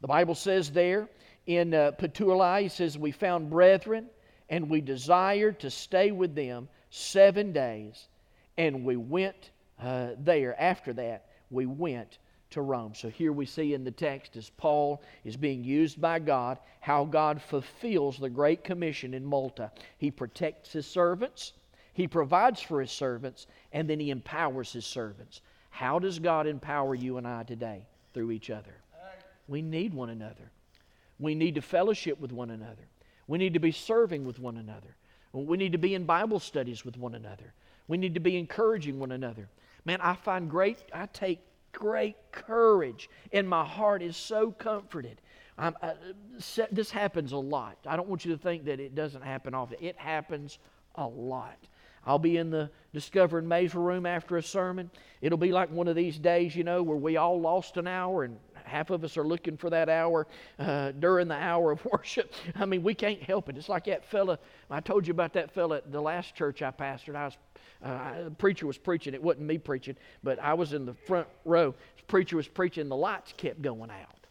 The 0.02 0.06
Bible 0.06 0.34
says 0.34 0.70
there 0.70 1.08
in 1.46 1.72
uh, 1.72 1.92
Puteoli, 1.92 2.64
he 2.64 2.68
says, 2.68 2.98
We 2.98 3.10
found 3.10 3.48
brethren 3.48 4.06
and 4.50 4.68
we 4.68 4.82
desired 4.82 5.60
to 5.60 5.70
stay 5.70 6.10
with 6.10 6.34
them 6.34 6.68
seven 6.90 7.52
days 7.52 8.08
and 8.56 8.84
we 8.84 8.96
went 8.96 9.50
uh, 9.80 10.10
there. 10.18 10.60
After 10.60 10.92
that, 10.94 11.26
we 11.50 11.66
went 11.66 12.18
to 12.50 12.62
Rome. 12.62 12.94
So 12.94 13.08
here 13.08 13.32
we 13.32 13.46
see 13.46 13.74
in 13.74 13.84
the 13.84 13.90
text 13.90 14.36
as 14.36 14.50
Paul 14.50 15.02
is 15.24 15.36
being 15.36 15.64
used 15.64 16.00
by 16.00 16.20
God, 16.20 16.58
how 16.80 17.04
God 17.04 17.42
fulfills 17.42 18.18
the 18.18 18.30
Great 18.30 18.62
Commission 18.62 19.14
in 19.14 19.24
Malta. 19.24 19.72
He 19.98 20.10
protects 20.10 20.72
his 20.72 20.86
servants, 20.86 21.52
he 21.92 22.06
provides 22.06 22.60
for 22.60 22.80
his 22.80 22.90
servants, 22.90 23.46
and 23.72 23.88
then 23.88 24.00
he 24.00 24.10
empowers 24.10 24.72
his 24.72 24.86
servants. 24.86 25.40
How 25.70 25.98
does 25.98 26.18
God 26.18 26.46
empower 26.46 26.94
you 26.94 27.16
and 27.18 27.26
I 27.26 27.42
today? 27.42 27.86
Through 28.12 28.30
each 28.30 28.50
other. 28.50 28.74
We 29.48 29.60
need 29.60 29.92
one 29.92 30.10
another. 30.10 30.52
We 31.18 31.34
need 31.34 31.56
to 31.56 31.62
fellowship 31.62 32.20
with 32.20 32.32
one 32.32 32.50
another. 32.50 32.86
We 33.26 33.38
need 33.38 33.54
to 33.54 33.60
be 33.60 33.72
serving 33.72 34.24
with 34.24 34.38
one 34.38 34.56
another. 34.56 34.94
We 35.32 35.56
need 35.56 35.72
to 35.72 35.78
be 35.78 35.94
in 35.94 36.04
Bible 36.04 36.38
studies 36.38 36.84
with 36.84 36.96
one 36.96 37.14
another. 37.14 37.52
We 37.88 37.96
need 37.96 38.14
to 38.14 38.20
be 38.20 38.36
encouraging 38.36 38.98
one 38.98 39.12
another. 39.12 39.48
Man, 39.84 40.00
I 40.00 40.14
find 40.14 40.48
great, 40.48 40.78
I 40.92 41.06
take 41.06 41.40
great 41.72 42.16
courage, 42.32 43.10
and 43.32 43.48
my 43.48 43.64
heart 43.64 44.02
is 44.02 44.16
so 44.16 44.50
comforted. 44.50 45.20
I, 45.56 45.72
this 46.72 46.90
happens 46.90 47.32
a 47.32 47.36
lot. 47.36 47.78
I 47.86 47.96
don't 47.96 48.08
want 48.08 48.24
you 48.24 48.32
to 48.32 48.38
think 48.38 48.64
that 48.64 48.80
it 48.80 48.94
doesn't 48.94 49.22
happen 49.22 49.54
often. 49.54 49.78
It 49.80 49.96
happens 49.96 50.58
a 50.96 51.06
lot. 51.06 51.58
I'll 52.06 52.18
be 52.18 52.36
in 52.36 52.50
the 52.50 52.70
Discover 52.92 53.38
and 53.38 53.48
Maze 53.48 53.74
room 53.74 54.04
after 54.04 54.36
a 54.36 54.42
sermon. 54.42 54.90
It'll 55.22 55.38
be 55.38 55.52
like 55.52 55.70
one 55.70 55.88
of 55.88 55.96
these 55.96 56.18
days, 56.18 56.54
you 56.54 56.64
know, 56.64 56.82
where 56.82 56.96
we 56.96 57.16
all 57.16 57.40
lost 57.40 57.76
an 57.76 57.86
hour 57.86 58.24
and 58.24 58.36
half 58.64 58.90
of 58.90 59.04
us 59.04 59.16
are 59.16 59.24
looking 59.26 59.56
for 59.56 59.70
that 59.70 59.88
hour 59.88 60.26
uh, 60.58 60.92
during 60.92 61.28
the 61.28 61.34
hour 61.34 61.70
of 61.72 61.84
worship. 61.92 62.32
I 62.56 62.64
mean, 62.64 62.82
we 62.82 62.94
can't 62.94 63.22
help 63.22 63.48
it. 63.48 63.56
It's 63.56 63.68
like 63.68 63.84
that 63.84 64.04
fella, 64.04 64.38
I 64.70 64.80
told 64.80 65.06
you 65.06 65.12
about 65.12 65.32
that 65.34 65.52
fella 65.52 65.78
at 65.78 65.92
the 65.92 66.00
last 66.00 66.34
church 66.34 66.62
I 66.62 66.70
pastored. 66.70 67.14
I 67.14 67.26
was, 67.26 67.38
uh, 67.84 68.30
preacher 68.38 68.66
was 68.66 68.78
preaching. 68.78 69.14
It 69.14 69.22
wasn't 69.22 69.46
me 69.46 69.58
preaching, 69.58 69.96
but 70.22 70.38
I 70.38 70.54
was 70.54 70.72
in 70.72 70.86
the 70.86 70.94
front 70.94 71.28
row. 71.44 71.74
The 71.96 72.02
preacher 72.04 72.36
was 72.36 72.48
preaching, 72.48 72.88
the 72.88 72.96
lights 72.96 73.34
kept 73.36 73.62
going 73.62 73.90
out. 73.90 74.26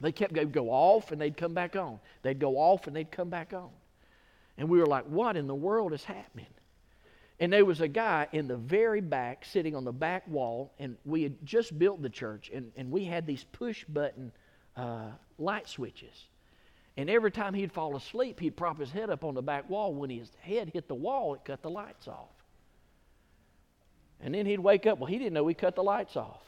They 0.00 0.12
kept 0.12 0.34
they'd 0.34 0.52
go 0.52 0.70
off 0.70 1.10
and 1.10 1.20
they'd 1.20 1.36
come 1.36 1.54
back 1.54 1.74
on. 1.74 1.98
They'd 2.22 2.38
go 2.38 2.56
off 2.56 2.86
and 2.86 2.94
they'd 2.94 3.10
come 3.10 3.30
back 3.30 3.52
on. 3.52 3.70
And 4.56 4.68
we 4.68 4.78
were 4.78 4.86
like, 4.86 5.04
what 5.04 5.36
in 5.36 5.46
the 5.46 5.54
world 5.54 5.92
is 5.92 6.04
happening? 6.04 6.46
And 7.40 7.52
there 7.52 7.64
was 7.64 7.80
a 7.80 7.88
guy 7.88 8.26
in 8.32 8.48
the 8.48 8.56
very 8.56 9.00
back, 9.00 9.44
sitting 9.44 9.76
on 9.76 9.84
the 9.84 9.92
back 9.92 10.26
wall, 10.28 10.72
and 10.78 10.96
we 11.04 11.22
had 11.22 11.34
just 11.44 11.78
built 11.78 12.02
the 12.02 12.10
church, 12.10 12.50
and, 12.52 12.72
and 12.76 12.90
we 12.90 13.04
had 13.04 13.26
these 13.26 13.44
push 13.52 13.84
button 13.84 14.32
uh, 14.76 15.10
light 15.38 15.68
switches. 15.68 16.26
And 16.96 17.08
every 17.08 17.30
time 17.30 17.54
he'd 17.54 17.70
fall 17.70 17.94
asleep, 17.96 18.40
he'd 18.40 18.56
prop 18.56 18.80
his 18.80 18.90
head 18.90 19.08
up 19.08 19.22
on 19.22 19.34
the 19.34 19.42
back 19.42 19.70
wall. 19.70 19.94
When 19.94 20.10
his 20.10 20.32
head 20.40 20.70
hit 20.72 20.88
the 20.88 20.96
wall, 20.96 21.34
it 21.34 21.44
cut 21.44 21.62
the 21.62 21.70
lights 21.70 22.08
off. 22.08 22.37
And 24.20 24.34
then 24.34 24.46
he'd 24.46 24.60
wake 24.60 24.86
up. 24.86 24.98
Well, 24.98 25.06
he 25.06 25.18
didn't 25.18 25.34
know 25.34 25.44
we 25.44 25.54
cut 25.54 25.74
the 25.74 25.82
lights 25.82 26.16
off. 26.16 26.40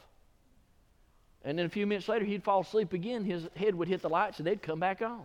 And 1.43 1.57
then 1.57 1.65
a 1.65 1.69
few 1.69 1.87
minutes 1.87 2.07
later, 2.07 2.25
he'd 2.25 2.43
fall 2.43 2.61
asleep 2.61 2.93
again. 2.93 3.23
His 3.23 3.47
head 3.55 3.73
would 3.75 3.87
hit 3.87 4.01
the 4.01 4.09
lights, 4.09 4.37
and 4.37 4.45
they'd 4.45 4.61
come 4.61 4.79
back 4.79 5.01
on. 5.01 5.23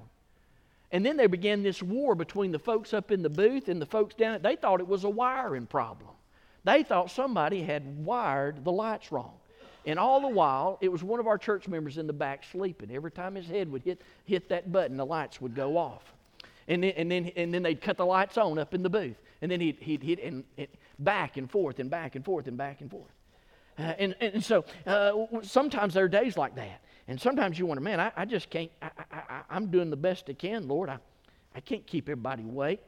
And 0.92 1.04
then 1.04 1.16
they 1.16 1.26
began 1.26 1.62
this 1.62 1.82
war 1.82 2.14
between 2.14 2.52
the 2.52 2.58
folks 2.58 2.94
up 2.94 3.10
in 3.10 3.22
the 3.22 3.28
booth 3.28 3.68
and 3.68 3.82
the 3.82 3.86
folks 3.86 4.14
down. 4.14 4.40
They 4.40 4.56
thought 4.56 4.80
it 4.80 4.88
was 4.88 5.04
a 5.04 5.10
wiring 5.10 5.66
problem. 5.66 6.10
They 6.64 6.84
thought 6.84 7.10
somebody 7.10 7.62
had 7.62 8.04
wired 8.04 8.64
the 8.64 8.72
lights 8.72 9.12
wrong. 9.12 9.34
And 9.84 9.98
all 9.98 10.20
the 10.20 10.28
while, 10.28 10.78
it 10.80 10.90
was 10.90 11.02
one 11.02 11.20
of 11.20 11.26
our 11.26 11.38
church 11.38 11.68
members 11.68 11.98
in 11.98 12.06
the 12.06 12.12
back 12.12 12.44
sleeping. 12.50 12.90
Every 12.90 13.10
time 13.10 13.34
his 13.34 13.46
head 13.46 13.70
would 13.70 13.82
hit, 13.82 14.00
hit 14.24 14.48
that 14.48 14.72
button, 14.72 14.96
the 14.96 15.06
lights 15.06 15.40
would 15.40 15.54
go 15.54 15.76
off. 15.76 16.02
And 16.66 16.82
then, 16.82 16.92
and, 16.96 17.10
then, 17.10 17.30
and 17.36 17.54
then 17.54 17.62
they'd 17.62 17.80
cut 17.80 17.96
the 17.96 18.06
lights 18.06 18.36
on 18.36 18.58
up 18.58 18.74
in 18.74 18.82
the 18.82 18.90
booth. 18.90 19.16
And 19.42 19.50
then 19.50 19.60
he'd, 19.60 19.76
he'd 19.80 20.02
hit 20.02 20.22
and, 20.22 20.42
and 20.58 20.66
back 20.98 21.36
and 21.36 21.50
forth 21.50 21.78
and 21.78 21.90
back 21.90 22.14
and 22.16 22.24
forth 22.24 22.46
and 22.46 22.56
back 22.56 22.80
and 22.80 22.90
forth. 22.90 23.12
Uh, 23.78 23.82
and, 23.98 24.16
and 24.20 24.42
so 24.42 24.64
uh, 24.86 25.12
sometimes 25.42 25.94
there 25.94 26.04
are 26.04 26.08
days 26.08 26.36
like 26.36 26.54
that. 26.56 26.80
And 27.08 27.20
sometimes 27.20 27.58
you 27.58 27.66
wonder, 27.66 27.82
man, 27.82 28.00
I, 28.00 28.10
I 28.16 28.24
just 28.24 28.50
can't, 28.50 28.70
I, 28.82 28.90
I, 29.12 29.56
am 29.56 29.70
doing 29.70 29.90
the 29.90 29.96
best 29.96 30.28
I 30.28 30.32
can, 30.32 30.66
Lord. 30.66 30.88
I, 30.88 30.98
I 31.54 31.60
can't 31.60 31.86
keep 31.86 32.08
everybody 32.08 32.42
awake. 32.42 32.80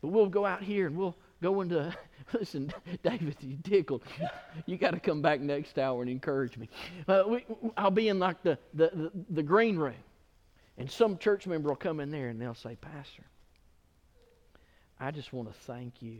But 0.00 0.08
we'll 0.08 0.28
go 0.28 0.46
out 0.46 0.62
here 0.62 0.86
and 0.86 0.96
we'll 0.96 1.16
go 1.42 1.60
into, 1.60 1.94
listen, 2.32 2.72
David, 3.02 3.36
you 3.40 3.56
tickled. 3.62 4.04
You 4.66 4.76
got 4.76 4.92
to 4.92 5.00
come 5.00 5.22
back 5.22 5.40
next 5.40 5.78
hour 5.78 6.02
and 6.02 6.10
encourage 6.10 6.56
me. 6.56 6.68
Uh, 7.08 7.24
we, 7.26 7.44
I'll 7.76 7.90
be 7.90 8.08
in 8.08 8.18
like 8.18 8.42
the, 8.42 8.58
the, 8.74 8.90
the, 8.92 9.12
the 9.30 9.42
green 9.42 9.76
room. 9.76 9.94
And 10.78 10.90
some 10.90 11.18
church 11.18 11.46
member 11.46 11.70
will 11.70 11.76
come 11.76 12.00
in 12.00 12.10
there 12.10 12.28
and 12.28 12.40
they'll 12.40 12.54
say, 12.54 12.76
Pastor, 12.76 13.24
I 15.00 15.10
just 15.10 15.32
want 15.32 15.52
to 15.52 15.58
thank 15.60 16.00
you 16.00 16.18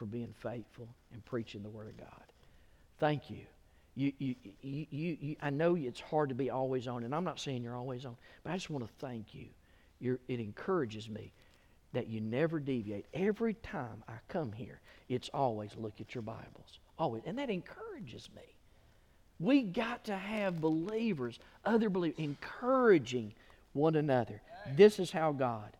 for 0.00 0.06
being 0.06 0.32
faithful 0.42 0.88
and 1.12 1.22
preaching 1.26 1.62
the 1.62 1.68
Word 1.68 1.88
of 1.88 1.98
God. 1.98 2.22
Thank 2.98 3.28
you. 3.28 3.40
You, 3.94 4.12
you, 4.16 4.34
you, 4.62 4.86
you, 4.90 5.36
I 5.42 5.50
know 5.50 5.76
it's 5.76 6.00
hard 6.00 6.30
to 6.30 6.34
be 6.34 6.48
always 6.48 6.88
on, 6.88 7.04
and 7.04 7.14
I'm 7.14 7.22
not 7.22 7.38
saying 7.38 7.62
you're 7.62 7.76
always 7.76 8.06
on, 8.06 8.16
but 8.42 8.50
I 8.50 8.54
just 8.54 8.70
want 8.70 8.86
to 8.86 8.90
thank 8.98 9.34
you. 9.34 9.48
You're, 10.00 10.18
it 10.26 10.40
encourages 10.40 11.10
me 11.10 11.34
that 11.92 12.08
you 12.08 12.22
never 12.22 12.60
deviate. 12.60 13.04
Every 13.12 13.52
time 13.52 14.02
I 14.08 14.14
come 14.28 14.52
here, 14.52 14.80
it's 15.10 15.28
always 15.34 15.72
look 15.76 16.00
at 16.00 16.14
your 16.14 16.22
Bibles. 16.22 16.78
Always. 16.98 17.24
And 17.26 17.38
that 17.38 17.50
encourages 17.50 18.30
me. 18.34 18.56
We 19.38 19.64
got 19.64 20.04
to 20.04 20.16
have 20.16 20.62
believers, 20.62 21.38
other 21.66 21.90
believers, 21.90 22.18
encouraging 22.18 23.34
one 23.74 23.96
another. 23.96 24.40
This 24.76 24.98
is 24.98 25.10
how 25.10 25.32
God 25.32 25.76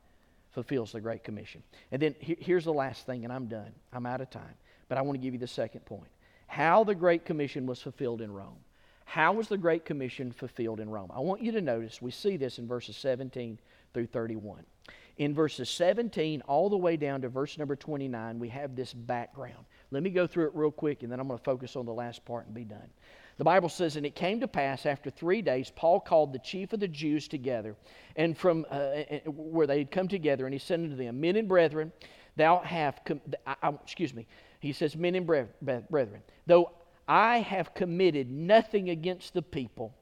fulfills 0.52 0.92
the 0.92 1.00
Great 1.00 1.24
Commission. 1.24 1.62
And 1.92 2.02
then 2.02 2.14
here's 2.20 2.64
the 2.64 2.72
last 2.72 3.06
thing, 3.06 3.24
and 3.24 3.32
I'm 3.32 3.46
done. 3.46 3.72
I'm 3.92 4.06
out 4.06 4.20
of 4.20 4.30
time. 4.30 4.54
But 4.88 4.98
I 4.98 5.02
want 5.02 5.18
to 5.18 5.22
give 5.22 5.34
you 5.34 5.40
the 5.40 5.46
second 5.46 5.84
point 5.84 6.08
how 6.46 6.82
the 6.82 6.96
Great 6.96 7.24
Commission 7.24 7.64
was 7.64 7.80
fulfilled 7.80 8.20
in 8.20 8.32
Rome. 8.32 8.58
How 9.04 9.32
was 9.32 9.46
the 9.46 9.56
Great 9.56 9.84
Commission 9.84 10.32
fulfilled 10.32 10.80
in 10.80 10.90
Rome? 10.90 11.10
I 11.14 11.20
want 11.20 11.42
you 11.42 11.52
to 11.52 11.60
notice, 11.60 12.02
we 12.02 12.10
see 12.10 12.36
this 12.36 12.58
in 12.58 12.66
verses 12.66 12.96
17 12.96 13.56
through 13.94 14.06
31. 14.06 14.64
In 15.18 15.32
verses 15.32 15.70
17 15.70 16.42
all 16.48 16.68
the 16.68 16.76
way 16.76 16.96
down 16.96 17.20
to 17.20 17.28
verse 17.28 17.56
number 17.56 17.76
29, 17.76 18.40
we 18.40 18.48
have 18.48 18.74
this 18.74 18.92
background. 18.92 19.64
Let 19.92 20.02
me 20.02 20.10
go 20.10 20.26
through 20.26 20.46
it 20.46 20.54
real 20.54 20.72
quick, 20.72 21.04
and 21.04 21.12
then 21.12 21.20
I'm 21.20 21.28
going 21.28 21.38
to 21.38 21.44
focus 21.44 21.76
on 21.76 21.86
the 21.86 21.92
last 21.92 22.24
part 22.24 22.46
and 22.46 22.54
be 22.54 22.64
done. 22.64 22.88
The 23.40 23.44
Bible 23.44 23.70
says, 23.70 23.96
And 23.96 24.04
it 24.04 24.14
came 24.14 24.40
to 24.40 24.46
pass 24.46 24.84
after 24.84 25.08
three 25.08 25.40
days, 25.40 25.72
Paul 25.74 25.98
called 25.98 26.34
the 26.34 26.38
chief 26.40 26.74
of 26.74 26.80
the 26.80 26.86
Jews 26.86 27.26
together, 27.26 27.74
and 28.14 28.36
from 28.36 28.66
uh, 28.68 29.00
where 29.24 29.66
they 29.66 29.78
had 29.78 29.90
come 29.90 30.08
together, 30.08 30.44
and 30.44 30.52
he 30.52 30.58
said 30.58 30.80
unto 30.80 30.94
them, 30.94 31.22
Men 31.22 31.36
and 31.36 31.48
brethren, 31.48 31.90
thou 32.36 32.58
have, 32.58 33.00
com- 33.06 33.22
I, 33.46 33.56
I, 33.62 33.68
excuse 33.82 34.12
me, 34.12 34.26
he 34.60 34.74
says, 34.74 34.94
Men 34.94 35.14
and 35.14 35.26
brethren, 35.26 36.22
though 36.46 36.72
I 37.08 37.38
have 37.38 37.72
committed 37.72 38.30
nothing 38.30 38.90
against 38.90 39.32
the 39.32 39.40
people 39.40 39.94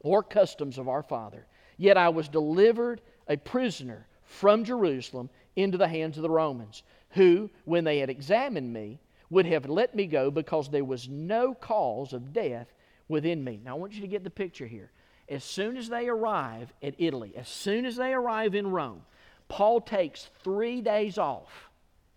or 0.00 0.22
customs 0.22 0.76
of 0.76 0.86
our 0.86 1.02
father, 1.02 1.46
yet 1.78 1.96
I 1.96 2.10
was 2.10 2.28
delivered 2.28 3.00
a 3.28 3.38
prisoner 3.38 4.06
from 4.24 4.62
Jerusalem 4.62 5.30
into 5.56 5.78
the 5.78 5.88
hands 5.88 6.18
of 6.18 6.22
the 6.22 6.28
Romans, 6.28 6.82
who, 7.12 7.48
when 7.64 7.84
they 7.84 8.00
had 8.00 8.10
examined 8.10 8.70
me, 8.70 9.00
would 9.30 9.46
have 9.46 9.70
let 9.70 9.94
me 9.94 10.06
go 10.06 10.30
because 10.30 10.68
there 10.68 10.84
was 10.84 11.08
no 11.08 11.54
cause 11.54 12.12
of 12.12 12.34
death 12.34 12.73
within 13.08 13.42
me. 13.42 13.60
Now, 13.64 13.76
I 13.76 13.78
want 13.78 13.94
you 13.94 14.00
to 14.00 14.06
get 14.06 14.24
the 14.24 14.30
picture 14.30 14.66
here. 14.66 14.90
As 15.28 15.42
soon 15.44 15.76
as 15.76 15.88
they 15.88 16.08
arrive 16.08 16.72
at 16.82 16.94
Italy, 16.98 17.32
as 17.36 17.48
soon 17.48 17.86
as 17.86 17.96
they 17.96 18.12
arrive 18.12 18.54
in 18.54 18.70
Rome, 18.70 19.02
Paul 19.48 19.80
takes 19.80 20.28
three 20.42 20.80
days 20.80 21.18
off 21.18 21.70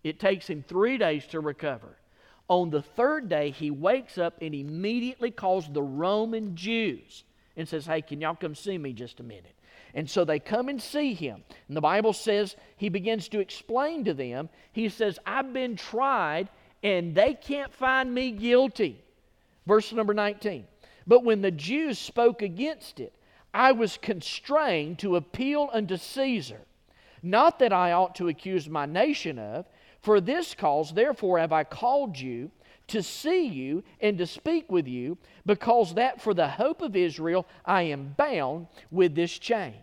it 0.08 0.22
takes 0.22 0.50
him 0.50 0.64
three 0.64 0.98
days 0.98 1.26
to 1.28 1.42
recover. 1.42 1.98
On 2.48 2.70
the 2.70 2.82
third 2.82 3.28
day, 3.28 3.50
he 3.50 3.72
wakes 3.72 4.18
up 4.18 4.36
and 4.42 4.56
immediately 4.56 5.32
calls 5.32 5.68
the 5.68 5.84
Roman 5.84 6.56
Jews 6.56 7.26
and 7.58 7.68
says, 7.68 7.86
Hey, 7.86 8.02
can 8.02 8.22
y'all 8.22 8.36
come 8.36 8.56
see 8.56 8.78
me 8.78 8.94
just 8.94 9.20
a 9.20 9.24
minute? 9.24 9.56
And 9.94 10.10
so 10.10 10.24
they 10.24 10.40
come 10.40 10.70
and 10.70 10.82
see 10.82 11.14
him. 11.14 11.44
And 11.68 11.76
the 11.76 11.82
Bible 11.82 12.14
says 12.14 12.56
he 12.78 12.88
begins 12.88 13.28
to 13.30 13.40
explain 13.40 14.06
to 14.06 14.14
them. 14.14 14.48
He 14.72 14.88
says, 14.88 15.20
I've 15.26 15.52
been 15.52 15.76
tried 15.76 16.48
and 16.84 17.14
they 17.14 17.34
can't 17.34 17.74
find 17.74 18.14
me 18.14 18.32
guilty. 18.32 19.04
Verse 19.66 19.92
number 19.92 20.14
19. 20.14 20.66
But 21.08 21.24
when 21.24 21.42
the 21.42 21.52
Jews 21.52 21.98
spoke 21.98 22.42
against 22.42 23.00
it, 23.00 23.14
I 23.54 23.72
was 23.72 23.98
constrained 23.98 25.00
to 25.00 25.16
appeal 25.16 25.70
unto 25.72 25.98
Caesar. 25.98 26.62
Not 27.24 27.60
that 27.60 27.74
I 27.74 27.94
ought 27.94 28.16
to 28.16 28.28
accuse 28.28 28.70
my 28.70 28.86
nation 28.86 29.40
of, 29.40 29.66
for 30.02 30.22
this 30.22 30.54
cause, 30.54 30.94
therefore, 30.94 31.40
have 31.40 31.54
I 31.54 31.64
called 31.64 32.20
you 32.20 32.52
to 32.88 33.02
see 33.04 33.48
you 33.48 33.84
and 34.00 34.18
to 34.18 34.28
speak 34.28 34.72
with 34.72 34.88
you, 34.88 35.18
because 35.46 35.94
that 35.96 36.22
for 36.22 36.34
the 36.34 36.48
hope 36.48 36.82
of 36.82 36.96
Israel 36.96 37.48
I 37.66 37.84
am 37.84 38.14
bound 38.18 38.68
with 38.92 39.16
this 39.16 39.38
chain. 39.38 39.74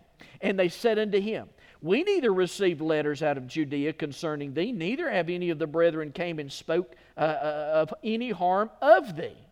And 0.41 0.57
they 0.57 0.69
said 0.69 0.97
unto 0.97 1.19
him, 1.19 1.49
We 1.81 2.03
neither 2.03 2.33
received 2.33 2.81
letters 2.81 3.21
out 3.21 3.37
of 3.37 3.47
Judea 3.47 3.93
concerning 3.93 4.53
thee, 4.53 4.71
neither 4.71 5.09
have 5.09 5.29
any 5.29 5.49
of 5.49 5.59
the 5.59 5.67
brethren 5.67 6.11
came 6.11 6.39
and 6.39 6.51
spoke 6.51 6.95
uh, 7.17 7.19
uh, 7.21 7.69
of 7.73 7.93
any 8.03 8.31
harm 8.31 8.71
of 8.81 9.15
thee. 9.15 9.44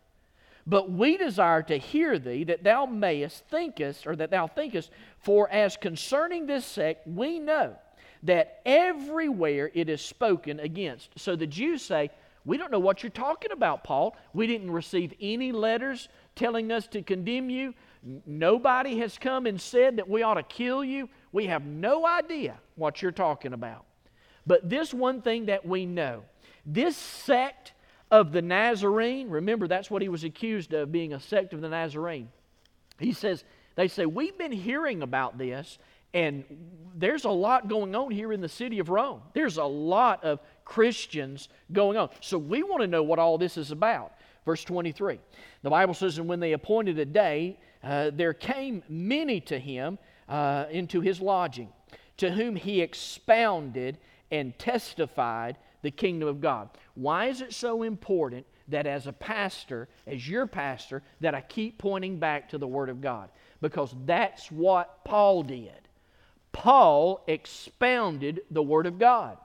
But 0.66 0.91
we 0.91 1.18
desire 1.18 1.61
to 1.64 1.78
hear 1.78 2.18
thee 2.18 2.45
that 2.45 2.64
thou 2.64 2.86
mayest 2.86 3.45
thinkest, 3.49 4.07
or 4.07 4.16
that 4.16 4.32
thou 4.32 4.47
thinkest, 4.47 4.91
for 5.20 5.49
as 5.49 5.76
concerning 5.76 6.45
this 6.45 6.66
sect 6.66 7.05
we 7.07 7.39
know 7.39 7.76
that 8.24 8.61
everywhere 8.66 9.70
it 9.74 9.89
is 9.89 10.01
spoken 10.01 10.59
against. 10.59 11.09
So 11.18 11.36
the 11.36 11.47
Jews 11.47 11.82
say, 11.82 12.09
We 12.45 12.57
don't 12.57 12.72
know 12.72 12.80
what 12.80 13.03
you're 13.03 13.09
talking 13.09 13.51
about, 13.51 13.84
Paul. 13.84 14.16
We 14.34 14.47
didn't 14.47 14.72
receive 14.72 15.14
any 15.20 15.51
letters 15.51 16.07
telling 16.36 16.72
us 16.72 16.88
to 16.88 17.01
condemn 17.01 17.49
you. 17.49 17.74
Nobody 18.26 18.99
has 18.99 19.18
come 19.18 19.45
and 19.45 19.59
said 19.59 19.97
that 19.97 20.09
we 20.09 20.24
ought 20.24 20.34
to 20.36 20.43
kill 20.43 20.84
you. 20.84 21.09
We 21.32 21.47
have 21.47 21.66
no 21.66 22.05
idea 22.05 22.57
what 22.76 23.01
you're 23.01 23.11
talking 23.11 23.53
about. 23.53 23.86
But 24.45 24.70
this 24.70 24.93
one 24.93 25.22
thing 25.22 25.45
that 25.45 25.66
we 25.66 25.86
know 25.86 26.24
this 26.66 26.95
sect 26.95 27.73
of 28.14 28.32
the 28.32 28.43
Nazarene, 28.43 29.28
remember 29.28 29.68
that's 29.68 29.89
what 29.89 30.03
he 30.03 30.07
was 30.07 30.24
accused 30.24 30.72
of, 30.72 30.91
being 30.91 31.14
a 31.14 31.20
sect 31.20 31.51
of 31.51 31.61
the 31.61 31.70
Nazarene. 31.70 32.30
He 32.99 33.11
says, 33.11 33.43
they 33.74 33.88
say, 33.88 34.05
We've 34.05 34.38
been 34.38 34.51
hearing 34.51 35.01
about 35.01 35.39
this, 35.39 35.80
and 36.14 36.43
there's 36.95 37.26
a 37.26 37.32
lot 37.32 37.68
going 37.68 37.95
on 37.95 38.11
here 38.11 38.32
in 38.32 38.39
the 38.39 38.47
city 38.47 38.78
of 38.78 38.89
Rome. 38.89 39.22
There's 39.34 39.57
a 39.57 39.64
lot 39.64 40.24
of 40.24 40.39
Christians 40.64 41.49
going 41.72 41.97
on. 41.97 42.11
So 42.22 42.38
we 42.38 42.61
want 42.61 42.82
to 42.82 42.88
know 42.88 43.01
what 43.01 43.18
all 43.18 43.39
this 43.39 43.57
is 43.57 43.72
about. 43.72 44.14
Verse 44.45 44.64
23. 44.64 45.20
The 45.64 45.70
Bible 45.72 45.95
says, 45.95 46.20
And 46.20 46.28
when 46.28 46.39
they 46.39 46.53
appointed 46.53 46.99
a 46.99 47.05
day, 47.05 47.57
uh, 47.84 48.11
there 48.14 48.36
came 48.36 48.84
many 48.88 49.41
to 49.41 49.57
him 49.57 49.97
uh, 50.30 50.66
into 50.70 51.01
his 51.01 51.20
lodging, 51.20 51.70
to 52.18 52.30
whom 52.30 52.55
he 52.55 52.80
expounded 52.80 53.97
and 54.30 54.57
testified 54.59 55.57
the 55.84 55.92
kingdom 55.92 56.28
of 56.28 56.42
God. 56.42 56.70
Why 56.96 57.28
is 57.28 57.42
it 57.42 57.54
so 57.54 57.84
important 57.84 58.48
that 58.70 58.88
as 58.88 59.06
a 59.06 59.14
pastor, 59.14 59.88
as 60.08 60.28
your 60.28 60.48
pastor, 60.48 61.04
that 61.22 61.36
I 61.36 61.42
keep 61.42 61.78
pointing 61.78 62.18
back 62.18 62.50
to 62.50 62.58
the 62.58 62.68
Word 62.68 62.90
of 62.90 63.00
God? 63.00 63.30
because 63.64 63.96
that's 64.06 64.52
what 64.52 65.06
Paul 65.06 65.42
did. 65.42 65.72
Paul 66.52 67.24
expounded 67.28 68.42
the 68.52 68.62
Word 68.62 68.86
of 68.86 69.00
God. 69.00 69.38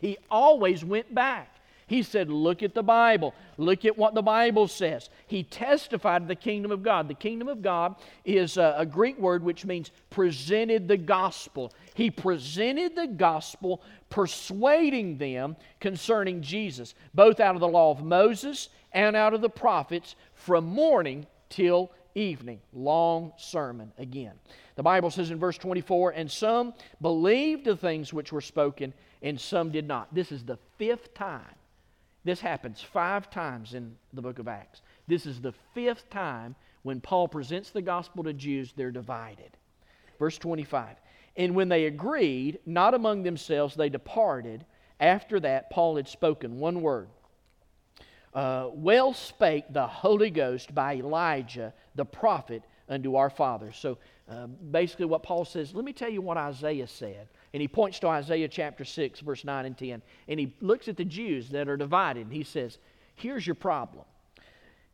He 0.00 0.16
always 0.30 0.84
went 0.84 1.12
back. 1.12 1.51
He 1.92 2.02
said, 2.02 2.30
Look 2.30 2.62
at 2.62 2.72
the 2.72 2.82
Bible. 2.82 3.34
Look 3.58 3.84
at 3.84 3.98
what 3.98 4.14
the 4.14 4.22
Bible 4.22 4.66
says. 4.66 5.10
He 5.26 5.42
testified 5.42 6.22
to 6.22 6.26
the 6.26 6.34
kingdom 6.34 6.72
of 6.72 6.82
God. 6.82 7.06
The 7.06 7.12
kingdom 7.12 7.48
of 7.48 7.60
God 7.60 7.96
is 8.24 8.56
a, 8.56 8.76
a, 8.78 8.86
Greek 8.86 9.18
word 9.18 9.44
which 9.44 9.66
means 9.66 9.90
presented 10.08 10.88
the 10.88 10.96
gospel. 10.96 11.70
He 11.92 12.10
presented 12.10 12.96
the 12.96 13.08
gospel, 13.08 13.82
persuading 14.08 15.18
them 15.18 15.54
concerning 15.80 16.40
Jesus, 16.40 16.94
both 17.12 17.40
out 17.40 17.56
of 17.56 17.60
the 17.60 17.68
law 17.68 17.90
of 17.90 18.02
Moses 18.02 18.70
and 18.92 19.14
out 19.14 19.34
of 19.34 19.42
the 19.42 19.50
prophets, 19.50 20.16
from 20.32 20.64
morning 20.64 21.26
till 21.50 21.92
evening. 22.14 22.62
Long 22.72 23.34
sermon 23.36 23.92
again. 23.98 24.32
The 24.76 24.82
Bible 24.82 25.10
says 25.10 25.30
in 25.30 25.38
verse 25.38 25.58
24, 25.58 26.12
and 26.12 26.30
some 26.30 26.72
believed 27.02 27.66
the 27.66 27.76
things 27.76 28.14
which 28.14 28.32
were 28.32 28.40
spoken, 28.40 28.94
and 29.20 29.38
some 29.38 29.70
did 29.70 29.86
not. 29.86 30.14
This 30.14 30.32
is 30.32 30.42
the 30.42 30.56
fifth 30.78 31.12
time. 31.12 31.54
This 32.24 32.40
happens 32.40 32.80
five 32.80 33.30
times 33.30 33.74
in 33.74 33.96
the 34.12 34.22
book 34.22 34.38
of 34.38 34.48
Acts. 34.48 34.82
This 35.08 35.26
is 35.26 35.40
the 35.40 35.54
fifth 35.74 36.08
time 36.10 36.54
when 36.82 37.00
Paul 37.00 37.28
presents 37.28 37.70
the 37.70 37.82
gospel 37.82 38.24
to 38.24 38.32
Jews, 38.32 38.72
they're 38.76 38.90
divided. 38.90 39.56
Verse 40.18 40.38
25. 40.38 40.96
And 41.36 41.54
when 41.54 41.68
they 41.68 41.86
agreed, 41.86 42.58
not 42.66 42.94
among 42.94 43.22
themselves, 43.22 43.74
they 43.74 43.88
departed. 43.88 44.64
After 45.00 45.40
that, 45.40 45.70
Paul 45.70 45.96
had 45.96 46.08
spoken 46.08 46.58
one 46.58 46.82
word. 46.82 47.08
Uh, 48.34 48.68
well 48.72 49.12
spake 49.12 49.64
the 49.70 49.86
Holy 49.86 50.30
Ghost 50.30 50.74
by 50.74 50.94
Elijah 50.94 51.74
the 51.94 52.04
prophet 52.04 52.62
unto 52.88 53.16
our 53.16 53.30
fathers. 53.30 53.76
So 53.76 53.98
uh, 54.28 54.46
basically, 54.46 55.06
what 55.06 55.22
Paul 55.22 55.44
says, 55.44 55.74
let 55.74 55.84
me 55.84 55.92
tell 55.92 56.08
you 56.08 56.22
what 56.22 56.36
Isaiah 56.36 56.86
said. 56.86 57.28
And 57.52 57.60
he 57.60 57.68
points 57.68 57.98
to 58.00 58.08
Isaiah 58.08 58.48
chapter 58.48 58.84
6, 58.84 59.20
verse 59.20 59.44
9 59.44 59.66
and 59.66 59.76
10. 59.76 60.02
And 60.28 60.40
he 60.40 60.54
looks 60.60 60.88
at 60.88 60.96
the 60.96 61.04
Jews 61.04 61.50
that 61.50 61.68
are 61.68 61.76
divided. 61.76 62.28
He 62.30 62.44
says, 62.44 62.78
Here's 63.14 63.46
your 63.46 63.54
problem. 63.54 64.04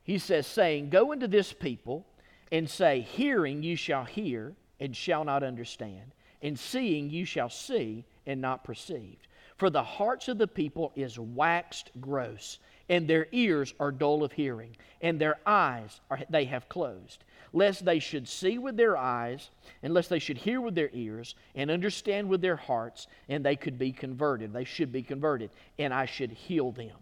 He 0.03 0.19
says, 0.19 0.47
saying, 0.47 0.91
Go 0.91 1.13
into 1.13 1.29
this 1.29 1.53
people 1.53 2.07
and 2.51 2.69
say, 2.69 3.01
Hearing 3.01 3.63
you 3.63 3.77
shall 3.77 4.05
hear 4.05 4.55
and 4.81 4.97
shall 4.97 5.25
not 5.25 5.43
understand, 5.43 6.13
and 6.43 6.59
seeing 6.59 7.11
you 7.11 7.25
shall 7.25 7.51
see 7.51 8.05
and 8.27 8.41
not 8.41 8.65
perceive. 8.65 9.19
For 9.57 9.71
the 9.71 9.83
hearts 9.83 10.29
of 10.29 10.39
the 10.39 10.47
people 10.47 10.93
is 10.95 11.19
waxed 11.19 11.91
gross, 12.01 12.59
and 12.89 13.07
their 13.07 13.27
ears 13.33 13.75
are 13.79 13.93
dull 13.93 14.25
of 14.25 14.33
hearing, 14.33 14.77
and 15.01 15.21
their 15.21 15.39
eyes 15.47 16.01
are, 16.11 16.21
they 16.31 16.45
have 16.47 16.69
closed 16.69 17.25
lest 17.53 17.85
they 17.85 17.99
should 17.99 18.29
see 18.29 18.59
with 18.59 18.77
their 18.77 18.97
eyes, 18.97 19.51
and 19.83 19.95
lest 19.95 20.11
they 20.11 20.19
should 20.19 20.39
hear 20.39 20.61
with 20.61 20.75
their 20.75 20.91
ears, 20.93 21.35
and 21.55 21.71
understand 21.71 22.29
with 22.29 22.41
their 22.41 22.57
hearts, 22.57 23.07
and 23.29 23.45
they 23.45 23.57
could 23.57 23.79
be 23.79 23.93
converted. 23.93 24.53
They 24.53 24.65
should 24.65 24.93
be 24.93 25.03
converted, 25.03 25.51
and 25.79 25.93
I 25.93 26.07
should 26.07 26.33
heal 26.33 26.73
them. 26.73 26.97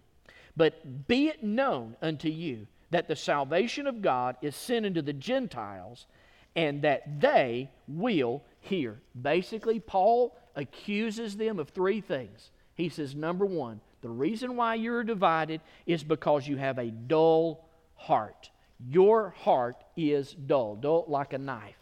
But 0.56 1.06
be 1.06 1.28
it 1.28 1.42
known 1.42 1.96
unto 2.00 2.28
you 2.28 2.66
that 2.90 3.08
the 3.08 3.16
salvation 3.16 3.86
of 3.86 4.00
God 4.00 4.36
is 4.42 4.56
sent 4.56 4.86
unto 4.86 5.02
the 5.02 5.12
Gentiles, 5.12 6.06
and 6.54 6.82
that 6.82 7.20
they 7.20 7.70
will 7.86 8.42
hear. 8.60 8.98
Basically, 9.20 9.78
Paul 9.78 10.36
accuses 10.54 11.36
them 11.36 11.58
of 11.58 11.68
three 11.68 12.00
things. 12.00 12.50
He 12.74 12.88
says, 12.88 13.14
number 13.14 13.44
one, 13.44 13.80
the 14.00 14.08
reason 14.08 14.56
why 14.56 14.76
you're 14.76 15.04
divided 15.04 15.60
is 15.86 16.02
because 16.02 16.46
you 16.46 16.56
have 16.56 16.78
a 16.78 16.90
dull 16.90 17.68
heart. 17.94 18.50
Your 18.78 19.30
heart 19.30 19.76
is 19.96 20.32
dull, 20.32 20.76
dull 20.76 21.04
like 21.08 21.32
a 21.32 21.38
knife. 21.38 21.74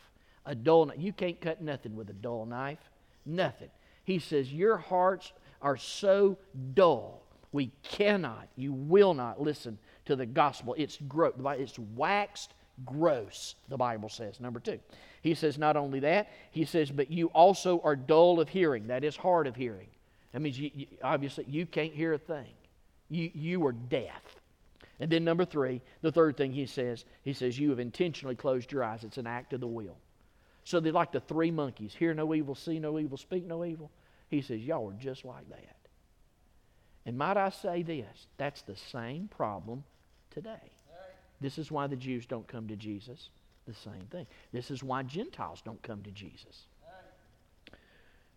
A 0.46 0.54
dull 0.54 0.86
knife. 0.86 0.98
You 0.98 1.12
can't 1.12 1.40
cut 1.40 1.62
nothing 1.62 1.96
with 1.96 2.10
a 2.10 2.14
dull 2.14 2.46
knife. 2.46 2.78
Nothing. 3.26 3.70
He 4.04 4.18
says, 4.18 4.52
Your 4.52 4.76
hearts 4.76 5.32
are 5.62 5.76
so 5.76 6.38
dull. 6.74 7.22
We 7.52 7.70
cannot, 7.82 8.48
you 8.56 8.72
will 8.72 9.14
not 9.14 9.40
listen 9.40 9.78
to 10.06 10.16
the 10.16 10.26
gospel. 10.26 10.74
It's 10.76 10.98
gross. 11.08 11.34
It's 11.58 11.78
waxed 11.78 12.52
gross, 12.84 13.54
the 13.68 13.76
Bible 13.76 14.08
says. 14.08 14.40
Number 14.40 14.60
two. 14.60 14.80
He 15.22 15.34
says, 15.34 15.56
not 15.56 15.76
only 15.76 16.00
that, 16.00 16.30
he 16.50 16.64
says, 16.64 16.90
but 16.90 17.10
you 17.10 17.28
also 17.28 17.80
are 17.82 17.96
dull 17.96 18.40
of 18.40 18.48
hearing. 18.48 18.88
That 18.88 19.04
is 19.04 19.16
hard 19.16 19.46
of 19.46 19.56
hearing. 19.56 19.86
That 20.32 20.40
means 20.40 20.58
you, 20.58 20.70
you, 20.74 20.86
obviously 21.02 21.46
you 21.48 21.64
can't 21.64 21.92
hear 21.92 22.12
a 22.12 22.18
thing. 22.18 22.52
You, 23.08 23.30
you 23.32 23.64
are 23.66 23.72
deaf. 23.72 24.20
And 25.00 25.10
then 25.10 25.24
number 25.24 25.44
three, 25.44 25.82
the 26.02 26.12
third 26.12 26.36
thing 26.36 26.52
he 26.52 26.66
says, 26.66 27.04
he 27.22 27.32
says, 27.32 27.58
You 27.58 27.70
have 27.70 27.80
intentionally 27.80 28.36
closed 28.36 28.70
your 28.70 28.84
eyes. 28.84 29.04
It's 29.04 29.18
an 29.18 29.26
act 29.26 29.52
of 29.52 29.60
the 29.60 29.66
will. 29.66 29.96
So 30.64 30.80
they're 30.80 30.92
like 30.92 31.12
the 31.12 31.20
three 31.20 31.50
monkeys 31.50 31.94
hear 31.94 32.14
no 32.14 32.34
evil, 32.34 32.54
see 32.54 32.78
no 32.78 32.98
evil, 32.98 33.18
speak 33.18 33.44
no 33.44 33.64
evil. 33.64 33.90
He 34.28 34.40
says, 34.40 34.60
Y'all 34.60 34.90
are 34.90 34.94
just 34.94 35.24
like 35.24 35.48
that. 35.50 35.76
And 37.06 37.18
might 37.18 37.36
I 37.36 37.50
say 37.50 37.82
this? 37.82 38.28
That's 38.38 38.62
the 38.62 38.76
same 38.76 39.28
problem 39.28 39.84
today. 40.30 40.72
This 41.40 41.58
is 41.58 41.70
why 41.70 41.86
the 41.86 41.96
Jews 41.96 42.24
don't 42.24 42.48
come 42.48 42.68
to 42.68 42.76
Jesus. 42.76 43.28
The 43.66 43.74
same 43.74 44.06
thing. 44.10 44.26
This 44.52 44.70
is 44.70 44.82
why 44.82 45.02
Gentiles 45.02 45.62
don't 45.64 45.82
come 45.82 46.02
to 46.02 46.10
Jesus. 46.10 46.66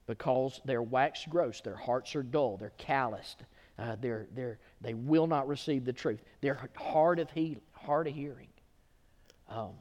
Because 0.06 0.62
they're 0.64 0.82
waxed 0.82 1.30
gross, 1.30 1.62
their 1.62 1.76
hearts 1.76 2.16
are 2.16 2.24
dull, 2.24 2.58
they're 2.58 2.72
calloused, 2.78 3.44
uh, 3.80 3.96
they're, 4.02 4.28
they're, 4.34 4.60
they 4.82 4.94
will 4.94 5.28
not 5.28 5.48
receive 5.48 5.86
the 5.86 5.94
truth. 5.94 6.22
They're 6.42 6.60
hard 6.76 7.20
of, 7.20 7.30
he, 7.32 7.58
hard 7.74 8.08
of 8.08 8.14
hearing. 8.14 8.48
Um, 9.50 9.74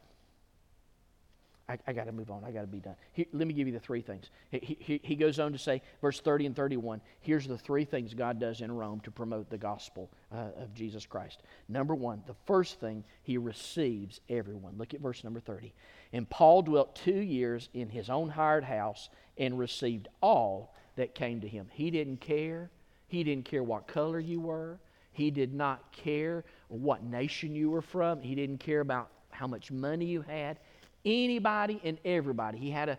I, 1.69 1.79
I 1.87 1.93
got 1.93 2.05
to 2.05 2.13
move 2.13 2.31
on. 2.31 2.45
I 2.45 2.53
got 2.53 2.61
to 2.61 2.67
be 2.67 2.79
done. 2.79 2.95
Let 3.33 3.49
me 3.49 3.53
give 3.53 3.67
you 3.67 3.73
the 3.73 3.81
three 3.81 4.01
things. 4.01 4.31
He, 4.51 4.77
he, 4.79 5.01
he, 5.03 5.17
goes 5.17 5.41
on 5.41 5.53
to 5.53 5.59
say, 5.59 5.83
verse 6.01 6.21
30 6.21 6.47
and 6.47 6.57
31, 6.57 7.01
here's 7.21 7.49
the 7.49 7.59
three 7.59 7.85
things 7.85 8.15
God 8.15 8.39
does 8.39 8.61
in 8.61 8.71
Rome 8.71 9.01
to 9.01 9.11
promote 9.11 9.51
the 9.51 9.59
gospel 9.59 10.11
uh, 10.33 10.51
of 10.63 10.75
Jesus 10.75 11.07
Christ. 11.07 11.43
Number 11.69 11.95
one, 11.95 12.23
the 12.27 12.37
first 12.47 12.79
thing, 12.79 13.03
he 13.23 13.37
receives 13.37 14.21
everyone. 14.29 14.75
Look 14.79 14.95
at 14.95 15.01
verse 15.01 15.25
number 15.25 15.41
30. 15.41 15.75
And 16.13 16.29
Paul 16.31 16.63
dwelt 16.63 16.95
two 16.95 17.21
years 17.21 17.69
in 17.75 17.89
his 17.89 18.11
own 18.11 18.29
hired 18.29 18.65
house 18.65 19.09
and 19.37 19.59
received 19.59 20.07
all 20.21 20.73
that 20.95 21.15
came 21.15 21.41
to 21.41 21.49
him. 21.49 21.69
He 21.73 21.91
didn't 21.91 22.21
care 22.21 22.71
he 23.09 23.25
didn't 23.25 23.45
care 23.45 23.63
what 23.63 23.87
color 23.87 24.19
you 24.19 24.41
were. 24.41 24.79
He 25.13 25.31
did 25.31 25.55
not 25.55 25.93
care 25.93 26.45
what 26.69 27.03
nation 27.03 27.55
you 27.55 27.71
were 27.71 27.83
from. 27.83 28.21
He 28.21 28.35
didn't 28.35 28.59
care 28.59 28.81
about 28.81 29.11
how 29.31 29.47
much 29.47 29.71
money 29.71 30.05
you 30.05 30.23
had. 30.23 30.59
Anybody 31.05 31.81
and 31.85 31.99
everybody. 32.05 32.59
He 32.59 32.71
had 32.71 32.89
a 32.89 32.99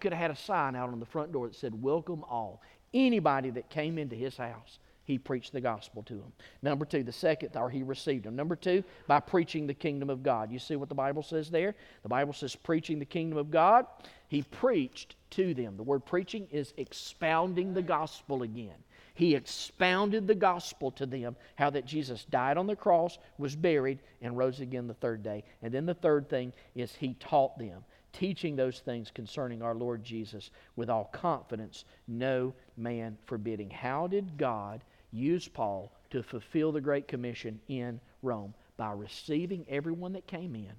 could 0.00 0.12
have 0.12 0.20
had 0.20 0.30
a 0.30 0.36
sign 0.36 0.74
out 0.74 0.90
on 0.90 0.98
the 0.98 1.06
front 1.06 1.32
door 1.32 1.46
that 1.46 1.54
said 1.54 1.80
"Welcome 1.80 2.24
all." 2.24 2.60
Anybody 2.92 3.50
that 3.50 3.70
came 3.70 3.96
into 3.98 4.16
his 4.16 4.36
house, 4.36 4.78
he 5.04 5.18
preached 5.18 5.52
the 5.52 5.60
gospel 5.60 6.02
to 6.04 6.14
them. 6.14 6.32
Number 6.62 6.84
two, 6.84 7.02
the 7.02 7.12
second, 7.12 7.56
or 7.56 7.70
he 7.70 7.82
received 7.82 8.24
them. 8.24 8.36
Number 8.36 8.56
two, 8.56 8.82
by 9.06 9.20
preaching 9.20 9.66
the 9.66 9.74
kingdom 9.74 10.10
of 10.10 10.22
God. 10.22 10.50
You 10.50 10.58
see 10.58 10.76
what 10.76 10.88
the 10.88 10.94
Bible 10.94 11.22
says 11.22 11.50
there? 11.50 11.74
The 12.02 12.08
Bible 12.08 12.32
says 12.32 12.56
preaching 12.56 12.98
the 12.98 13.04
kingdom 13.04 13.38
of 13.38 13.50
God. 13.50 13.86
He 14.28 14.42
preached 14.42 15.16
to 15.30 15.54
them. 15.54 15.76
The 15.76 15.82
word 15.82 16.04
preaching 16.04 16.48
is 16.50 16.72
expounding 16.76 17.74
the 17.74 17.82
gospel 17.82 18.42
again. 18.42 18.74
He 19.14 19.36
expounded 19.36 20.26
the 20.26 20.34
gospel 20.34 20.90
to 20.92 21.06
them 21.06 21.36
how 21.54 21.70
that 21.70 21.86
Jesus 21.86 22.24
died 22.24 22.58
on 22.58 22.66
the 22.66 22.74
cross, 22.74 23.18
was 23.38 23.54
buried, 23.54 24.00
and 24.20 24.36
rose 24.36 24.58
again 24.58 24.88
the 24.88 24.94
third 24.94 25.22
day. 25.22 25.44
And 25.62 25.72
then 25.72 25.86
the 25.86 25.94
third 25.94 26.28
thing 26.28 26.52
is 26.74 26.94
he 26.94 27.14
taught 27.14 27.56
them, 27.56 27.84
teaching 28.12 28.56
those 28.56 28.80
things 28.80 29.12
concerning 29.12 29.62
our 29.62 29.76
Lord 29.76 30.02
Jesus 30.02 30.50
with 30.74 30.90
all 30.90 31.04
confidence, 31.12 31.84
no 32.08 32.54
man 32.76 33.16
forbidding. 33.24 33.70
How 33.70 34.08
did 34.08 34.36
God 34.36 34.82
use 35.12 35.46
Paul 35.46 35.92
to 36.10 36.22
fulfill 36.22 36.72
the 36.72 36.80
Great 36.80 37.06
Commission 37.06 37.60
in 37.68 38.00
Rome? 38.22 38.52
By 38.76 38.90
receiving 38.92 39.64
everyone 39.68 40.12
that 40.14 40.26
came 40.26 40.56
in. 40.56 40.72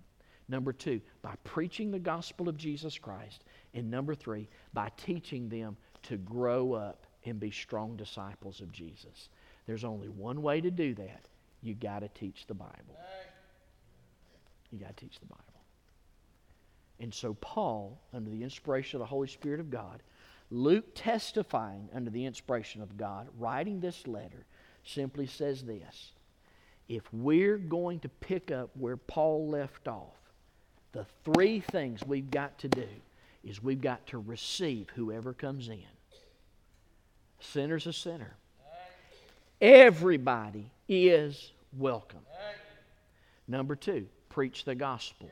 Number 0.50 0.74
two, 0.74 1.00
by 1.22 1.36
preaching 1.46 1.90
the 1.90 2.00
gospel 2.00 2.50
of 2.50 2.58
Jesus 2.58 2.98
Christ. 2.98 3.46
And 3.74 3.90
number 3.90 4.14
three, 4.14 4.50
by 4.74 4.92
teaching 4.98 5.48
them 5.48 5.78
to 6.04 6.18
grow 6.18 6.74
up 6.74 7.08
and 7.26 7.40
be 7.40 7.52
strong 7.52 7.96
disciples 7.96 8.62
of 8.62 8.72
Jesus. 8.72 9.30
There's 9.66 9.84
only 9.84 10.10
one 10.10 10.42
way 10.42 10.62
to 10.62 10.72
do 10.72 10.94
that. 10.96 11.26
You 11.62 11.74
got 11.74 12.00
to 12.00 12.08
teach 12.10 12.46
the 12.48 12.54
Bible. 12.54 12.98
You 14.72 14.80
got 14.80 14.96
to 14.96 15.06
teach 15.06 15.20
the 15.20 15.26
Bible. 15.26 15.44
And 17.00 17.14
so 17.14 17.34
Paul, 17.36 18.00
under 18.14 18.30
the 18.30 18.44
inspiration 18.44 18.98
of 18.98 19.00
the 19.00 19.08
Holy 19.08 19.28
Spirit 19.28 19.60
of 19.60 19.70
God, 19.70 20.02
Luke 20.52 20.86
testifying 20.94 21.90
under 21.94 22.10
the 22.10 22.26
inspiration 22.26 22.82
of 22.82 22.98
God, 22.98 23.28
writing 23.38 23.80
this 23.80 24.08
letter, 24.08 24.46
simply 24.84 25.26
says 25.26 25.64
this. 25.64 26.12
If 26.88 27.12
we're 27.12 27.58
going 27.58 28.00
to 28.02 28.10
pick 28.10 28.52
up 28.52 28.70
where 28.76 28.98
Paul 28.98 29.50
left 29.50 29.88
off, 29.88 30.14
the 30.92 31.06
three 31.24 31.60
things 31.60 32.06
we've 32.06 32.30
got 32.30 32.60
to 32.60 32.70
do 32.70 32.88
is 33.44 33.62
we've 33.62 33.82
got 33.82 34.06
to 34.08 34.20
receive 34.20 34.90
whoever 34.92 35.34
comes 35.34 35.68
in. 35.68 35.84
Sinner's 37.52 37.88
a 37.88 37.93
sinner. 37.93 38.36
Everybody 39.62 40.70
is 40.88 41.52
welcome. 41.78 42.20
Number 43.48 43.76
two, 43.76 44.08
preach 44.30 44.66
the 44.66 44.76
gospel. 44.76 45.30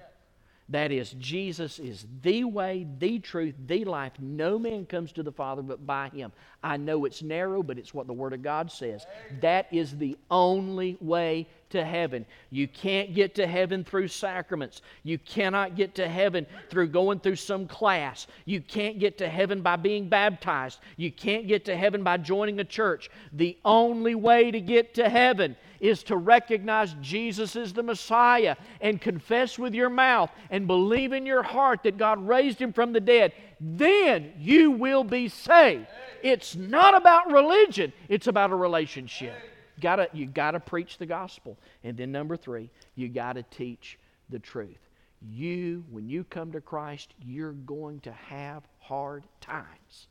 That 0.70 0.92
is, 0.92 1.12
Jesus 1.20 1.78
is 1.78 2.06
the 2.22 2.46
way, 2.46 2.88
the 2.98 3.20
truth, 3.20 3.56
the 3.66 3.84
life. 3.84 4.14
No 4.20 4.58
man 4.58 4.86
comes 4.86 5.12
to 5.14 5.24
the 5.24 5.32
Father 5.32 5.62
but 5.62 5.86
by 5.86 6.10
Him. 6.10 6.32
I 6.64 6.78
know 6.78 7.04
it's 7.06 7.22
narrow, 7.22 7.62
but 7.62 7.78
it's 7.78 7.94
what 7.94 8.08
the 8.08 8.14
Word 8.14 8.34
of 8.34 8.42
God 8.42 8.72
says. 8.72 9.06
That 9.42 9.68
is 9.72 9.98
the 9.98 10.18
only 10.32 10.98
way 11.02 11.48
to 11.74 11.84
heaven. 11.84 12.26
You 12.50 12.68
can't 12.68 13.14
get 13.14 13.36
to 13.36 13.46
heaven 13.46 13.84
through 13.84 14.08
sacraments. 14.08 14.82
You 15.04 15.20
cannot 15.20 15.76
get 15.76 15.96
to 15.96 16.08
heaven 16.08 16.48
through 16.70 16.88
going 16.88 17.20
through 17.20 17.36
some 17.36 17.68
class. 17.68 18.28
You 18.46 18.62
can't 18.62 19.00
get 19.00 19.18
to 19.18 19.28
heaven 19.28 19.62
by 19.62 19.76
being 19.76 20.08
baptized. 20.08 20.80
You 20.98 21.12
can't 21.12 21.48
get 21.48 21.66
to 21.66 21.76
heaven 21.76 22.04
by 22.04 22.18
joining 22.18 22.60
a 22.60 22.64
church. 22.64 23.10
The 23.34 23.58
only 23.66 24.16
way 24.16 24.52
to 24.52 24.62
get 24.62 24.94
to 24.96 25.10
heaven 25.10 25.58
is 25.80 26.04
to 26.04 26.16
recognize 26.16 26.96
Jesus 27.02 27.56
is 27.56 27.74
the 27.74 27.84
Messiah 27.84 28.56
and 28.80 29.02
confess 29.02 29.60
with 29.60 29.74
your 29.74 29.90
mouth 29.90 30.30
and 30.50 30.66
believe 30.66 31.12
in 31.12 31.26
your 31.26 31.44
heart 31.44 31.84
that 31.84 31.98
God 31.98 32.26
raised 32.26 32.60
him 32.60 32.72
from 32.72 32.94
the 32.94 33.02
dead. 33.02 33.34
Then 33.60 34.32
you 34.38 34.72
will 34.72 35.04
be 35.04 35.28
saved. 35.28 35.88
It's 36.22 36.56
not 36.56 36.96
about 36.96 37.32
religion, 37.32 37.92
it's 38.08 38.28
about 38.28 38.52
a 38.52 38.56
relationship. 38.56 39.34
Gotta, 39.80 40.10
you 40.14 40.26
got 40.28 40.52
to 40.52 40.60
preach 40.60 40.98
the 40.98 41.06
gospel. 41.06 41.58
And 41.84 41.98
then, 41.98 42.12
number 42.12 42.38
three, 42.38 42.70
you 42.96 43.10
got 43.10 43.34
to 43.34 43.44
teach 43.44 43.98
the 44.30 44.40
truth. 44.40 44.90
You, 45.22 45.84
when 45.90 46.10
you 46.10 46.24
come 46.26 46.52
to 46.52 46.62
Christ, 46.62 47.14
you're 47.26 47.54
going 47.54 48.00
to 48.02 48.12
have 48.12 48.64
hard 48.80 49.24
times. 49.42 50.08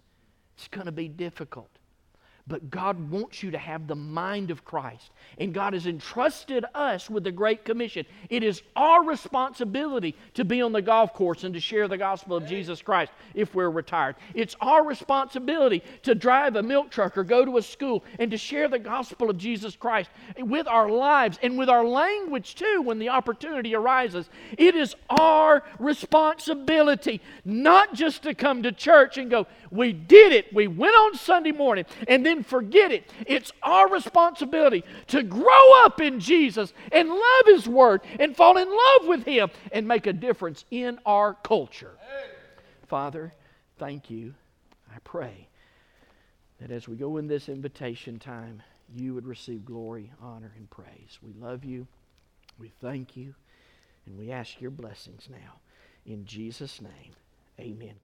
It's 0.56 0.68
going 0.68 0.86
to 0.86 0.92
be 0.92 1.08
difficult. 1.08 1.71
But 2.48 2.70
God 2.70 3.10
wants 3.10 3.42
you 3.42 3.52
to 3.52 3.58
have 3.58 3.86
the 3.86 3.94
mind 3.94 4.50
of 4.50 4.64
Christ. 4.64 5.10
And 5.38 5.54
God 5.54 5.74
has 5.74 5.86
entrusted 5.86 6.64
us 6.74 7.08
with 7.08 7.22
the 7.22 7.30
Great 7.30 7.64
Commission. 7.64 8.04
It 8.30 8.42
is 8.42 8.62
our 8.74 9.04
responsibility 9.04 10.16
to 10.34 10.44
be 10.44 10.60
on 10.60 10.72
the 10.72 10.82
golf 10.82 11.14
course 11.14 11.44
and 11.44 11.54
to 11.54 11.60
share 11.60 11.86
the 11.86 11.96
gospel 11.96 12.36
of 12.36 12.46
Jesus 12.46 12.82
Christ 12.82 13.12
if 13.34 13.54
we're 13.54 13.70
retired. 13.70 14.16
It's 14.34 14.56
our 14.60 14.84
responsibility 14.84 15.84
to 16.02 16.16
drive 16.16 16.56
a 16.56 16.62
milk 16.62 16.90
truck 16.90 17.16
or 17.16 17.22
go 17.22 17.44
to 17.44 17.58
a 17.58 17.62
school 17.62 18.02
and 18.18 18.30
to 18.32 18.38
share 18.38 18.68
the 18.68 18.78
gospel 18.78 19.30
of 19.30 19.38
Jesus 19.38 19.76
Christ 19.76 20.10
with 20.36 20.66
our 20.66 20.88
lives 20.88 21.38
and 21.42 21.56
with 21.56 21.68
our 21.68 21.84
language 21.84 22.56
too 22.56 22.82
when 22.82 22.98
the 22.98 23.10
opportunity 23.10 23.74
arises. 23.76 24.28
It 24.58 24.74
is 24.74 24.96
our 25.08 25.62
responsibility 25.78 27.20
not 27.44 27.94
just 27.94 28.24
to 28.24 28.34
come 28.34 28.64
to 28.64 28.72
church 28.72 29.16
and 29.16 29.30
go, 29.30 29.46
We 29.70 29.92
did 29.92 30.32
it. 30.32 30.52
We 30.52 30.66
went 30.66 30.96
on 30.96 31.14
Sunday 31.16 31.52
morning 31.52 31.84
and 32.08 32.26
then 32.26 32.31
then 32.32 32.42
forget 32.42 32.90
it. 32.90 33.10
It's 33.26 33.52
our 33.62 33.88
responsibility 33.88 34.84
to 35.08 35.22
grow 35.22 35.84
up 35.84 36.00
in 36.00 36.20
Jesus 36.20 36.72
and 36.90 37.08
love 37.08 37.46
His 37.46 37.68
Word 37.68 38.00
and 38.18 38.36
fall 38.36 38.56
in 38.56 38.68
love 38.68 39.06
with 39.06 39.24
Him 39.24 39.50
and 39.70 39.86
make 39.86 40.06
a 40.06 40.12
difference 40.12 40.64
in 40.70 40.98
our 41.04 41.34
culture. 41.34 41.92
Father, 42.86 43.32
thank 43.78 44.10
you. 44.10 44.34
I 44.92 44.98
pray 45.04 45.48
that 46.60 46.70
as 46.70 46.88
we 46.88 46.96
go 46.96 47.16
in 47.18 47.26
this 47.26 47.48
invitation 47.48 48.18
time, 48.18 48.62
you 48.94 49.14
would 49.14 49.26
receive 49.26 49.64
glory, 49.64 50.10
honor, 50.20 50.52
and 50.56 50.68
praise. 50.68 51.18
We 51.22 51.32
love 51.32 51.64
you. 51.64 51.86
We 52.58 52.72
thank 52.80 53.16
you. 53.16 53.34
And 54.06 54.18
we 54.18 54.30
ask 54.30 54.60
your 54.60 54.70
blessings 54.70 55.28
now. 55.30 55.60
In 56.04 56.24
Jesus' 56.26 56.80
name, 56.80 57.12
amen. 57.60 57.94